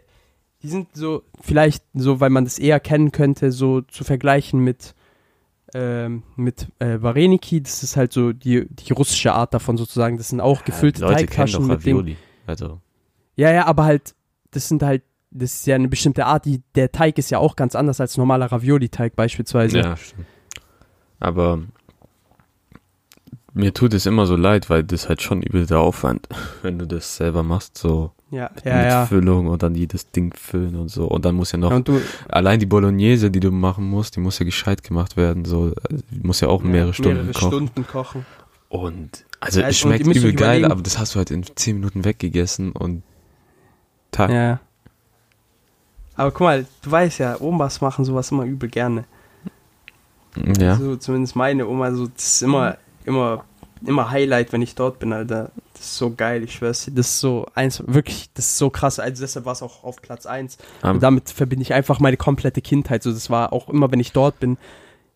die 0.62 0.68
sind 0.68 0.88
so, 0.94 1.22
vielleicht 1.40 1.84
so, 1.94 2.20
weil 2.20 2.30
man 2.30 2.44
das 2.44 2.58
eher 2.58 2.80
kennen 2.80 3.12
könnte, 3.12 3.52
so 3.52 3.80
zu 3.82 4.04
vergleichen 4.04 4.60
mit, 4.60 4.94
ähm, 5.74 6.22
mit 6.36 6.68
äh, 6.78 7.00
Vareniki. 7.00 7.62
Das 7.62 7.82
ist 7.82 7.96
halt 7.96 8.12
so 8.12 8.32
die, 8.32 8.66
die 8.68 8.92
russische 8.92 9.32
Art 9.32 9.54
davon 9.54 9.76
sozusagen. 9.76 10.18
Das 10.18 10.28
sind 10.28 10.40
auch 10.40 10.64
gefüllte 10.64 11.00
Ja, 11.02 11.08
Leute 11.08 11.26
Teigtaschen 11.26 11.66
mit 11.66 11.84
dem. 11.86 11.96
Ravioli. 11.98 12.16
Also, 12.46 12.80
Ja, 13.36 13.52
ja, 13.52 13.66
aber 13.66 13.84
halt, 13.84 14.14
das 14.50 14.68
sind 14.68 14.82
halt, 14.82 15.02
das 15.30 15.54
ist 15.54 15.66
ja 15.66 15.76
eine 15.76 15.88
bestimmte 15.88 16.26
Art. 16.26 16.44
Die, 16.44 16.60
der 16.74 16.90
Teig 16.92 17.16
ist 17.18 17.30
ja 17.30 17.38
auch 17.38 17.56
ganz 17.56 17.74
anders 17.74 18.00
als 18.00 18.16
normaler 18.16 18.46
Ravioli-Teig 18.46 19.14
beispielsweise. 19.14 19.78
ja, 19.78 19.96
stimmt. 19.96 20.26
Aber 21.20 21.60
mir 23.52 23.74
tut 23.74 23.94
es 23.94 24.06
immer 24.06 24.26
so 24.26 24.36
leid, 24.36 24.70
weil 24.70 24.84
das 24.84 25.08
halt 25.08 25.22
schon 25.22 25.42
übel 25.42 25.66
der 25.66 25.78
Aufwand, 25.78 26.28
wenn 26.62 26.78
du 26.78 26.86
das 26.86 27.16
selber 27.16 27.42
machst, 27.42 27.78
so 27.78 28.12
ja, 28.30 28.50
mit 28.54 28.64
ja. 28.64 28.86
ja. 28.86 29.06
Füllung 29.06 29.48
und 29.48 29.62
dann 29.62 29.74
jedes 29.74 30.10
Ding 30.10 30.32
füllen 30.34 30.76
und 30.76 30.88
so. 30.88 31.06
Und 31.06 31.24
dann 31.24 31.34
muss 31.34 31.52
ja 31.52 31.58
noch 31.58 31.70
Ja, 31.70 31.76
und 31.76 31.88
du, 31.88 32.00
allein 32.28 32.60
die 32.60 32.66
Bolognese, 32.66 33.30
die 33.30 33.40
du 33.40 33.50
machen 33.50 33.84
musst, 33.84 34.16
die 34.16 34.20
muss 34.20 34.38
ja 34.38 34.44
gescheit 34.44 34.82
gemacht 34.82 35.16
werden, 35.16 35.44
so, 35.44 35.72
also, 35.88 36.04
die 36.10 36.20
muss 36.20 36.40
ja 36.40 36.48
auch 36.48 36.62
mehrere 36.62 36.88
ja, 36.88 36.94
Stunden 36.94 37.18
mehrere 37.18 37.32
kochen. 37.32 37.48
Stunden 37.48 37.86
kochen. 37.86 38.26
Und, 38.68 39.24
also 39.40 39.60
Ja, 39.60 39.68
es 39.68 39.78
schmeckt 39.78 40.06
übel 40.06 40.32
geil, 40.32 40.64
aber 40.64 40.82
das 40.82 40.98
hast 40.98 41.14
du 41.14 41.18
halt 41.18 41.32
in 41.32 41.44
10 41.44 41.76
Minuten 41.76 42.04
weggegessen 42.04 42.72
und 42.72 43.02
Tag. 44.12 44.30
Ja. 44.30 44.60
Aber 46.14 46.30
guck 46.30 46.40
mal, 46.40 46.66
du 46.82 46.90
weißt 46.90 47.18
ja, 47.18 47.40
Omas 47.40 47.80
machen 47.80 48.04
sowas 48.04 48.30
immer 48.30 48.44
übel 48.44 48.68
gerne. 48.68 49.04
Ja. 50.58 50.76
So, 50.76 50.96
zumindest 50.96 51.34
meine 51.34 51.66
Oma, 51.66 51.92
so, 51.92 52.06
das 52.06 52.34
ist 52.34 52.42
immer, 52.42 52.76
immer, 53.10 53.44
immer 53.86 54.10
Highlight, 54.10 54.52
wenn 54.52 54.62
ich 54.62 54.74
dort 54.74 54.98
bin, 54.98 55.12
Alter. 55.12 55.50
Das 55.74 55.82
ist 55.82 55.96
so 55.98 56.12
geil, 56.14 56.42
ich 56.42 56.54
schwör's 56.54 56.84
dir. 56.84 56.92
Das 56.92 57.06
ist 57.08 57.20
so 57.20 57.46
eins, 57.54 57.82
wirklich, 57.86 58.30
das 58.34 58.46
ist 58.46 58.58
so 58.58 58.70
krass. 58.70 58.98
Also 58.98 59.22
deshalb 59.22 59.44
war 59.46 59.52
es 59.52 59.62
auch 59.62 59.84
auf 59.84 60.00
Platz 60.02 60.26
1. 60.26 60.58
Am- 60.82 60.96
Und 60.96 61.02
damit 61.02 61.30
verbinde 61.30 61.62
ich 61.62 61.72
einfach 61.74 62.00
meine 62.00 62.16
komplette 62.16 62.60
Kindheit. 62.62 63.02
So, 63.02 63.12
das 63.12 63.30
war 63.30 63.52
auch 63.52 63.68
immer, 63.68 63.90
wenn 63.90 64.00
ich 64.00 64.12
dort 64.12 64.40
bin, 64.40 64.56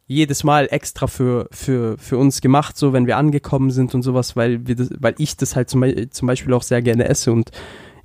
jedes 0.07 0.44
Mal 0.44 0.68
extra 0.70 1.07
für, 1.07 1.48
für, 1.50 1.96
für 1.96 2.18
uns 2.18 2.40
gemacht, 2.42 2.76
so 2.76 2.92
wenn 2.92 3.07
wir 3.07 3.16
angekommen 3.16 3.70
sind 3.70 3.94
und 3.94 4.02
sowas, 4.02 4.37
weil 4.37 4.66
wir 4.66 4.76
das, 4.76 4.90
weil 4.98 5.14
ich 5.16 5.37
das 5.38 5.57
halt 5.57 5.70
zum, 5.70 5.83
zum 6.11 6.26
Beispiel 6.28 6.52
auch 6.52 6.62
sehr 6.62 6.83
gerne 6.83 7.09
esse 7.09 7.33
und 7.33 7.50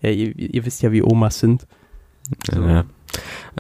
ja, 0.02 0.10
ihr, 0.10 0.34
ihr 0.38 0.66
wisst 0.66 0.82
ja, 0.82 0.94
wie 0.94 1.04
Omas 1.04 1.40
sind. 1.40 1.68
So. 2.54 2.62
ja. 2.62 2.86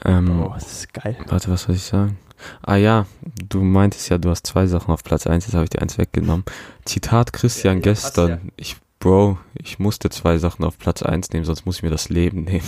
Ähm, 0.06 0.42
Oh, 0.42 0.52
das 0.54 0.72
ist 0.72 0.94
geil. 0.94 1.18
Warte, 1.28 1.50
was 1.52 1.64
soll 1.64 1.76
ich 1.76 1.84
sagen? 1.84 2.18
Ah 2.62 2.76
ja, 2.76 3.06
du 3.48 3.62
meintest 3.64 4.10
ja, 4.10 4.18
du 4.18 4.30
hast 4.30 4.46
zwei 4.48 4.68
Sachen 4.68 4.92
auf 4.92 5.04
Platz 5.04 5.28
1, 5.28 5.46
jetzt 5.46 5.54
habe 5.56 5.64
ich 5.66 5.70
dir 5.70 5.82
eins 5.82 5.98
weggenommen. 5.98 6.44
Zitat 6.86 7.34
Christian 7.34 7.78
Ja, 7.78 7.82
gestern. 7.84 8.30
ja. 8.30 8.40
Ich, 8.58 8.76
Bro, 9.00 9.38
ich 9.54 9.80
musste 9.80 10.10
zwei 10.10 10.38
Sachen 10.38 10.66
auf 10.66 10.78
Platz 10.78 11.04
1 11.04 11.30
nehmen, 11.32 11.46
sonst 11.46 11.66
muss 11.66 11.78
ich 11.78 11.84
mir 11.84 11.90
das 11.90 12.10
Leben 12.10 12.44
nehmen. 12.44 12.66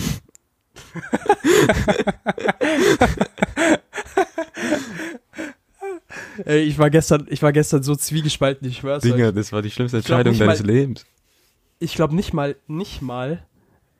Ey, 6.44 6.60
ich 6.62 6.78
war 6.78 6.90
gestern, 6.90 7.26
ich 7.30 7.42
war 7.42 7.52
gestern 7.52 7.82
so 7.82 7.94
zwiegespalten, 7.94 8.66
ich 8.68 8.78
schwör's 8.78 9.04
euch. 9.04 9.12
Dinger, 9.12 9.32
das 9.32 9.52
war 9.52 9.62
die 9.62 9.70
schlimmste 9.70 9.98
Entscheidung 9.98 10.36
deines 10.38 10.60
mal- 10.60 10.66
Lebens. 10.66 11.04
Ich 11.78 11.94
glaube 11.94 12.14
nicht 12.14 12.32
mal, 12.32 12.56
nicht 12.68 13.02
mal, 13.02 13.44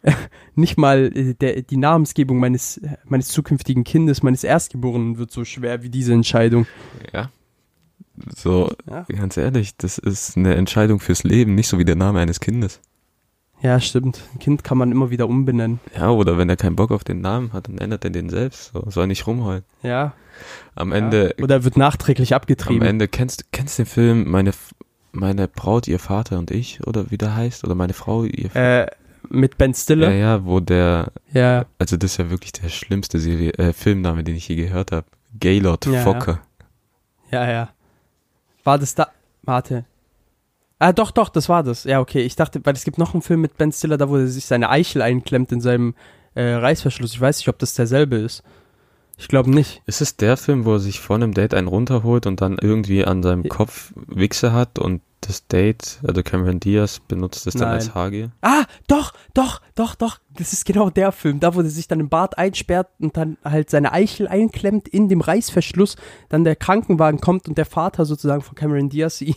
nicht 0.54 0.78
mal 0.78 1.10
äh, 1.14 1.34
der, 1.34 1.62
die 1.62 1.76
Namensgebung 1.76 2.38
meines, 2.38 2.80
meines 3.04 3.28
zukünftigen 3.28 3.84
Kindes, 3.84 4.22
meines 4.22 4.44
Erstgeborenen 4.44 5.18
wird 5.18 5.30
so 5.30 5.44
schwer 5.44 5.82
wie 5.82 5.90
diese 5.90 6.12
Entscheidung. 6.12 6.66
Ja. 7.12 7.30
So, 8.36 8.70
Ja, 8.88 9.04
ganz 9.08 9.36
ehrlich, 9.36 9.76
das 9.76 9.98
ist 9.98 10.36
eine 10.36 10.54
Entscheidung 10.54 11.00
fürs 11.00 11.24
Leben, 11.24 11.54
nicht 11.54 11.68
so 11.68 11.78
wie 11.78 11.84
der 11.84 11.96
Name 11.96 12.20
eines 12.20 12.40
Kindes. 12.40 12.80
ja 13.62 13.80
stimmt. 13.80 14.20
Ein 14.34 14.38
Kind 14.38 14.64
kann 14.64 14.76
man 14.76 14.92
immer 14.92 15.10
wieder 15.10 15.28
umbenennen. 15.28 15.80
Ja, 15.96 16.10
oder 16.10 16.36
wenn 16.36 16.48
er 16.48 16.56
keinen 16.56 16.76
Bock 16.76 16.90
auf 16.90 17.04
den 17.04 17.20
Namen 17.20 17.52
hat, 17.52 17.68
dann 17.68 17.78
ändert 17.78 18.04
er 18.04 18.10
den 18.10 18.28
selbst. 18.28 18.72
So, 18.72 18.84
soll 18.90 19.06
nicht 19.06 19.26
rumheulen. 19.26 19.64
Ja. 19.82 20.14
Am 20.74 20.92
Ende, 20.92 21.34
ja. 21.38 21.44
Oder 21.44 21.64
wird 21.64 21.76
nachträglich 21.76 22.34
am 22.34 22.36
abgetrieben. 22.36 22.82
Ende 22.82 23.08
kennst 23.08 23.50
kennst 23.52 23.78
den 23.78 23.86
Film 23.86 24.30
meine 24.30 24.52
meine 25.12 25.46
Braut, 25.46 25.88
ihr 25.88 25.98
Vater 25.98 26.38
und 26.38 26.50
ich 26.50 26.84
oder 26.86 27.10
wie 27.10 27.18
der 27.18 27.36
heißt 27.36 27.64
oder 27.64 27.74
meine 27.74 27.92
Frau, 27.92 28.24
ihr 28.24 28.54
Äh, 28.56 28.86
mit 29.28 29.58
Ben 29.58 29.72
ja, 29.72 29.76
Stiller. 29.76 30.10
ja, 30.12 30.44
wo 30.44 30.60
der 30.60 31.12
Ja. 31.32 31.66
also 31.78 31.96
das 31.96 32.12
ist 32.12 32.16
ja 32.18 32.30
wirklich 32.30 32.52
der 32.52 32.68
schlimmste 32.68 33.18
Serie 33.18 33.52
äh, 33.54 33.72
Filmname, 33.72 34.24
den 34.24 34.36
ich 34.36 34.48
je 34.48 34.56
gehört 34.56 34.92
habe. 34.92 35.06
Gaylord 35.38 35.86
Ja, 35.86 36.02
Fokker. 36.02 36.40
Ja, 37.30 37.50
ja. 37.50 37.68
War 38.64 38.78
das 38.78 38.94
da? 38.94 39.08
Warte. 39.42 39.84
Ah, 40.78 40.92
doch, 40.92 41.10
doch, 41.10 41.28
das 41.28 41.48
war 41.48 41.62
das. 41.62 41.84
Ja, 41.84 42.00
okay. 42.00 42.22
Ich 42.22 42.36
dachte, 42.36 42.60
weil 42.64 42.74
es 42.74 42.84
gibt 42.84 42.98
noch 42.98 43.14
einen 43.14 43.22
Film 43.22 43.40
mit 43.40 43.56
Ben 43.56 43.72
Stiller, 43.72 43.96
da 43.98 44.08
wo 44.08 44.16
er 44.16 44.26
sich 44.26 44.46
seine 44.46 44.68
Eichel 44.68 45.00
einklemmt 45.02 45.52
in 45.52 45.60
seinem 45.60 45.94
äh, 46.34 46.42
Reißverschluss. 46.54 47.14
Ich 47.14 47.20
weiß 47.20 47.38
nicht, 47.38 47.48
ob 47.48 47.58
das 47.58 47.74
derselbe 47.74 48.16
ist. 48.16 48.42
Ich 49.18 49.28
glaube 49.28 49.50
nicht. 49.50 49.82
Ist 49.86 50.00
es 50.00 50.16
der 50.16 50.36
Film, 50.36 50.64
wo 50.64 50.74
er 50.74 50.78
sich 50.80 50.98
vor 51.00 51.16
einem 51.16 51.34
Date 51.34 51.54
einen 51.54 51.68
runterholt 51.68 52.26
und 52.26 52.40
dann 52.40 52.58
irgendwie 52.60 53.04
an 53.04 53.22
seinem 53.22 53.44
Ja. 53.44 53.48
Kopf 53.50 53.92
Wichse 54.08 54.52
hat 54.52 54.78
und 54.78 55.02
das 55.32 55.46
Date, 55.46 55.98
also 56.06 56.22
Cameron 56.22 56.60
Diaz 56.60 57.00
benutzt 57.00 57.46
es 57.46 57.54
dann 57.54 57.62
Nein. 57.68 57.74
als 57.74 57.94
Haargel? 57.94 58.30
Ah, 58.42 58.64
doch, 58.86 59.12
doch, 59.34 59.60
doch, 59.74 59.94
doch. 59.94 60.18
Das 60.36 60.52
ist 60.52 60.64
genau 60.66 60.90
der 60.90 61.10
Film. 61.12 61.40
Da, 61.40 61.54
wo 61.54 61.60
er 61.60 61.68
sich 61.70 61.88
dann 61.88 62.00
im 62.00 62.08
Bad 62.08 62.36
einsperrt 62.38 62.88
und 63.00 63.16
dann 63.16 63.38
halt 63.44 63.70
seine 63.70 63.92
Eichel 63.92 64.28
einklemmt 64.28 64.88
in 64.88 65.08
dem 65.08 65.20
Reißverschluss. 65.22 65.96
Dann 66.28 66.44
der 66.44 66.56
Krankenwagen 66.56 67.20
kommt 67.20 67.48
und 67.48 67.56
der 67.58 67.66
Vater 67.66 68.04
sozusagen 68.04 68.42
von 68.42 68.54
Cameron 68.54 68.88
Diaz 68.90 69.20
ihn 69.22 69.34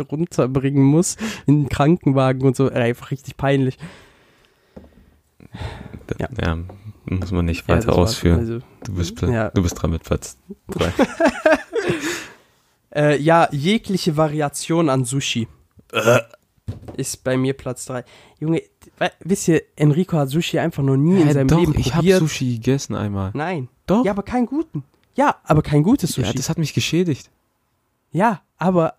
runterbringen 0.00 0.84
muss 0.84 1.16
in 1.46 1.62
den 1.64 1.68
Krankenwagen 1.68 2.42
und 2.46 2.56
so. 2.56 2.70
Äh, 2.70 2.74
Einfach 2.74 3.10
richtig 3.10 3.36
peinlich. 3.36 3.78
Ja. 6.18 6.28
Ja. 6.44 6.58
muss 7.06 7.30
man 7.32 7.44
nicht 7.46 7.66
Ja, 7.68 7.76
weiter 7.76 7.88
war- 7.88 7.98
ausführen. 7.98 8.38
Also, 8.40 8.58
du, 8.84 8.92
bist, 8.94 9.20
ja. 9.22 9.48
du 9.50 9.62
bist 9.62 9.80
dran 9.80 9.90
mit 9.90 10.02
Platz 10.04 10.36
3. 10.70 10.92
Äh, 12.94 13.20
ja, 13.20 13.48
jegliche 13.52 14.16
Variation 14.16 14.88
an 14.88 15.04
Sushi. 15.04 15.48
Ist 16.96 17.24
bei 17.24 17.36
mir 17.36 17.54
Platz 17.54 17.84
3. 17.86 18.04
Junge, 18.38 18.62
wisst 19.20 19.48
ihr, 19.48 19.62
Enrico 19.76 20.16
hat 20.16 20.28
Sushi 20.28 20.58
einfach 20.58 20.82
noch 20.82 20.96
nie 20.96 21.20
in 21.20 21.28
Hä, 21.28 21.32
seinem 21.32 21.48
doch, 21.48 21.58
Leben 21.58 21.74
ich 21.76 21.94
habe 21.94 21.98
probiert. 21.98 22.20
Sushi 22.20 22.54
gegessen 22.54 22.94
einmal. 22.94 23.30
Nein. 23.34 23.68
Doch. 23.86 24.04
Ja, 24.04 24.12
aber 24.12 24.22
keinen 24.22 24.46
guten. 24.46 24.84
Ja, 25.14 25.36
aber 25.44 25.62
kein 25.62 25.82
gutes 25.82 26.12
Sushi. 26.12 26.28
Ja, 26.28 26.32
das 26.32 26.48
hat 26.48 26.58
mich 26.58 26.74
geschädigt. 26.74 27.30
Ja, 28.12 28.42
aber 28.56 28.94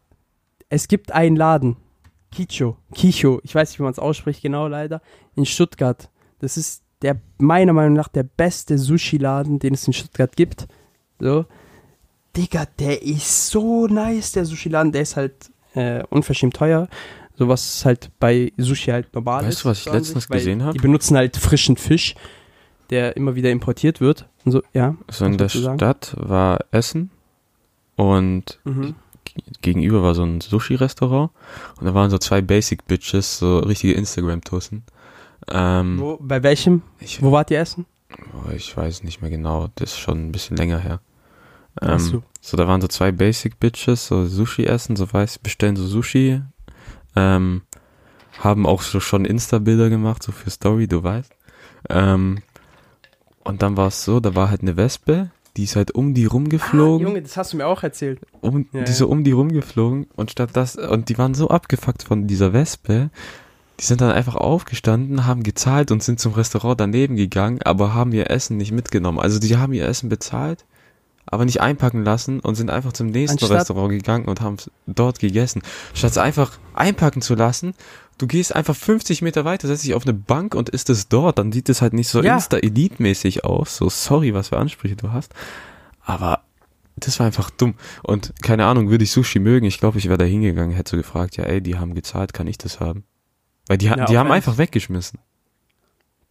es 0.69 0.87
gibt 0.87 1.11
einen 1.11 1.35
Laden. 1.35 1.77
Kicho. 2.31 2.77
Kicho. 2.93 3.41
Ich 3.43 3.53
weiß 3.53 3.69
nicht, 3.69 3.79
wie 3.79 3.83
man 3.83 3.91
es 3.91 3.99
ausspricht, 3.99 4.41
genau 4.41 4.67
leider. 4.67 5.01
In 5.35 5.45
Stuttgart. 5.45 6.09
Das 6.39 6.57
ist 6.57 6.83
der, 7.01 7.17
meiner 7.37 7.73
Meinung 7.73 7.93
nach, 7.93 8.07
der 8.07 8.23
beste 8.23 8.77
Sushi-Laden, 8.77 9.59
den 9.59 9.73
es 9.73 9.85
in 9.87 9.93
Stuttgart 9.93 10.35
gibt. 10.35 10.67
So. 11.19 11.45
Digga, 12.35 12.65
der 12.79 13.01
ist 13.03 13.47
so 13.49 13.87
nice, 13.87 14.31
der 14.33 14.45
Sushi-Laden. 14.45 14.91
Der 14.91 15.01
ist 15.01 15.15
halt 15.17 15.33
äh, 15.75 16.03
unverschämt 16.09 16.55
teuer. 16.55 16.87
So 17.35 17.47
was 17.47 17.83
halt 17.85 18.11
bei 18.19 18.51
Sushi 18.57 18.91
halt 18.91 19.13
normal 19.13 19.43
Weißt 19.45 19.57
ist. 19.57 19.65
du, 19.65 19.69
was 19.69 19.79
ich 19.79 19.91
letztens 19.91 20.23
sich, 20.25 20.31
gesehen 20.31 20.63
hab? 20.63 20.73
Die 20.73 20.79
benutzen 20.79 21.17
halt 21.17 21.37
frischen 21.37 21.75
Fisch, 21.77 22.15
der 22.89 23.15
immer 23.17 23.35
wieder 23.35 23.49
importiert 23.51 23.99
wird. 24.01 24.27
Und 24.45 24.51
so, 24.51 24.61
ja. 24.73 24.95
So 25.09 25.25
in 25.25 25.37
der? 25.37 25.49
Stadt 25.49 26.13
war 26.17 26.59
Essen 26.71 27.09
und 27.95 28.59
Mhm. 28.63 28.95
gegenüber 29.61 30.03
war 30.03 30.13
so 30.15 30.23
ein 30.23 30.41
Sushi-Restaurant 30.41 31.31
und 31.79 31.85
da 31.85 31.93
waren 31.93 32.09
so 32.09 32.17
zwei 32.17 32.41
Basic 32.41 32.85
Bitches, 32.87 33.39
so 33.39 33.59
richtige 33.59 33.93
Instagram-Tussen. 33.93 34.83
Ähm, 35.49 35.99
Wo, 35.99 36.17
bei 36.21 36.43
welchem? 36.43 36.81
ich, 36.99 37.21
Wo 37.21 37.31
wart 37.31 37.49
ihr 37.51 37.59
essen? 37.59 37.85
oh, 38.33 38.51
ich 38.51 38.75
weiß 38.75 39.03
nicht 39.03 39.21
mehr 39.21 39.31
genau, 39.31 39.69
das 39.75 39.91
ist 39.93 39.99
schon 39.99 40.27
ein 40.27 40.31
bisschen 40.31 40.57
länger 40.57 40.79
her. 40.79 40.99
Ähm, 41.81 41.99
so. 41.99 42.23
so, 42.41 42.57
da 42.57 42.67
waren 42.67 42.81
so 42.81 42.87
zwei 42.87 43.11
Basic 43.11 43.59
Bitches, 43.59 44.07
so 44.07 44.25
Sushi 44.25 44.65
essen, 44.65 44.95
so 44.95 45.11
weiß, 45.11 45.39
bestellen 45.39 45.75
so 45.75 45.87
Sushi, 45.87 46.41
ähm, 47.15 47.61
haben 48.39 48.65
auch 48.65 48.81
so 48.81 48.99
schon 48.99 49.25
Insta-Bilder 49.25 49.89
gemacht, 49.89 50.23
so 50.23 50.31
für 50.31 50.49
Story, 50.49 50.87
du 50.87 51.03
weißt. 51.03 51.31
Ähm, 51.89 52.39
und 53.43 53.61
dann 53.61 53.77
war 53.77 53.87
es 53.87 54.03
so, 54.03 54.19
da 54.19 54.35
war 54.35 54.49
halt 54.49 54.61
eine 54.61 54.77
Wespe, 54.77 55.31
die 55.57 55.63
ist 55.63 55.75
halt 55.75 55.91
um 55.91 56.13
die 56.13 56.25
rumgeflogen. 56.25 57.05
Ah, 57.05 57.09
Junge, 57.09 57.21
das 57.21 57.37
hast 57.37 57.53
du 57.53 57.57
mir 57.57 57.67
auch 57.67 57.83
erzählt. 57.83 58.19
um, 58.41 58.67
Ja, 58.71 58.83
die 58.83 58.91
ja. 58.91 58.97
so 58.97 59.07
um 59.07 59.23
die 59.23 59.31
rumgeflogen 59.31 60.07
und 60.15 60.31
statt 60.31 60.51
das, 60.53 60.75
und 60.75 61.09
die 61.09 61.17
waren 61.17 61.33
so 61.33 61.49
abgefuckt 61.49 62.03
von 62.03 62.27
dieser 62.27 62.53
Wespe, 62.53 63.09
die 63.79 63.85
sind 63.85 63.99
dann 63.99 64.11
einfach 64.11 64.35
aufgestanden, 64.35 65.25
haben 65.25 65.43
gezahlt 65.43 65.91
und 65.91 66.03
sind 66.03 66.19
zum 66.19 66.33
Restaurant 66.33 66.79
daneben 66.79 67.15
gegangen, 67.15 67.61
aber 67.63 67.93
haben 67.93 68.13
ihr 68.13 68.29
Essen 68.29 68.57
nicht 68.57 68.71
mitgenommen. 68.71 69.19
Also 69.19 69.39
die 69.39 69.57
haben 69.57 69.73
ihr 69.73 69.87
Essen 69.87 70.07
bezahlt, 70.07 70.65
aber 71.31 71.45
nicht 71.45 71.61
einpacken 71.61 72.03
lassen 72.03 72.39
und 72.41 72.55
sind 72.55 72.69
einfach 72.69 72.93
zum 72.93 73.07
nächsten 73.07 73.39
Anstatt- 73.39 73.57
Restaurant 73.61 73.89
gegangen 73.89 74.25
und 74.25 74.41
haben 74.41 74.57
dort 74.85 75.19
gegessen. 75.19 75.61
Statt 75.93 76.11
es 76.11 76.17
einfach 76.17 76.59
einpacken 76.73 77.21
zu 77.21 77.33
lassen, 77.35 77.73
du 78.17 78.27
gehst 78.27 78.55
einfach 78.55 78.75
50 78.75 79.21
Meter 79.21 79.45
weiter, 79.45 79.67
setzt 79.67 79.83
dich 79.85 79.93
auf 79.95 80.03
eine 80.05 80.13
Bank 80.13 80.53
und 80.53 80.69
isst 80.69 80.89
es 80.89 81.07
dort, 81.07 81.39
dann 81.39 81.51
sieht 81.51 81.69
es 81.69 81.81
halt 81.81 81.93
nicht 81.93 82.09
so 82.09 82.21
Ja. 82.21 82.35
Insta-Elite-mäßig 82.35 83.43
aus. 83.45 83.77
So, 83.77 83.89
sorry, 83.89 84.33
was 84.33 84.49
für 84.49 84.57
Ansprüche 84.57 84.95
du 84.95 85.11
hast. 85.11 85.33
Aber 86.03 86.41
das 86.97 87.19
war 87.19 87.25
einfach 87.27 87.49
dumm. 87.49 87.75
Und 88.03 88.33
keine 88.43 88.65
Ahnung, 88.65 88.89
würde 88.89 89.03
ich 89.05 89.11
Sushi 89.11 89.39
mögen, 89.39 89.65
ich 89.65 89.79
glaube, 89.79 89.97
ich 89.97 90.05
wäre 90.07 90.17
da 90.17 90.25
hingegangen, 90.25 90.75
hätte 90.75 90.91
so 90.91 90.97
gefragt, 90.97 91.37
ja 91.37 91.45
ey, 91.45 91.61
die 91.61 91.77
haben 91.77 91.95
gezahlt, 91.95 92.33
kann 92.33 92.47
ich 92.47 92.57
das 92.57 92.79
haben? 92.79 93.05
Weil 93.67 93.77
die, 93.77 93.85
Ja, 93.85 94.05
die 94.05 94.17
haben 94.17 94.31
einfach 94.31 94.57
weggeschmissen. 94.57 95.19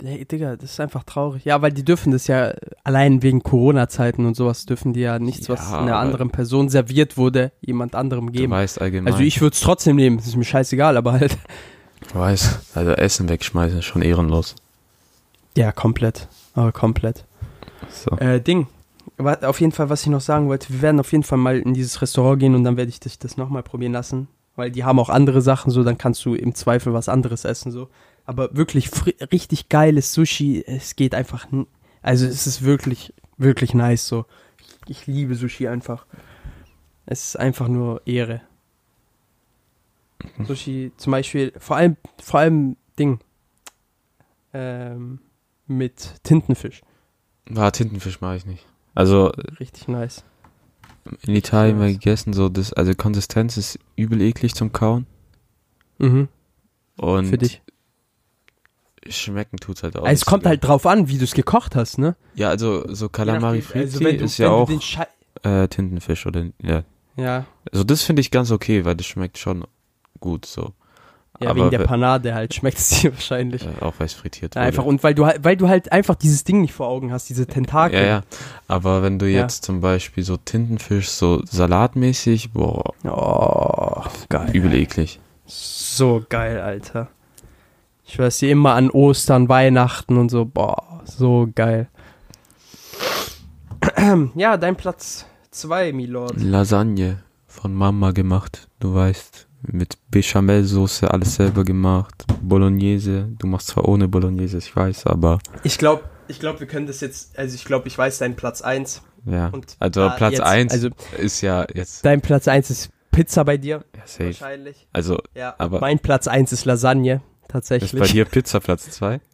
Hey, 0.03 0.25
Digga, 0.25 0.57
das 0.57 0.73
ist 0.73 0.81
einfach 0.81 1.05
traurig. 1.05 1.45
Ja, 1.45 1.61
weil 1.63 1.73
die 1.73 1.85
dürfen 1.85 2.11
das 2.13 2.27
ja 2.27 2.53
allein 2.85 3.23
wegen 3.23 3.43
Corona-Zeiten 3.43 4.25
und 4.25 4.35
sowas 4.35 4.65
dürfen 4.67 4.93
die 4.93 5.01
ja 5.01 5.19
nichts, 5.19 5.49
was 5.49 5.71
Ja, 5.71 5.79
einer 5.81 5.93
aber- 5.97 6.01
anderen 6.01 6.31
Person 6.31 6.69
serviert 6.69 7.17
wurde, 7.19 7.53
jemand 7.61 7.95
anderem 7.95 8.27
Du 8.27 8.33
geben. 8.33 8.53
weißt 8.53 8.81
allgemein. 8.81 9.13
Also 9.13 9.23
ich 9.25 9.41
würde 9.41 9.55
es 9.55 9.61
trotzdem 9.61 9.97
nehmen, 9.97 10.17
das 10.17 10.27
ist 10.27 10.37
mir 10.37 10.45
scheißegal, 10.45 10.97
aber 10.97 11.13
halt. 11.13 11.37
Du 12.13 12.19
weißt, 12.19 12.77
also 12.77 12.93
Essen 12.93 13.29
wegschmeißen 13.29 13.81
ist 13.81 13.85
schon 13.85 14.01
ehrenlos. 14.03 14.55
Ja, 15.57 15.71
komplett. 15.73 16.29
Aber 16.55 16.73
komplett. 16.73 17.25
So. 17.91 18.17
Äh, 18.17 18.41
Ding. 18.41 18.69
Auf 19.19 19.61
jeden 19.61 19.73
Fall, 19.73 19.91
was 19.91 20.01
ich 20.03 20.07
noch 20.09 20.23
sagen 20.23 20.49
wollte, 20.49 20.71
wir 20.73 20.81
werden 20.81 20.99
auf 20.99 21.13
jeden 21.13 21.25
Fall 21.25 21.37
mal 21.39 21.59
in 21.59 21.75
dieses 21.75 22.01
Restaurant 22.01 22.41
gehen 22.41 22.55
und 22.55 22.65
dann 22.65 22.79
werde 22.79 22.89
ich 22.89 23.01
dich 23.01 23.19
das 23.19 23.37
nochmal 23.37 23.63
probieren 23.63 23.93
lassen. 23.93 24.29
Weil 24.57 24.71
die 24.71 24.85
haben 24.85 24.99
auch 24.99 25.11
andere 25.11 25.43
Sachen, 25.43 25.71
so, 25.71 25.85
dann 25.85 25.99
kannst 25.99 26.25
du 26.25 26.35
im 26.35 26.55
Zweifel 26.55 26.95
was 26.95 27.09
anderes 27.11 27.45
essen, 27.45 27.71
so. 27.71 27.89
Aber 28.31 28.55
wirklich 28.57 28.93
richtig 29.33 29.69
geiles 29.71 30.15
Sushi, 30.15 30.63
es 30.65 30.95
geht 30.95 31.17
einfach, 31.17 31.49
also 32.01 32.27
es 32.27 32.47
ist 32.47 32.63
wirklich, 32.63 33.13
wirklich 33.39 33.75
nice, 33.75 34.07
so. 34.07 34.25
Ich 34.87 35.09
liebe 35.09 35.35
Sushi 35.35 35.67
einfach. 35.67 36.07
Es 37.07 37.27
ist 37.27 37.37
einfach 37.41 37.67
nur 37.67 38.07
Ehre. 38.07 38.43
Sushi 40.47 40.93
zum 40.97 41.11
Beispiel, 41.11 41.53
vor 41.59 41.77
allem, 41.77 41.97
vor 42.23 42.39
allem 42.39 42.77
Ding, 43.01 43.19
ähm, 44.53 45.19
mit 45.67 46.23
Tintenfisch. 46.23 46.83
War 47.47 47.73
Tintenfisch 47.73 48.21
mache 48.21 48.37
ich 48.37 48.47
nicht. 48.47 48.65
Also 48.95 49.33
Richtig 49.59 49.89
nice. 49.89 50.23
in 51.23 51.35
Italien 51.35 51.79
mal 51.79 51.93
gegessen, 51.93 52.33
so 52.33 52.49
das, 52.49 52.73
also 52.75 52.95
Konsistenz 52.95 53.57
ist 53.57 53.81
übel 53.97 54.21
eklig 54.21 54.55
zum 54.55 54.71
Kauen. 54.71 55.07
Mhm. 55.99 56.29
Und 56.97 57.27
Für 57.27 57.39
dich. 57.39 57.61
Schmecken 59.09 59.57
tut's 59.59 59.83
halt 59.83 59.97
auch. 59.97 60.05
Also 60.05 60.13
es 60.21 60.25
kommt 60.27 60.45
so 60.45 60.49
halt 60.51 60.63
drauf 60.65 60.87
an, 60.87 61.09
wie 61.09 61.19
du 61.19 61.25
es 61.25 61.33
gekocht 61.35 61.75
hast, 61.77 61.99
ne? 61.99 62.17
Ja, 62.35 62.49
also 62.51 62.85
so 62.93 63.09
Calamari 63.09 63.59
also 63.59 63.69
Fritti 63.71 64.05
wenn 64.05 64.19
du- 64.19 64.25
ist 64.25 64.39
ja 64.39 64.51
auch 64.51 64.67
den 64.69 64.81
Schei- 64.81 65.07
äh, 65.43 65.69
Tintenfisch 65.69 66.27
oder 66.27 66.45
ja. 66.63 66.83
ja, 67.17 67.47
Also 67.73 67.85
das 67.85 68.03
finde 68.03 68.21
ich 68.21 68.31
ganz 68.31 68.51
okay, 68.51 68.85
weil 68.85 68.95
das 68.97 69.07
schmeckt 69.07 69.39
schon 69.39 69.65
gut 70.21 70.45
so. 70.45 70.73
ja 71.41 71.49
Aber 71.51 71.61
wegen 71.61 71.71
der 71.71 71.79
Panade 71.87 72.35
halt 72.35 72.53
schmeckt 72.55 72.77
es 72.79 72.89
dir 73.01 73.13
wahrscheinlich. 73.15 73.63
Äh, 73.65 73.71
auch 73.83 73.95
weil 73.99 74.07
es 74.07 74.13
frittiert 74.13 74.55
Ja, 74.57 74.61
einfach 74.61 74.85
und 74.85 75.03
weil 75.03 75.15
du 75.15 75.25
halt, 75.25 75.43
weil 75.45 75.57
du 75.57 75.67
halt 75.69 75.91
einfach 75.93 76.15
dieses 76.15 76.45
Ding 76.45 76.61
nicht 76.61 76.75
vor 76.75 76.89
Augen 76.89 77.11
hast, 77.11 77.31
diese 77.31 77.47
Tentakel. 77.47 77.99
Ja, 78.01 78.07
ja. 78.07 78.23
Aber 78.69 79.03
wenn 79.03 79.19
du 79.19 79.27
Ja. 79.27 79.41
jetzt 79.41 79.65
zum 79.65 79.81
Beispiel 79.81 80.25
so 80.25 80.37
Tintenfisch 80.37 81.09
so 81.09 81.41
salatmäßig, 81.47 82.53
boah, 82.53 82.93
Oh, 83.05 84.03
geil. 84.29 84.51
übel 84.53 84.75
eklig. 84.75 85.21
So 85.47 86.23
geil, 86.29 86.61
Alter. 86.61 87.09
Ich 88.13 88.19
weiß 88.19 88.39
dir 88.39 88.51
immer 88.51 88.75
an 88.75 88.91
Ostern, 88.91 89.49
Weihnachten 89.49 90.17
und 90.17 90.31
so. 90.31 90.45
Boah, 90.45 91.01
so 91.05 91.49
geil. 91.55 91.89
Ja, 94.35 94.57
dein 94.57 94.75
Platz 94.77 95.27
2, 95.53 95.93
Milord. 95.93 96.35
Lasagne 96.43 97.23
von 97.47 97.73
Mama 97.73 98.11
gemacht, 98.11 98.67
du 98.81 98.95
weißt. 98.95 99.47
Mit 99.63 99.99
Bechamelsoße, 100.11 101.09
alles 101.11 101.35
selber 101.37 101.65
gemacht. 101.65 102.25
Bolognese, 102.43 103.29
du 103.39 103.47
machst 103.47 103.69
zwar 103.69 103.87
ohne 103.87 104.09
Bolognese, 104.09 104.59
ich 104.59 104.75
weiß, 104.75 105.07
aber 105.07 105.39
Ich 105.63 105.77
glaube, 105.79 106.03
ich 106.29 106.41
glaube, 106.41 106.61
wir 106.61 106.67
können 106.67 106.87
das 106.87 107.01
jetzt, 107.01 107.39
also 107.39 107.55
ich 107.55 107.65
glaube, 107.65 107.87
ich 107.87 107.97
weiß 107.97 108.19
deinen 108.19 108.35
Platz 108.37 108.61
1. 108.63 109.03
ja. 109.27 109.49
Und 109.49 109.77
Also 109.79 110.09
Platz 110.17 110.33
jetzt- 110.33 110.43
1 110.43 110.73
Also 110.73 110.89
ist 111.19 111.43
ja 111.43 111.67
jetzt 111.75 112.05
dein 112.07 112.23
Platz 112.23 112.49
1 112.49 112.71
ist 112.71 112.91
Pizza 113.13 113.45
bei 113.45 113.57
dir, 113.59 113.85
ja, 113.95 114.03
safe. 114.07 114.25
wahrscheinlich. 114.27 114.89
Also 114.95 115.19
Ja, 115.35 115.55
Aber- 115.59 115.81
mein 115.81 115.99
Platz 116.01 116.27
1 116.27 116.53
ist 116.53 116.65
Lasagne, 116.65 117.21
ist 117.51 117.53
tatsächlich. 117.53 118.01
bei 118.01 118.07
dir 118.07 118.25
Pizza 118.25 118.61
Platz 118.61 118.91
2? 118.91 119.21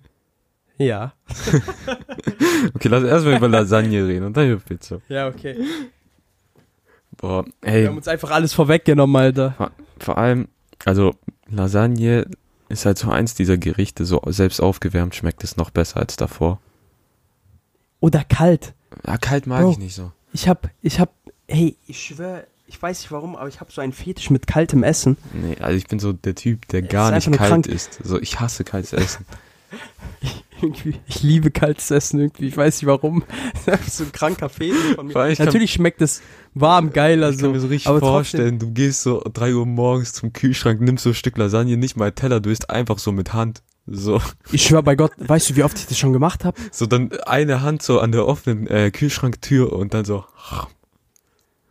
Ja. 0.79 1.15
Okay, 2.75 2.89
lass 2.89 3.03
erstmal 3.05 3.37
über 3.37 3.49
Lasagne 3.49 4.07
reden 4.07 4.27
und 4.27 4.37
dann 4.37 4.51
über 4.51 4.61
Pizza. 4.61 5.01
Ja, 5.09 5.29
okay. 5.29 5.57
Boah, 7.17 7.45
Wir 7.63 7.71
hey, 7.71 7.87
haben 7.87 7.97
uns 7.97 8.09
einfach 8.09 8.31
alles 8.31 8.53
vorweggenommen, 8.53 9.17
Alter. 9.17 9.71
vor 9.99 10.19
allem, 10.19 10.49
also 10.85 11.15
Lasagne 11.49 12.27
ist 12.69 12.85
halt 12.85 12.99
so 12.99 13.09
eins 13.11 13.35
dieser 13.35 13.57
Gerichte, 13.57 14.05
so 14.05 14.21
selbst 14.27 14.61
aufgewärmt 14.61 15.15
schmeckt 15.15 15.45
es 15.45 15.57
noch 15.57 15.71
besser 15.71 15.99
als 16.01 16.17
davor. 16.17 16.61
Oder 18.01 18.25
kalt. 18.25 18.75
Ja, 19.07 19.17
kalt 19.17 19.47
mag 19.47 19.63
Bro. 19.63 19.73
ich 19.73 19.79
nicht 19.79 19.95
so. 19.95 20.13
Ich 20.33 20.49
hab, 20.49 20.71
ich 20.83 21.01
hab, 21.01 21.15
hey, 21.49 21.77
ich 21.87 22.03
schwöre, 22.03 22.47
ich 22.67 22.81
weiß 22.81 23.01
nicht 23.01 23.13
warum, 23.13 23.37
aber 23.37 23.49
ich 23.49 23.61
hab 23.61 23.73
so 23.73 23.81
einen 23.81 23.93
Fetisch 23.93 24.31
mit 24.31 24.47
kaltem 24.47 24.83
Essen. 24.83 25.17
Nee, 25.33 25.57
also 25.61 25.77
ich 25.77 25.87
bin 25.87 25.99
so 25.99 26.13
der 26.13 26.35
Typ, 26.35 26.67
der 26.69 26.83
gar 26.83 27.11
nicht 27.13 27.27
kalt 27.33 27.39
krank. 27.51 27.67
ist. 27.67 28.01
So, 28.03 28.21
ich 28.21 28.41
hasse 28.41 28.65
kaltes 28.65 28.93
Essen. 28.93 29.25
Irgendwie, 30.63 30.95
ich 31.07 31.23
liebe 31.23 31.51
kaltes 31.51 31.91
Essen 31.91 32.19
irgendwie, 32.19 32.47
ich 32.47 32.57
weiß 32.57 32.81
nicht 32.81 32.87
warum. 32.87 33.25
Das 33.53 33.61
ist 33.67 33.69
einfach 33.69 33.89
so 33.91 34.05
ein 34.05 34.13
kranker 34.13 34.49
Fetisch 34.49 34.95
von 34.95 35.07
mir. 35.09 35.13
Vor 35.13 35.23
allem, 35.23 35.33
ich 35.33 35.37
kann- 35.39 35.47
Natürlich 35.47 35.73
schmeckt 35.73 36.01
es 36.01 36.23
warm, 36.55 36.93
geiler 36.95 37.29
Ich 37.29 37.37
kann 37.37 37.47
so. 37.49 37.53
mir 37.53 37.61
so 37.61 37.67
richtig 37.67 37.89
aber 37.89 37.99
trotzdem- 38.01 38.13
vorstellen, 38.15 38.59
du 38.59 38.71
gehst 38.73 39.03
so 39.03 39.23
3 39.33 39.55
Uhr 39.55 39.67
morgens 39.67 40.15
zum 40.15 40.33
Kühlschrank, 40.33 40.81
nimmst 40.81 41.05
so 41.05 41.11
ein 41.11 41.15
Stück 41.15 41.37
Lasagne, 41.37 41.77
nicht 41.77 41.97
mal 41.99 42.11
Teller, 42.13 42.41
du 42.41 42.49
isst 42.51 42.71
einfach 42.71 42.99
so 42.99 43.13
mit 43.13 43.35
Hand. 43.35 43.63
So, 43.87 44.21
Ich 44.51 44.63
schwör 44.65 44.83
bei 44.83 44.97
Gott, 44.97 45.13
weißt 45.19 45.51
du, 45.51 45.57
wie 45.57 45.63
oft 45.63 45.79
ich 45.79 45.87
das 45.87 45.99
schon 45.99 46.13
gemacht 46.15 46.45
habe? 46.45 46.57
so 46.73 46.87
dann 46.87 47.13
eine 47.27 47.61
Hand 47.61 47.83
so 47.83 48.01
an 48.01 48.11
der 48.13 48.27
offenen 48.27 48.67
äh, 48.67 48.91
Kühlschranktür 48.91 49.73
und 49.75 49.93
dann 49.95 50.05
so. 50.07 50.25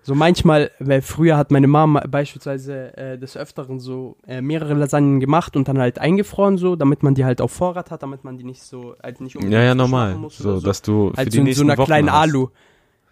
So 0.08 0.14
manchmal, 0.14 0.70
weil 0.78 1.02
früher 1.02 1.36
hat 1.36 1.50
meine 1.50 1.66
Mama 1.66 2.04
beispielsweise 2.08 2.96
äh, 2.96 3.18
des 3.18 3.36
Öfteren 3.36 3.80
so 3.80 4.18
äh, 4.28 4.40
mehrere 4.40 4.76
Lasagnen 4.76 5.20
gemacht 5.20 5.56
und 5.56 5.68
dann 5.68 5.80
halt 5.80 5.98
eingefroren 5.98 6.60
so, 6.60 6.76
damit 6.76 7.02
man 7.02 7.16
die 7.16 7.26
halt 7.26 7.42
auf 7.42 7.52
Vorrat 7.52 7.90
hat, 7.90 8.04
damit 8.04 8.24
man 8.24 8.38
die 8.38 8.44
nicht 8.44 8.62
so, 8.62 8.96
halt 9.02 9.20
nicht 9.20 9.36
unbedingt 9.36 9.56
Ja, 9.56 9.64
ja, 9.64 9.74
normal. 9.74 10.16
So, 10.30 10.60
so. 10.60 10.62
dass 10.62 10.84
du 10.84 11.10
für 11.10 11.18
Halt 11.18 11.34
die 11.34 11.38
so 11.38 11.42
in 11.42 11.54
so 11.54 11.64
einer 11.64 11.76
Wochen 11.80 11.88
kleinen 11.88 12.12
hast. 12.12 12.30
Alu. 12.30 12.50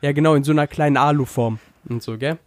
Ja, 0.01 0.11
genau, 0.11 0.35
in 0.35 0.43
so 0.43 0.51
einer 0.51 0.67
kleinen 0.67 0.97
Aluform 0.97 1.57
und 1.89 2.03
so, 2.03 2.15
gell? 2.15 2.37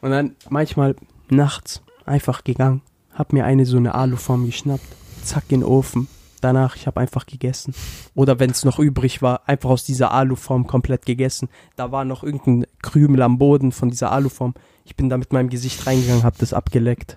Und 0.00 0.10
dann 0.10 0.34
manchmal 0.50 0.96
nachts 1.30 1.80
einfach 2.04 2.42
gegangen, 2.42 2.82
hab 3.14 3.32
mir 3.32 3.44
eine 3.44 3.64
so 3.64 3.76
eine 3.76 3.94
Aluform 3.94 4.46
geschnappt, 4.46 4.88
zack 5.22 5.44
in 5.50 5.60
den 5.60 5.68
Ofen. 5.68 6.08
Danach, 6.40 6.76
ich 6.76 6.86
habe 6.86 7.00
einfach 7.00 7.26
gegessen. 7.26 7.74
Oder 8.14 8.38
wenn 8.38 8.50
es 8.50 8.64
noch 8.64 8.78
übrig 8.78 9.22
war, 9.22 9.48
einfach 9.48 9.70
aus 9.70 9.84
dieser 9.84 10.12
Aluform 10.12 10.66
komplett 10.66 11.06
gegessen. 11.06 11.48
Da 11.76 11.92
war 11.92 12.04
noch 12.04 12.22
irgendein 12.22 12.66
Krümel 12.82 13.22
am 13.22 13.38
Boden 13.38 13.72
von 13.72 13.90
dieser 13.90 14.12
Aluform. 14.12 14.54
Ich 14.84 14.96
bin 14.96 15.08
da 15.08 15.18
mit 15.18 15.32
meinem 15.32 15.50
Gesicht 15.50 15.86
reingegangen, 15.86 16.22
hab 16.22 16.38
das 16.38 16.52
abgeleckt. 16.52 17.14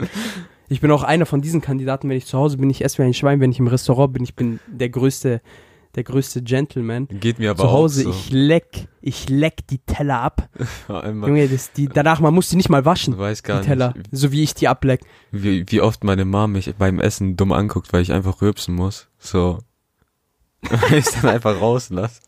Ich 0.70 0.80
bin 0.80 0.92
auch 0.92 1.04
einer 1.04 1.26
von 1.26 1.42
diesen 1.42 1.60
Kandidaten, 1.60 2.08
wenn 2.08 2.16
ich 2.16 2.26
zu 2.26 2.38
Hause 2.38 2.58
bin, 2.58 2.70
ich 2.70 2.84
esse 2.84 3.00
wie 3.00 3.04
ein 3.04 3.14
Schwein, 3.14 3.42
wenn 3.42 3.52
ich 3.52 3.60
im 3.60 3.68
Restaurant 3.68 4.14
bin, 4.14 4.24
ich 4.24 4.36
bin 4.36 4.62
der 4.68 4.88
größte, 4.88 5.42
der 5.96 6.04
größte 6.04 6.42
Gentleman. 6.42 7.08
Geht 7.10 7.39
mir 7.39 7.52
aber 7.52 7.64
Zu 7.64 7.72
Hause, 7.72 8.02
auch 8.02 8.14
so. 8.14 8.20
ich 8.20 8.32
leck, 8.32 8.88
ich 9.02 9.30
leck 9.30 9.68
die 9.70 9.80
Teller 9.80 10.20
ab. 10.22 10.50
Junge, 10.88 11.48
das, 11.48 11.72
die, 11.74 11.88
danach, 11.88 12.20
man 12.20 12.34
muss 12.34 12.50
die 12.50 12.56
nicht 12.56 12.70
mal 12.70 12.86
waschen, 12.86 13.14
du 13.14 13.20
weißt 13.20 13.44
die 13.46 13.48
gar 13.48 13.62
Teller. 13.62 13.94
nicht, 13.96 14.10
So 14.12 14.32
wie 14.32 14.44
ich 14.44 14.54
die 14.54 14.68
ableck. 14.68 15.02
wie, 15.32 15.66
wie 15.70 15.82
oft 15.82 16.04
meine 16.04 16.26
Mom 16.26 16.54
mich 16.54 16.74
beim 16.78 17.00
Essen 17.00 17.36
dumm 17.38 17.52
anguckt, 17.52 17.92
weil 17.94 18.02
ich 18.02 18.12
einfach 18.14 18.42
rülpsen 18.42 18.76
muss. 18.76 19.08
So. 19.20 19.60
Weil 20.70 21.00
ich 21.00 21.06
dann 21.08 21.26
einfach 21.32 21.60
rauslasse. 21.60 22.22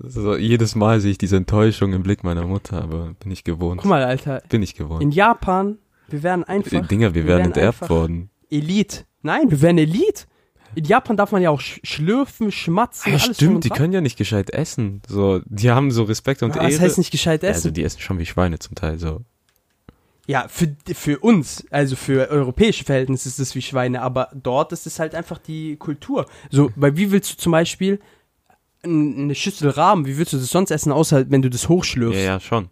So, 0.00 0.34
jedes 0.36 0.74
Mal 0.74 0.98
sehe 1.00 1.12
ich 1.12 1.18
diese 1.18 1.36
Enttäuschung 1.36 1.92
im 1.92 2.02
Blick 2.02 2.24
meiner 2.24 2.44
Mutter, 2.46 2.82
aber 2.82 3.14
bin 3.20 3.30
ich 3.30 3.44
gewohnt. 3.44 3.80
Guck 3.80 3.88
mal, 3.88 4.02
Alter, 4.02 4.42
Bin 4.48 4.60
ich 4.60 4.74
gewohnt. 4.74 5.00
in 5.02 5.12
Japan, 5.12 5.78
wir 6.08 6.24
wären 6.24 6.42
Äh, 6.42 6.46
einfach 6.46 6.86
Dinger, 6.88 7.14
wir 7.14 7.22
wir 7.22 7.26
werden 7.28 7.54
werden 7.54 7.64
enterbt 7.70 7.88
worden. 7.88 8.30
Elite. 8.50 9.04
Nein, 9.22 9.52
wir 9.52 9.62
wären 9.62 9.78
Elite. 9.78 10.24
In 10.74 10.84
Japan 10.84 11.16
darf 11.16 11.32
man 11.32 11.42
ja 11.42 11.50
auch 11.50 11.60
sch 11.60 11.80
schlürfen, 11.84 12.50
schmatzen, 12.52 13.12
Ja, 13.12 13.18
drum 13.18 13.34
stimmt, 13.34 13.64
die 13.64 13.70
können 13.70 13.92
ja 13.92 14.00
nicht 14.00 14.16
gescheit 14.16 14.50
essen. 14.50 15.02
So, 15.08 15.40
die 15.46 15.70
haben 15.70 15.90
so 15.90 16.02
Respekt 16.04 16.42
und 16.42 16.54
Ja, 16.56 16.62
Ehre. 16.62 16.72
das 16.72 16.80
heißt 16.80 16.98
nicht 16.98 17.10
gescheit 17.10 17.42
Ja, 17.42 17.48
essen. 17.50 17.58
also 17.68 17.70
die 17.70 17.82
essen 17.84 18.00
schon 18.00 18.18
wie 18.18 18.26
Schweine 18.26 18.58
zum 18.58 18.74
Teil 18.74 18.98
so. 18.98 19.22
Ja, 20.26 20.46
für, 20.48 20.74
für 20.94 21.18
uns, 21.18 21.66
also 21.70 21.96
für 21.96 22.30
europäische 22.30 22.84
Verhältnisse 22.84 23.28
ist 23.28 23.38
es 23.38 23.54
wie 23.54 23.60
Schweine, 23.60 24.00
aber 24.00 24.30
dort 24.34 24.72
ist 24.72 24.86
es 24.86 24.98
halt 24.98 25.14
einfach 25.14 25.36
die 25.38 25.76
Kultur. 25.76 26.24
So, 26.50 26.70
weil 26.76 26.96
wie 26.96 27.10
willst 27.10 27.32
du 27.32 27.36
zum 27.36 27.52
Beispiel 27.52 28.00
eine 28.82 29.34
Schüssel 29.34 29.68
Rahmen, 29.70 30.06
wie 30.06 30.16
willst 30.16 30.32
du 30.32 30.38
das 30.38 30.48
sonst 30.48 30.70
essen, 30.70 30.92
außer 30.92 31.30
wenn 31.30 31.42
du 31.42 31.50
das 31.50 31.64
Ja, 31.64 31.68
hochschlürfst? 31.68 32.20
ja, 32.24 32.40
schon. 32.40 32.70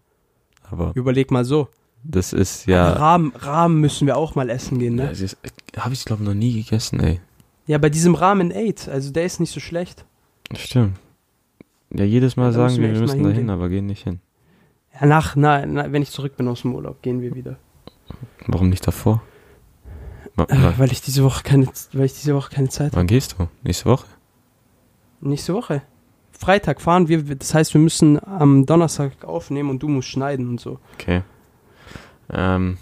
Aber 0.71 0.93
Überleg 0.95 1.31
mal 1.31 1.45
so. 1.45 1.69
das 2.03 2.33
ist 2.33 2.65
ja. 2.67 2.91
Rahmen, 2.95 3.33
Rahmen 3.39 3.81
müssen 3.81 4.07
wir 4.07 4.17
auch 4.17 4.35
mal 4.35 4.49
essen 4.49 4.79
gehen, 4.79 4.95
ne? 4.95 5.09
Das 5.09 5.21
ist, 5.21 5.37
habe 5.77 5.93
ich 5.93 6.05
glaube 6.07 6.25
noch 6.25 6.35
nie 6.35 6.55
gegessen, 6.63 7.01
ey. 7.01 7.21
Ja, 7.73 7.79
bei 7.79 7.89
diesem 7.89 8.15
Ramen 8.15 8.53
8, 8.55 8.91
also 8.91 9.11
der 9.13 9.25
ist 9.25 9.41
nicht 9.41 9.51
so 9.51 9.59
schlecht. 9.59 10.05
Stimmt. 10.55 10.99
Ja, 11.91 12.05
jedes 12.05 12.37
Mal 12.37 12.49
Ja, 12.49 12.53
sagen 12.53 12.77
wir 12.77 12.93
wir, 12.93 13.01
müssen 13.01 13.23
da 13.23 13.31
hin, 13.31 13.49
aber 13.49 13.71
gehen 13.71 13.87
nicht 13.87 14.05
hin. 14.05 14.21
Ja, 15.01 15.07
nach, 15.07 15.37
na, 15.37 15.65
na, 15.65 15.91
wenn 15.91 16.03
ich 16.03 16.11
zurück 16.11 16.37
bin 16.37 16.49
aus 16.49 16.61
dem 16.61 16.75
Urlaub, 16.75 17.01
gehen 17.01 17.23
wir 17.23 17.35
wieder. 17.35 17.57
Warum 18.47 18.69
nicht 18.69 18.87
davor? 18.87 19.23
Äh, 20.37 20.73
weil 20.77 20.93
ich 20.93 21.01
diese 21.01 21.25
Woche 21.25 21.43
keine, 21.45 21.67
weil 21.95 22.05
ich 22.05 22.13
diese 22.13 22.35
Woche 22.35 22.51
keine 22.51 22.69
Zeit 22.69 22.89
habe. 22.89 22.97
wann 22.97 23.07
gehst 23.07 23.37
du? 23.39 23.49
Nächste 23.63 23.87
Woche? 23.87 24.07
Nächste 25.23 25.55
Woche. 25.55 25.81
Freitag 26.31 26.83
fahren 26.83 27.09
wir, 27.09 27.23
das 27.23 27.55
heißt, 27.55 27.73
wir 27.73 27.81
müssen 27.81 28.23
am 28.23 28.67
Donnerstag 28.67 29.25
aufnehmen 29.25 29.71
und 29.71 29.83
du 29.83 29.89
musst 29.89 30.09
schneiden 30.09 30.47
und 30.47 30.61
so. 30.61 30.79
Okay. 31.01 31.23
Ähm, 32.29 32.77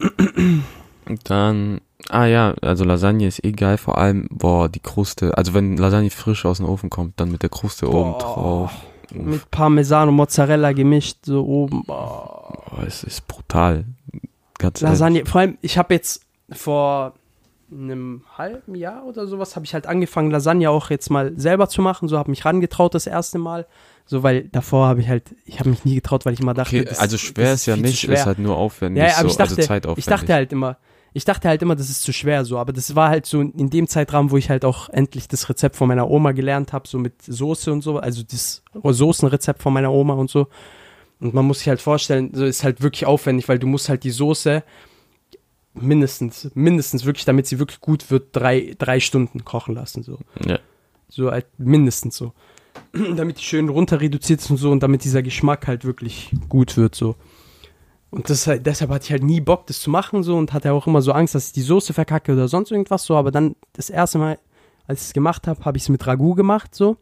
dann, 1.22 1.80
ah 2.08 2.26
ja, 2.26 2.54
also 2.62 2.84
Lasagne 2.84 3.26
ist 3.26 3.44
eh 3.44 3.52
geil, 3.52 3.78
vor 3.78 3.98
allem, 3.98 4.26
boah, 4.30 4.68
die 4.68 4.80
Kruste, 4.80 5.36
also 5.36 5.54
wenn 5.54 5.76
Lasagne 5.76 6.10
frisch 6.10 6.44
aus 6.44 6.58
dem 6.58 6.66
Ofen 6.68 6.90
kommt, 6.90 7.18
dann 7.20 7.30
mit 7.30 7.42
der 7.42 7.50
Kruste 7.50 7.88
oben 7.88 8.12
Boah. 8.12 8.18
drauf. 8.18 8.70
Uff, 9.10 9.16
Mit 9.16 9.50
Parmesan 9.50 10.08
und 10.08 10.14
Mozzarella 10.14 10.72
gemischt, 10.72 11.18
so 11.24 11.44
oben. 11.44 11.84
Boah. 11.84 12.64
boah, 12.70 12.82
es 12.86 13.04
ist 13.04 13.26
brutal. 13.28 13.84
Ganz 14.58 14.80
ehrlich. 14.82 14.92
Lasagne, 14.92 15.26
vor 15.26 15.40
allem, 15.40 15.58
ich 15.60 15.78
habe 15.78 15.94
jetzt 15.94 16.22
vor 16.50 17.14
einem 17.70 18.22
halben 18.36 18.74
Jahr 18.74 19.04
oder 19.06 19.26
sowas, 19.26 19.56
habe 19.56 19.64
ich 19.64 19.72
halt 19.74 19.86
angefangen, 19.86 20.30
Lasagne 20.30 20.68
auch 20.70 20.90
jetzt 20.90 21.10
mal 21.10 21.32
selber 21.36 21.68
zu 21.68 21.80
machen. 21.82 22.06
So 22.08 22.18
habe 22.18 22.30
mich 22.30 22.44
rangetraut 22.44 22.94
das 22.94 23.06
erste 23.06 23.38
Mal. 23.38 23.66
So, 24.04 24.22
weil 24.22 24.44
davor 24.48 24.88
habe 24.88 25.00
ich 25.00 25.08
halt, 25.08 25.34
ich 25.46 25.58
habe 25.58 25.70
mich 25.70 25.84
nie 25.84 25.94
getraut, 25.94 26.26
weil 26.26 26.34
ich 26.34 26.40
immer 26.40 26.54
dachte, 26.54 26.76
Okay, 26.76 26.84
das, 26.84 26.98
also 26.98 27.16
schwer 27.16 27.52
das 27.52 27.60
ist 27.60 27.66
ja 27.66 27.76
nicht, 27.76 28.00
schwer. 28.00 28.14
ist 28.18 28.26
halt 28.26 28.38
nur 28.40 28.56
aufwendig, 28.56 29.02
Ja, 29.02 29.14
aber 29.14 29.22
so, 29.22 29.26
ich 29.28 29.36
dachte, 29.36 29.70
also 29.88 29.94
ich 29.96 30.04
dachte 30.04 30.34
halt 30.34 30.52
immer, 30.52 30.76
ich 31.14 31.24
dachte 31.24 31.48
halt 31.48 31.62
immer, 31.62 31.76
das 31.76 31.90
ist 31.90 32.02
zu 32.02 32.12
schwer 32.12 32.44
so, 32.44 32.58
aber 32.58 32.72
das 32.72 32.94
war 32.94 33.10
halt 33.10 33.26
so 33.26 33.40
in 33.40 33.70
dem 33.70 33.86
Zeitrahmen, 33.86 34.30
wo 34.30 34.36
ich 34.36 34.50
halt 34.50 34.64
auch 34.64 34.88
endlich 34.88 35.28
das 35.28 35.48
Rezept 35.48 35.76
von 35.76 35.88
meiner 35.88 36.10
Oma 36.10 36.32
gelernt 36.32 36.72
habe, 36.72 36.88
so 36.88 36.98
mit 36.98 37.22
Soße 37.22 37.72
und 37.72 37.82
so, 37.82 37.98
also 37.98 38.22
das 38.22 38.62
Soßenrezept 38.82 39.62
von 39.62 39.72
meiner 39.72 39.92
Oma 39.92 40.14
und 40.14 40.30
so. 40.30 40.48
Und 41.20 41.34
man 41.34 41.44
muss 41.44 41.58
sich 41.58 41.68
halt 41.68 41.80
vorstellen, 41.80 42.30
so 42.34 42.44
ist 42.44 42.64
halt 42.64 42.82
wirklich 42.82 43.06
aufwendig, 43.06 43.48
weil 43.48 43.58
du 43.58 43.66
musst 43.66 43.88
halt 43.88 44.04
die 44.04 44.10
Soße 44.10 44.62
mindestens, 45.74 46.50
mindestens 46.54 47.04
wirklich, 47.04 47.24
damit 47.24 47.46
sie 47.46 47.58
wirklich 47.58 47.80
gut 47.80 48.10
wird, 48.10 48.28
drei, 48.32 48.74
drei 48.78 49.00
Stunden 49.00 49.44
kochen 49.44 49.74
lassen, 49.74 50.02
so. 50.02 50.18
ja. 50.44 50.58
So 51.08 51.30
halt 51.30 51.46
mindestens 51.58 52.16
so. 52.16 52.32
damit 53.16 53.38
die 53.38 53.44
schön 53.44 53.68
runter 53.68 54.00
reduziert 54.00 54.40
ist 54.40 54.50
und 54.50 54.56
so 54.56 54.70
und 54.70 54.82
damit 54.82 55.04
dieser 55.04 55.22
Geschmack 55.22 55.66
halt 55.66 55.84
wirklich 55.84 56.30
gut 56.48 56.76
wird 56.76 56.94
so. 56.94 57.16
Und 58.12 58.28
das 58.30 58.44
deshalb 58.44 58.90
hatte 58.90 59.04
ich 59.06 59.10
halt 59.10 59.22
nie 59.24 59.40
Bock, 59.40 59.66
das 59.66 59.80
zu 59.80 59.90
machen 59.90 60.22
so 60.22 60.36
und 60.36 60.52
hatte 60.52 60.72
auch 60.72 60.86
immer 60.86 61.00
so 61.02 61.12
Angst, 61.12 61.34
dass 61.34 61.46
ich 61.48 61.52
die 61.54 61.62
Soße 61.62 61.92
verkacke 61.94 62.32
oder 62.34 62.46
sonst 62.46 62.70
irgendwas 62.70 63.04
so. 63.04 63.16
Aber 63.16 63.30
dann 63.30 63.56
das 63.72 63.88
erste 63.90 64.18
Mal, 64.18 64.38
als 64.86 65.00
ich 65.00 65.06
es 65.08 65.12
gemacht 65.14 65.46
habe, 65.48 65.64
habe 65.64 65.78
ich 65.78 65.84
es 65.84 65.88
mit 65.88 66.06
Ragout 66.06 66.34
gemacht 66.34 66.74
so. 66.74 66.98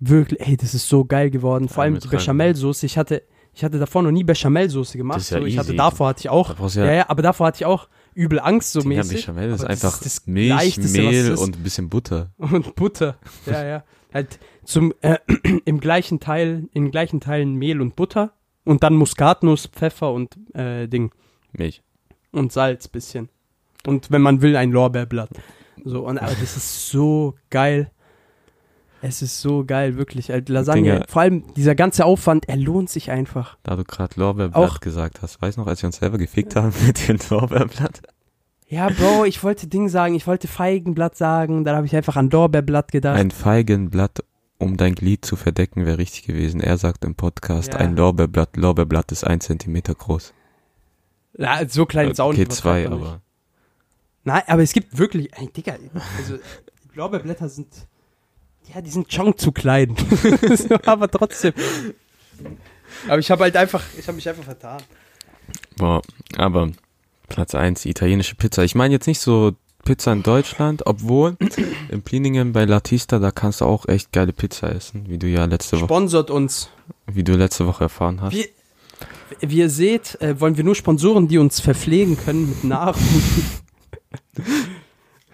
Wirklich, 0.00 0.40
ey, 0.40 0.56
das 0.56 0.74
ist 0.74 0.88
so 0.88 1.04
geil 1.04 1.30
geworden. 1.30 1.68
Vor 1.68 1.84
Ja, 1.84 1.90
allem 1.90 2.00
die. 2.00 2.08
Bechamel-Soße. 2.08 2.84
Ich 2.86 2.98
hatte, 2.98 3.22
ich 3.54 3.64
hatte 3.64 3.78
davor 3.78 4.02
noch 4.02 4.10
nie 4.10 4.24
Bechamel-Soße 4.24 4.98
gemacht. 4.98 5.16
Das 5.16 5.24
ist 5.24 5.30
ja 5.30 5.40
so. 5.40 5.46
Ich 5.46 5.58
hatte 5.58 5.74
davor 5.74 6.08
hatte 6.08 6.20
ich 6.20 6.28
auch, 6.28 6.54
ja, 6.74 6.84
ja- 6.86 6.92
ja, 6.92 7.10
aber 7.10 7.22
davor 7.22 7.46
hatte 7.48 7.56
ich 7.58 7.66
auch 7.66 7.88
übel 8.14 8.40
Angst 8.40 8.72
so 8.72 8.80
Ja, 8.80 8.88
mäßig. 8.88 9.26
Bechamel 9.26 9.50
ist 9.50 9.60
Aber 9.60 9.68
das 9.68 9.84
einfach 9.84 10.02
das 10.02 10.26
Milch, 10.26 10.78
Mehl 10.78 11.32
ist. 11.32 11.40
und 11.40 11.56
ein 11.56 11.62
bisschen 11.62 11.88
Butter. 11.88 12.30
Und 12.38 12.74
Butter. 12.74 13.18
Ja, 13.46 13.64
ja. 13.64 13.84
Halt 14.14 14.38
zum, 14.64 14.94
äh, 15.02 15.18
im 15.66 15.80
gleichen 15.80 16.20
Teil, 16.20 16.68
in 16.72 16.90
gleichen 16.90 17.20
Teilen 17.20 17.54
Mehl 17.56 17.80
und 17.82 17.96
Butter. 17.96 18.32
Und 18.66 18.82
dann 18.82 18.94
Muskatnuss, 18.94 19.66
Pfeffer 19.68 20.12
und 20.12 20.36
äh, 20.54 20.86
Ding. 20.88 21.12
Milch. 21.52 21.82
Und 22.32 22.52
Salz 22.52 22.88
bisschen. 22.88 23.30
Und 23.86 24.10
wenn 24.10 24.20
man 24.20 24.42
will, 24.42 24.56
ein 24.56 24.72
Lorbeerblatt. 24.72 25.30
So, 25.84 26.06
und 26.06 26.18
aber 26.18 26.32
das 26.38 26.56
ist 26.56 26.88
so 26.90 27.34
geil. 27.48 27.90
Es 29.02 29.22
ist 29.22 29.40
so 29.40 29.64
geil, 29.64 29.96
wirklich. 29.96 30.30
Halt 30.30 30.48
Lasagne. 30.48 30.82
Dinger. 30.82 31.04
Vor 31.08 31.22
allem 31.22 31.44
dieser 31.54 31.74
ganze 31.74 32.04
Aufwand, 32.04 32.48
er 32.48 32.56
lohnt 32.56 32.90
sich 32.90 33.10
einfach. 33.10 33.56
Da 33.62 33.76
du 33.76 33.84
gerade 33.84 34.18
Lorbeerblatt 34.18 34.70
Auch- 34.70 34.80
gesagt 34.80 35.22
hast, 35.22 35.40
weißt 35.40 35.56
du 35.56 35.60
noch, 35.60 35.68
als 35.68 35.82
wir 35.82 35.86
uns 35.86 35.96
selber 35.96 36.18
gefickt 36.18 36.56
haben 36.56 36.72
mit 36.86 37.06
dem 37.08 37.18
Lorbeerblatt? 37.30 38.02
Ja, 38.68 38.88
Bro, 38.88 39.26
ich 39.26 39.44
wollte 39.44 39.68
Ding 39.68 39.88
sagen, 39.88 40.16
ich 40.16 40.26
wollte 40.26 40.48
Feigenblatt 40.48 41.16
sagen, 41.16 41.62
dann 41.62 41.76
habe 41.76 41.86
ich 41.86 41.94
einfach 41.94 42.16
an 42.16 42.30
Lorbeerblatt 42.30 42.90
gedacht. 42.90 43.16
Ein 43.16 43.30
Feigenblatt, 43.30 44.24
um 44.58 44.76
dein 44.76 44.94
Glied 44.94 45.24
zu 45.24 45.36
verdecken, 45.36 45.84
wäre 45.86 45.98
richtig 45.98 46.24
gewesen. 46.26 46.60
Er 46.60 46.78
sagt 46.78 47.04
im 47.04 47.14
Podcast, 47.14 47.72
Ja. 47.74 47.78
ein 47.80 47.96
Lorbeerblatt, 47.96 48.56
Lorbeerblatt 48.56 49.12
ist 49.12 49.24
ein 49.24 49.40
Zentimeter 49.40 49.94
groß. 49.94 50.32
ja, 51.38 51.68
so 51.68 51.86
klein 51.86 52.10
ist 52.10 52.20
auch 52.20 52.32
nicht. 52.32 52.40
Okay, 52.40 52.48
zwei, 52.54 52.86
aber. 52.86 53.20
Nein, 54.24 54.42
aber 54.46 54.62
es 54.62 54.72
gibt 54.72 54.96
wirklich, 54.98 55.32
ey, 55.36 55.48
Digga, 55.52 55.76
also 56.18 56.38
Lorbeerblätter 56.94 57.48
sind, 57.48 57.68
ja, 58.74 58.80
die 58.80 58.90
sind 58.90 59.12
schon 59.12 59.36
zu 59.38 59.52
klein. 59.52 59.94
Aber 60.86 61.08
trotzdem. 61.08 61.52
Aber 63.06 63.18
ich 63.20 63.30
habe 63.30 63.44
halt 63.44 63.56
einfach, 63.56 63.84
ich 63.96 64.08
habe 64.08 64.16
mich 64.16 64.28
einfach 64.28 64.42
vertan. 64.42 64.82
Boah, 65.76 66.02
aber 66.36 66.72
Platz 67.28 67.54
eins 67.54 67.84
italienische 67.84 68.34
Pizza. 68.34 68.64
Ich 68.64 68.74
meine 68.74 68.94
jetzt 68.94 69.06
nicht 69.06 69.20
so 69.20 69.52
Pizza 69.86 70.12
in 70.12 70.24
Deutschland, 70.24 70.84
obwohl 70.84 71.36
in 71.88 72.02
Pliningen 72.02 72.52
bei 72.52 72.64
Latista, 72.64 73.20
da 73.20 73.30
kannst 73.30 73.60
du 73.60 73.66
auch 73.66 73.86
echt 73.86 74.12
geile 74.12 74.32
Pizza 74.32 74.74
essen, 74.74 75.08
wie 75.08 75.16
du 75.16 75.28
ja 75.28 75.44
letzte 75.44 75.76
Woche, 75.76 75.86
Sponsort 75.86 76.30
uns. 76.30 76.68
wie 77.06 77.22
du 77.22 77.36
letzte 77.36 77.66
Woche 77.66 77.84
erfahren 77.84 78.20
hast. 78.20 78.34
Wie, 78.34 78.48
wie 79.40 79.58
ihr 79.58 79.70
seht, 79.70 80.20
äh, 80.20 80.40
wollen 80.40 80.56
wir 80.56 80.64
nur 80.64 80.74
Sponsoren, 80.74 81.28
die 81.28 81.38
uns 81.38 81.60
verpflegen 81.60 82.18
können 82.18 82.48
mit 82.48 82.64
Nahrung. 82.64 83.00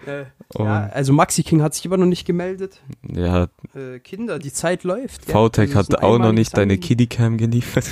äh, 0.05 0.25
ja, 0.57 0.89
also 0.93 1.13
Maxi 1.13 1.41
King 1.41 1.63
hat 1.63 1.73
sich 1.73 1.85
immer 1.85 1.97
noch 1.97 2.05
nicht 2.05 2.25
gemeldet. 2.25 2.79
ja, 3.11 3.47
Äh, 3.73 3.99
Kinder, 3.99 4.37
die 4.37 4.53
Zeit 4.53 4.83
läuft. 4.83 5.25
VTech 5.25 5.71
ein 5.71 5.75
hat 5.75 6.03
auch 6.03 6.19
noch 6.19 6.31
nicht 6.31 6.55
deine. 6.55 6.77
Kiddicam 6.77 7.37
geliefert. 7.37 7.85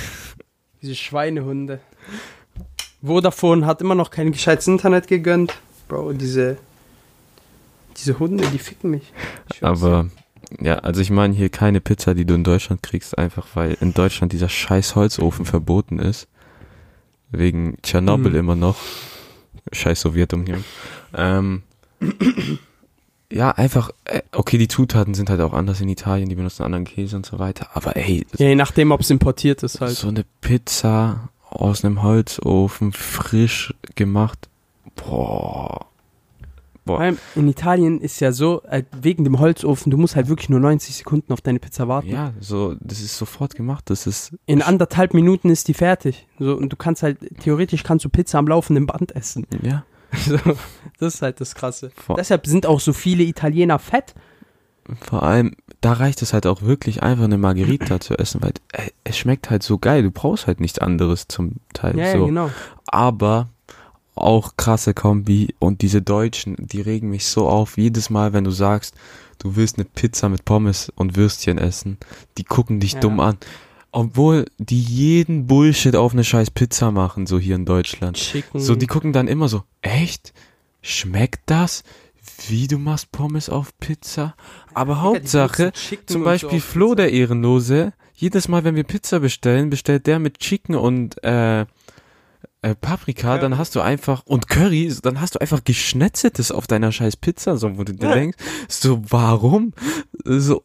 Diese 0.80 0.94
Schweinehunde. 0.94 1.80
Vodafone 3.02 3.66
hat 3.66 3.80
immer 3.80 3.96
noch 3.96 4.10
kein 4.10 4.30
gescheites 4.30 4.68
Internet 4.68 5.08
gegönnt. 5.08 5.54
Bro, 5.92 6.14
diese. 6.14 6.56
Diese 7.98 8.18
Hunde, 8.18 8.46
die 8.50 8.58
ficken 8.58 8.90
mich. 8.92 9.12
Aber 9.60 10.08
ja, 10.58 10.76
also 10.78 11.02
ich 11.02 11.10
meine 11.10 11.34
hier 11.34 11.50
keine 11.50 11.82
Pizza, 11.82 12.14
die 12.14 12.24
du 12.24 12.32
in 12.34 12.44
Deutschland 12.44 12.82
kriegst, 12.82 13.18
einfach 13.18 13.46
weil 13.54 13.76
in 13.82 13.92
Deutschland 13.92 14.32
dieser 14.32 14.48
scheiß 14.48 14.96
Holzofen 14.96 15.44
verboten 15.44 15.98
ist. 15.98 16.28
Wegen 17.30 17.76
Tschernobyl 17.82 18.32
Mhm. 18.32 18.38
immer 18.38 18.56
noch. 18.56 18.76
Scheiß 19.72 20.00
Sowjetunion. 20.00 20.64
Ähm, 21.14 21.62
ja, 23.30 23.50
einfach, 23.50 23.90
äh, 24.04 24.22
okay, 24.32 24.56
die 24.56 24.68
Zutaten 24.68 25.12
sind 25.12 25.28
halt 25.28 25.40
auch 25.42 25.52
anders 25.52 25.80
in 25.82 25.88
Italien, 25.90 26.30
die 26.30 26.34
benutzen 26.34 26.62
anderen 26.64 26.84
Käse 26.86 27.16
und 27.16 27.26
so 27.26 27.38
weiter. 27.38 27.68
Aber 27.74 27.96
ey, 27.96 28.26
Ja, 28.38 28.46
je 28.48 28.54
nachdem, 28.54 28.90
ob 28.92 29.00
es 29.02 29.10
importiert 29.10 29.62
ist 29.62 29.82
halt. 29.82 29.92
so 29.96 30.08
eine 30.08 30.24
Pizza 30.40 31.28
aus 31.50 31.84
einem 31.84 32.02
Holzofen, 32.02 32.92
frisch 32.92 33.74
gemacht. 33.94 34.48
Boah. 34.96 35.86
Vor 36.84 36.98
allem 37.00 37.16
in 37.36 37.46
Italien 37.48 38.00
ist 38.00 38.18
ja 38.18 38.32
so, 38.32 38.62
äh, 38.64 38.82
wegen 39.00 39.22
dem 39.22 39.38
Holzofen, 39.38 39.90
du 39.92 39.96
musst 39.96 40.16
halt 40.16 40.28
wirklich 40.28 40.48
nur 40.48 40.58
90 40.58 40.96
Sekunden 40.96 41.32
auf 41.32 41.40
deine 41.40 41.60
Pizza 41.60 41.86
warten. 41.86 42.08
Ja, 42.08 42.32
so, 42.40 42.74
das 42.80 43.00
ist 43.00 43.16
sofort 43.16 43.54
gemacht. 43.54 43.84
Das 43.88 44.08
ist 44.08 44.34
In 44.46 44.62
anderthalb 44.62 45.14
Minuten 45.14 45.48
ist 45.48 45.68
die 45.68 45.74
fertig. 45.74 46.26
So, 46.40 46.56
und 46.56 46.70
du 46.72 46.76
kannst 46.76 47.04
halt, 47.04 47.18
theoretisch 47.40 47.84
kannst 47.84 48.04
du 48.04 48.08
Pizza 48.08 48.38
am 48.38 48.48
laufenden 48.48 48.86
Band 48.86 49.14
essen. 49.14 49.46
ja. 49.62 49.84
So, 50.26 50.36
das 50.98 51.14
ist 51.14 51.22
halt 51.22 51.40
das 51.40 51.54
Krasse. 51.54 51.90
Vor- 51.96 52.16
Deshalb 52.16 52.46
sind 52.46 52.66
auch 52.66 52.80
so 52.80 52.92
viele 52.92 53.22
Italiener 53.22 53.78
fett. 53.78 54.14
Vor 55.00 55.22
allem, 55.22 55.52
da 55.80 55.94
reicht 55.94 56.20
es 56.20 56.34
halt 56.34 56.46
auch 56.46 56.60
wirklich 56.60 57.02
einfach 57.02 57.24
eine 57.24 57.38
Margarita 57.38 57.98
zu 57.98 58.18
essen, 58.18 58.42
weil 58.42 58.52
äh, 58.72 58.90
es 59.04 59.16
schmeckt 59.16 59.48
halt 59.48 59.62
so 59.62 59.78
geil. 59.78 60.02
Du 60.02 60.10
brauchst 60.10 60.46
halt 60.46 60.60
nichts 60.60 60.78
anderes 60.78 61.28
zum 61.28 61.60
Teil. 61.72 61.96
Ja, 61.98 62.08
ja, 62.08 62.18
so. 62.18 62.26
genau. 62.26 62.50
Aber 62.88 63.48
auch 64.22 64.56
krasse 64.56 64.94
Kombi 64.94 65.54
und 65.58 65.82
diese 65.82 66.02
Deutschen, 66.02 66.56
die 66.58 66.80
regen 66.80 67.10
mich 67.10 67.26
so 67.26 67.48
auf. 67.48 67.76
Jedes 67.78 68.10
Mal, 68.10 68.32
wenn 68.32 68.44
du 68.44 68.50
sagst, 68.50 68.94
du 69.38 69.56
willst 69.56 69.76
eine 69.78 69.84
Pizza 69.84 70.28
mit 70.28 70.44
Pommes 70.44 70.90
und 70.94 71.16
Würstchen 71.16 71.58
essen, 71.58 71.98
die 72.38 72.44
gucken 72.44 72.80
dich 72.80 72.92
Ja. 72.94 73.00
dumm 73.00 73.20
an. 73.20 73.36
Obwohl 73.90 74.46
die 74.58 74.80
jeden 74.80 75.46
Bullshit 75.46 75.96
auf 75.96 76.12
eine 76.12 76.24
scheiß 76.24 76.50
Pizza 76.50 76.90
machen, 76.90 77.26
so 77.26 77.38
hier 77.38 77.56
in 77.56 77.66
Deutschland. 77.66 78.16
Chicken. 78.16 78.58
So, 78.60 78.74
die 78.74 78.86
gucken 78.86 79.12
dann 79.12 79.28
immer 79.28 79.48
so, 79.48 79.64
echt? 79.82 80.32
Schmeckt 80.80 81.42
das? 81.46 81.82
Wie 82.48 82.68
du 82.68 82.78
machst 82.78 83.12
Pommes 83.12 83.50
auf 83.50 83.76
Pizza? 83.80 84.34
Aber 84.74 84.94
die 84.94 85.00
Hauptsache, 85.00 85.72
zum 86.06 86.24
Beispiel 86.24 86.60
so 86.60 86.66
Flo, 86.66 86.86
Pizza. 86.90 86.96
der 86.96 87.12
Ehrenlose, 87.12 87.92
jedes 88.14 88.48
Mal, 88.48 88.64
wenn 88.64 88.76
wir 88.76 88.84
Pizza 88.84 89.20
bestellen, 89.20 89.68
bestellt 89.68 90.06
der 90.06 90.18
mit 90.18 90.38
Chicken 90.38 90.74
und 90.74 91.22
äh, 91.22 91.66
äh, 92.62 92.74
Paprika, 92.74 93.38
dann 93.38 93.50
Curry. 93.52 93.58
hast 93.58 93.74
du 93.74 93.80
einfach, 93.80 94.22
und 94.24 94.48
Curry, 94.48 94.92
dann 95.02 95.20
hast 95.20 95.34
du 95.34 95.40
einfach 95.40 95.64
Geschnetzeltes 95.64 96.52
auf 96.52 96.66
deiner 96.66 96.92
scheiß 96.92 97.16
Pizza, 97.16 97.56
so, 97.56 97.76
wo 97.76 97.84
du 97.84 97.92
dir 97.92 98.08
Ja. 98.08 98.14
denkst, 98.14 98.38
so, 98.68 99.02
warum? 99.08 99.72
So, 100.24 100.62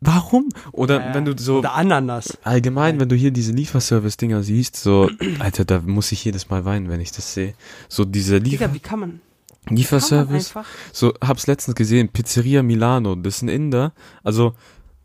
warum? 0.00 0.48
Oder 0.72 1.00
Ja, 1.00 1.14
wenn 1.14 1.24
du 1.24 1.34
so, 1.38 1.58
Oder 1.58 1.74
Ananas. 1.74 2.38
allgemein, 2.44 3.00
wenn 3.00 3.08
du 3.08 3.16
hier 3.16 3.30
diese 3.30 3.52
Lieferservice-Dinger 3.52 4.42
siehst, 4.42 4.76
so, 4.76 5.10
Alter, 5.38 5.64
da 5.64 5.80
muss 5.80 6.12
ich 6.12 6.24
jedes 6.24 6.48
Mal 6.50 6.64
weinen, 6.64 6.88
wenn 6.88 7.00
ich 7.00 7.12
das 7.12 7.34
sehe. 7.34 7.54
So, 7.88 8.04
diese 8.04 8.38
Liefer 8.38 8.68
Digga, 8.68 8.74
wie 8.74 8.80
kann 8.80 9.00
man, 9.00 9.10
kann 9.10 9.20
man 9.68 9.76
Lieferservice. 9.76 10.52
So, 10.92 11.12
hab's 11.22 11.46
letztens 11.46 11.74
gesehen, 11.76 12.08
Pizzeria 12.08 12.62
Milano, 12.62 13.14
das 13.14 13.36
ist 13.36 13.42
ein 13.42 13.48
Inder, 13.48 13.92
also 14.22 14.54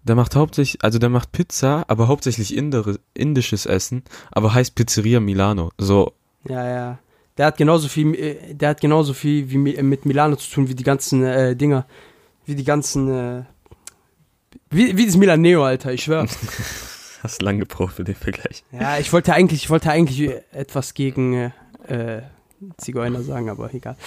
der 0.06 0.16
macht 0.16 0.36
hauptsächlich, 0.36 0.82
also 0.84 0.97
der 0.99 1.10
macht 1.10 1.32
Pizza, 1.34 1.84
aber 1.88 2.08
hauptsächlich 2.08 2.56
Indere, 2.56 2.99
indisches 3.14 3.66
Essen, 3.66 4.03
aber 4.32 4.53
heißt 4.53 4.76
Pizzeria 4.76 5.20
Milano. 5.20 5.72
So, 5.78 6.14
Ja, 6.47 6.68
ja. 6.68 6.99
Der 7.38 7.47
hat 7.47 7.58
genauso 7.58 7.89
viel, 7.89 8.16
äh, 8.16 8.53
der 8.53 8.70
hat 8.70 8.80
genauso 8.80 9.14
viel 9.14 9.49
wie 9.49 9.58
Mi- 9.58 9.82
mit 9.84 10.06
Milano 10.06 10.38
zu 10.38 10.49
tun, 10.49 10.70
wie 10.70 10.76
die 10.76 10.84
ganzen 10.84 11.22
äh, 11.26 11.53
Dinger, 11.56 11.86
wie 12.45 12.56
die 12.56 12.64
ganzen, 12.64 13.10
äh, 13.12 13.43
wie, 14.70 14.95
wie 14.95 15.06
das 15.06 15.18
Milaneo, 15.18 15.64
Alter, 15.66 15.91
ich 15.91 16.03
schwör. 16.03 16.26
hast 17.24 17.41
lang 17.41 17.60
gebraucht 17.60 17.95
für 17.95 18.03
den 18.06 18.16
Vergleich. 18.16 18.64
ja, 18.72 18.99
ich 18.99 19.12
wollte 19.12 19.34
eigentlich, 19.34 19.64
ich 19.64 19.70
wollte 19.70 19.89
eigentlich 19.91 20.22
äh, 20.30 20.41
etwas 20.53 20.93
gegen 20.93 21.34
äh, 21.34 21.51
äh, 21.88 22.22
Zigeuner 22.78 23.22
sagen, 23.22 23.49
aber 23.49 23.74
egal. 23.74 23.97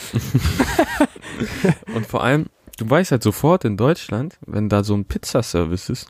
Und 1.94 2.06
vor 2.06 2.22
allem, 2.24 2.46
du 2.78 2.88
weißt 2.88 3.10
halt 3.10 3.22
sofort 3.22 3.64
in 3.64 3.76
Deutschland, 3.76 4.38
wenn 4.46 4.68
da 4.68 4.82
so 4.82 4.94
ein 4.94 5.04
Pizzaservice 5.04 5.90
ist, 5.90 6.08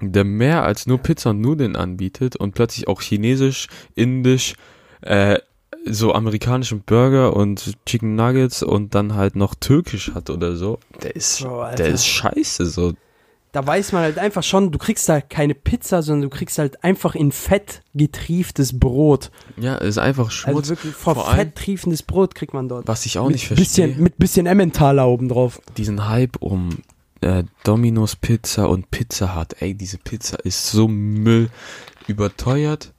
der 0.00 0.24
mehr 0.24 0.64
als 0.64 0.86
nur 0.86 0.98
Pizza 0.98 1.30
und 1.30 1.40
Nudeln 1.40 1.76
anbietet 1.76 2.36
und 2.36 2.54
plötzlich 2.54 2.88
auch 2.88 3.00
chinesisch, 3.00 3.68
indisch, 3.94 4.54
äh, 5.02 5.38
so 5.86 6.12
amerikanischen 6.12 6.82
Burger 6.82 7.34
und 7.34 7.74
Chicken 7.86 8.14
Nuggets 8.14 8.62
und 8.62 8.94
dann 8.94 9.14
halt 9.14 9.36
noch 9.36 9.54
türkisch 9.54 10.12
hat 10.12 10.28
oder 10.28 10.56
so, 10.56 10.78
der 11.02 11.16
ist, 11.16 11.40
Bro, 11.40 11.74
der 11.76 11.88
ist 11.88 12.06
scheiße, 12.06 12.66
so. 12.66 12.92
Da 13.52 13.66
weiß 13.66 13.92
man 13.92 14.02
halt 14.02 14.18
einfach 14.18 14.44
schon, 14.44 14.70
du 14.70 14.78
kriegst 14.78 15.08
da 15.08 15.20
keine 15.20 15.54
Pizza, 15.54 16.02
sondern 16.02 16.30
du 16.30 16.36
kriegst 16.36 16.58
halt 16.58 16.84
einfach 16.84 17.14
in 17.16 17.32
Fett 17.32 17.82
getrieftes 17.94 18.78
Brot. 18.78 19.30
Ja, 19.56 19.74
ist 19.76 19.98
einfach 19.98 20.30
Schmutz. 20.30 20.56
Also 20.56 20.70
wirklich 20.70 20.94
vor, 20.94 21.16
Vor 21.16 21.34
Fett 21.34 21.56
triefendes 21.56 22.02
Brot 22.04 22.34
kriegt 22.36 22.54
man 22.54 22.68
dort. 22.68 22.86
Was 22.86 23.06
ich 23.06 23.18
auch 23.18 23.26
mit 23.26 23.34
nicht 23.34 23.48
verstehe, 23.48 23.88
bisschen, 23.88 24.02
Mit 24.02 24.18
bisschen 24.18 24.46
Emmentaler 24.46 25.08
oben 25.08 25.28
drauf. 25.28 25.60
diesen 25.76 26.08
Hype 26.08 26.36
um 26.40 26.78
äh, 27.22 27.44
Domino's 27.64 28.16
Pizza 28.16 28.68
und 28.68 28.90
Pizza 28.90 29.34
Hut. 29.34 29.56
Ey, 29.60 29.74
diese 29.74 29.98
Pizza 29.98 30.38
ist 30.44 30.70
so 30.70 30.86
Müll, 30.88 31.50
überteuert 32.06 32.92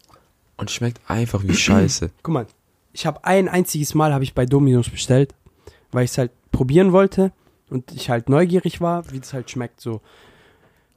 und 0.58 0.70
schmeckt 0.70 1.00
einfach 1.08 1.44
wie 1.44 1.56
Scheiße. 1.56 2.12
Guck 2.24 2.34
mal, 2.34 2.46
ich 2.94 3.06
habe 3.06 3.24
ein 3.24 3.48
einziges 3.48 3.94
Mal 3.94 4.14
habe 4.14 4.24
ich 4.24 4.34
bei 4.34 4.46
Domino's 4.46 4.90
bestellt, 4.90 5.34
weil 5.92 6.06
ich 6.06 6.12
es 6.12 6.18
halt 6.18 6.32
probieren 6.52 6.92
wollte 6.92 7.32
und 7.70 7.92
ich 7.94 8.10
halt 8.10 8.30
neugierig 8.30 8.82
war, 8.82 9.10
wie 9.12 9.18
es 9.18 9.34
halt 9.34 9.50
schmeckt 9.50 9.80
so. 9.82 10.02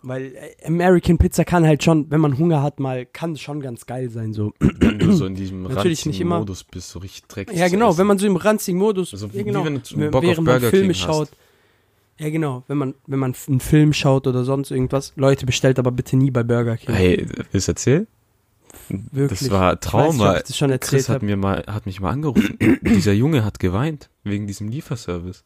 Weil 0.06 0.34
äh, 0.36 0.66
American 0.66 1.16
Pizza 1.18 1.44
kann 1.44 1.66
halt 1.66 1.82
schon, 1.82 2.10
wenn 2.10 2.20
man 2.20 2.36
Hunger 2.36 2.62
hat, 2.62 2.78
mal 2.78 3.06
kann 3.06 3.36
schon 3.36 3.60
ganz 3.60 3.86
geil 3.86 4.10
sein 4.10 4.32
so. 4.34 4.52
wenn 4.60 4.98
du 4.98 5.12
so 5.12 5.24
in 5.26 5.34
diesem 5.34 5.62
Natürlich 5.68 6.04
ranzigen. 6.04 6.28
Modus 6.28 6.62
bist, 6.64 6.90
so 6.90 6.98
richtig 6.98 7.24
dreckig. 7.26 7.56
Ja, 7.56 7.68
genau, 7.68 7.96
wenn 7.96 8.06
man 8.06 8.18
so 8.18 8.26
im 8.26 8.36
ranzigen 8.36 8.78
Modus, 8.78 9.12
Also 9.14 9.28
ja, 9.28 9.34
wie 9.34 9.44
genau, 9.44 9.64
wenn 9.64 9.80
du 9.82 10.10
Bock 10.10 10.16
auf 10.16 10.22
während 10.22 10.46
man 10.46 10.60
Burger 10.60 10.68
Filme 10.70 10.92
King 10.92 11.02
hast. 11.02 11.06
schaut. 11.06 11.28
Ja, 12.18 12.28
genau, 12.30 12.62
wenn 12.68 12.76
man 12.78 12.94
wenn 13.06 13.18
man 13.18 13.34
einen 13.48 13.60
Film 13.60 13.92
schaut 13.92 14.26
oder 14.26 14.44
sonst 14.44 14.70
irgendwas. 14.70 15.12
Leute, 15.16 15.46
bestellt 15.46 15.78
aber 15.78 15.90
bitte 15.90 16.16
nie 16.16 16.30
bei 16.30 16.42
Burger 16.42 16.76
King. 16.76 16.94
Hey, 16.94 17.26
willst 17.50 17.68
du 17.68 17.72
erzählen? 17.72 18.06
Wirklich. 18.88 19.40
Das 19.40 19.50
war 19.50 19.72
Ich 19.72 19.76
weiß 19.78 19.80
Trauma. 19.80 20.36
ich 20.36 20.42
das 20.42 20.56
schon 20.58 20.78
Chris 20.80 21.08
hat 21.08 21.16
habe. 21.16 21.26
mir 21.26 21.36
mal, 21.36 21.64
hat 21.66 21.86
mich 21.86 22.00
mal 22.00 22.10
angerufen. 22.10 22.58
Dieser 22.82 23.12
Junge 23.12 23.44
hat 23.44 23.58
geweint 23.58 24.10
wegen 24.22 24.46
diesem 24.46 24.68
Lieferservice. 24.68 25.42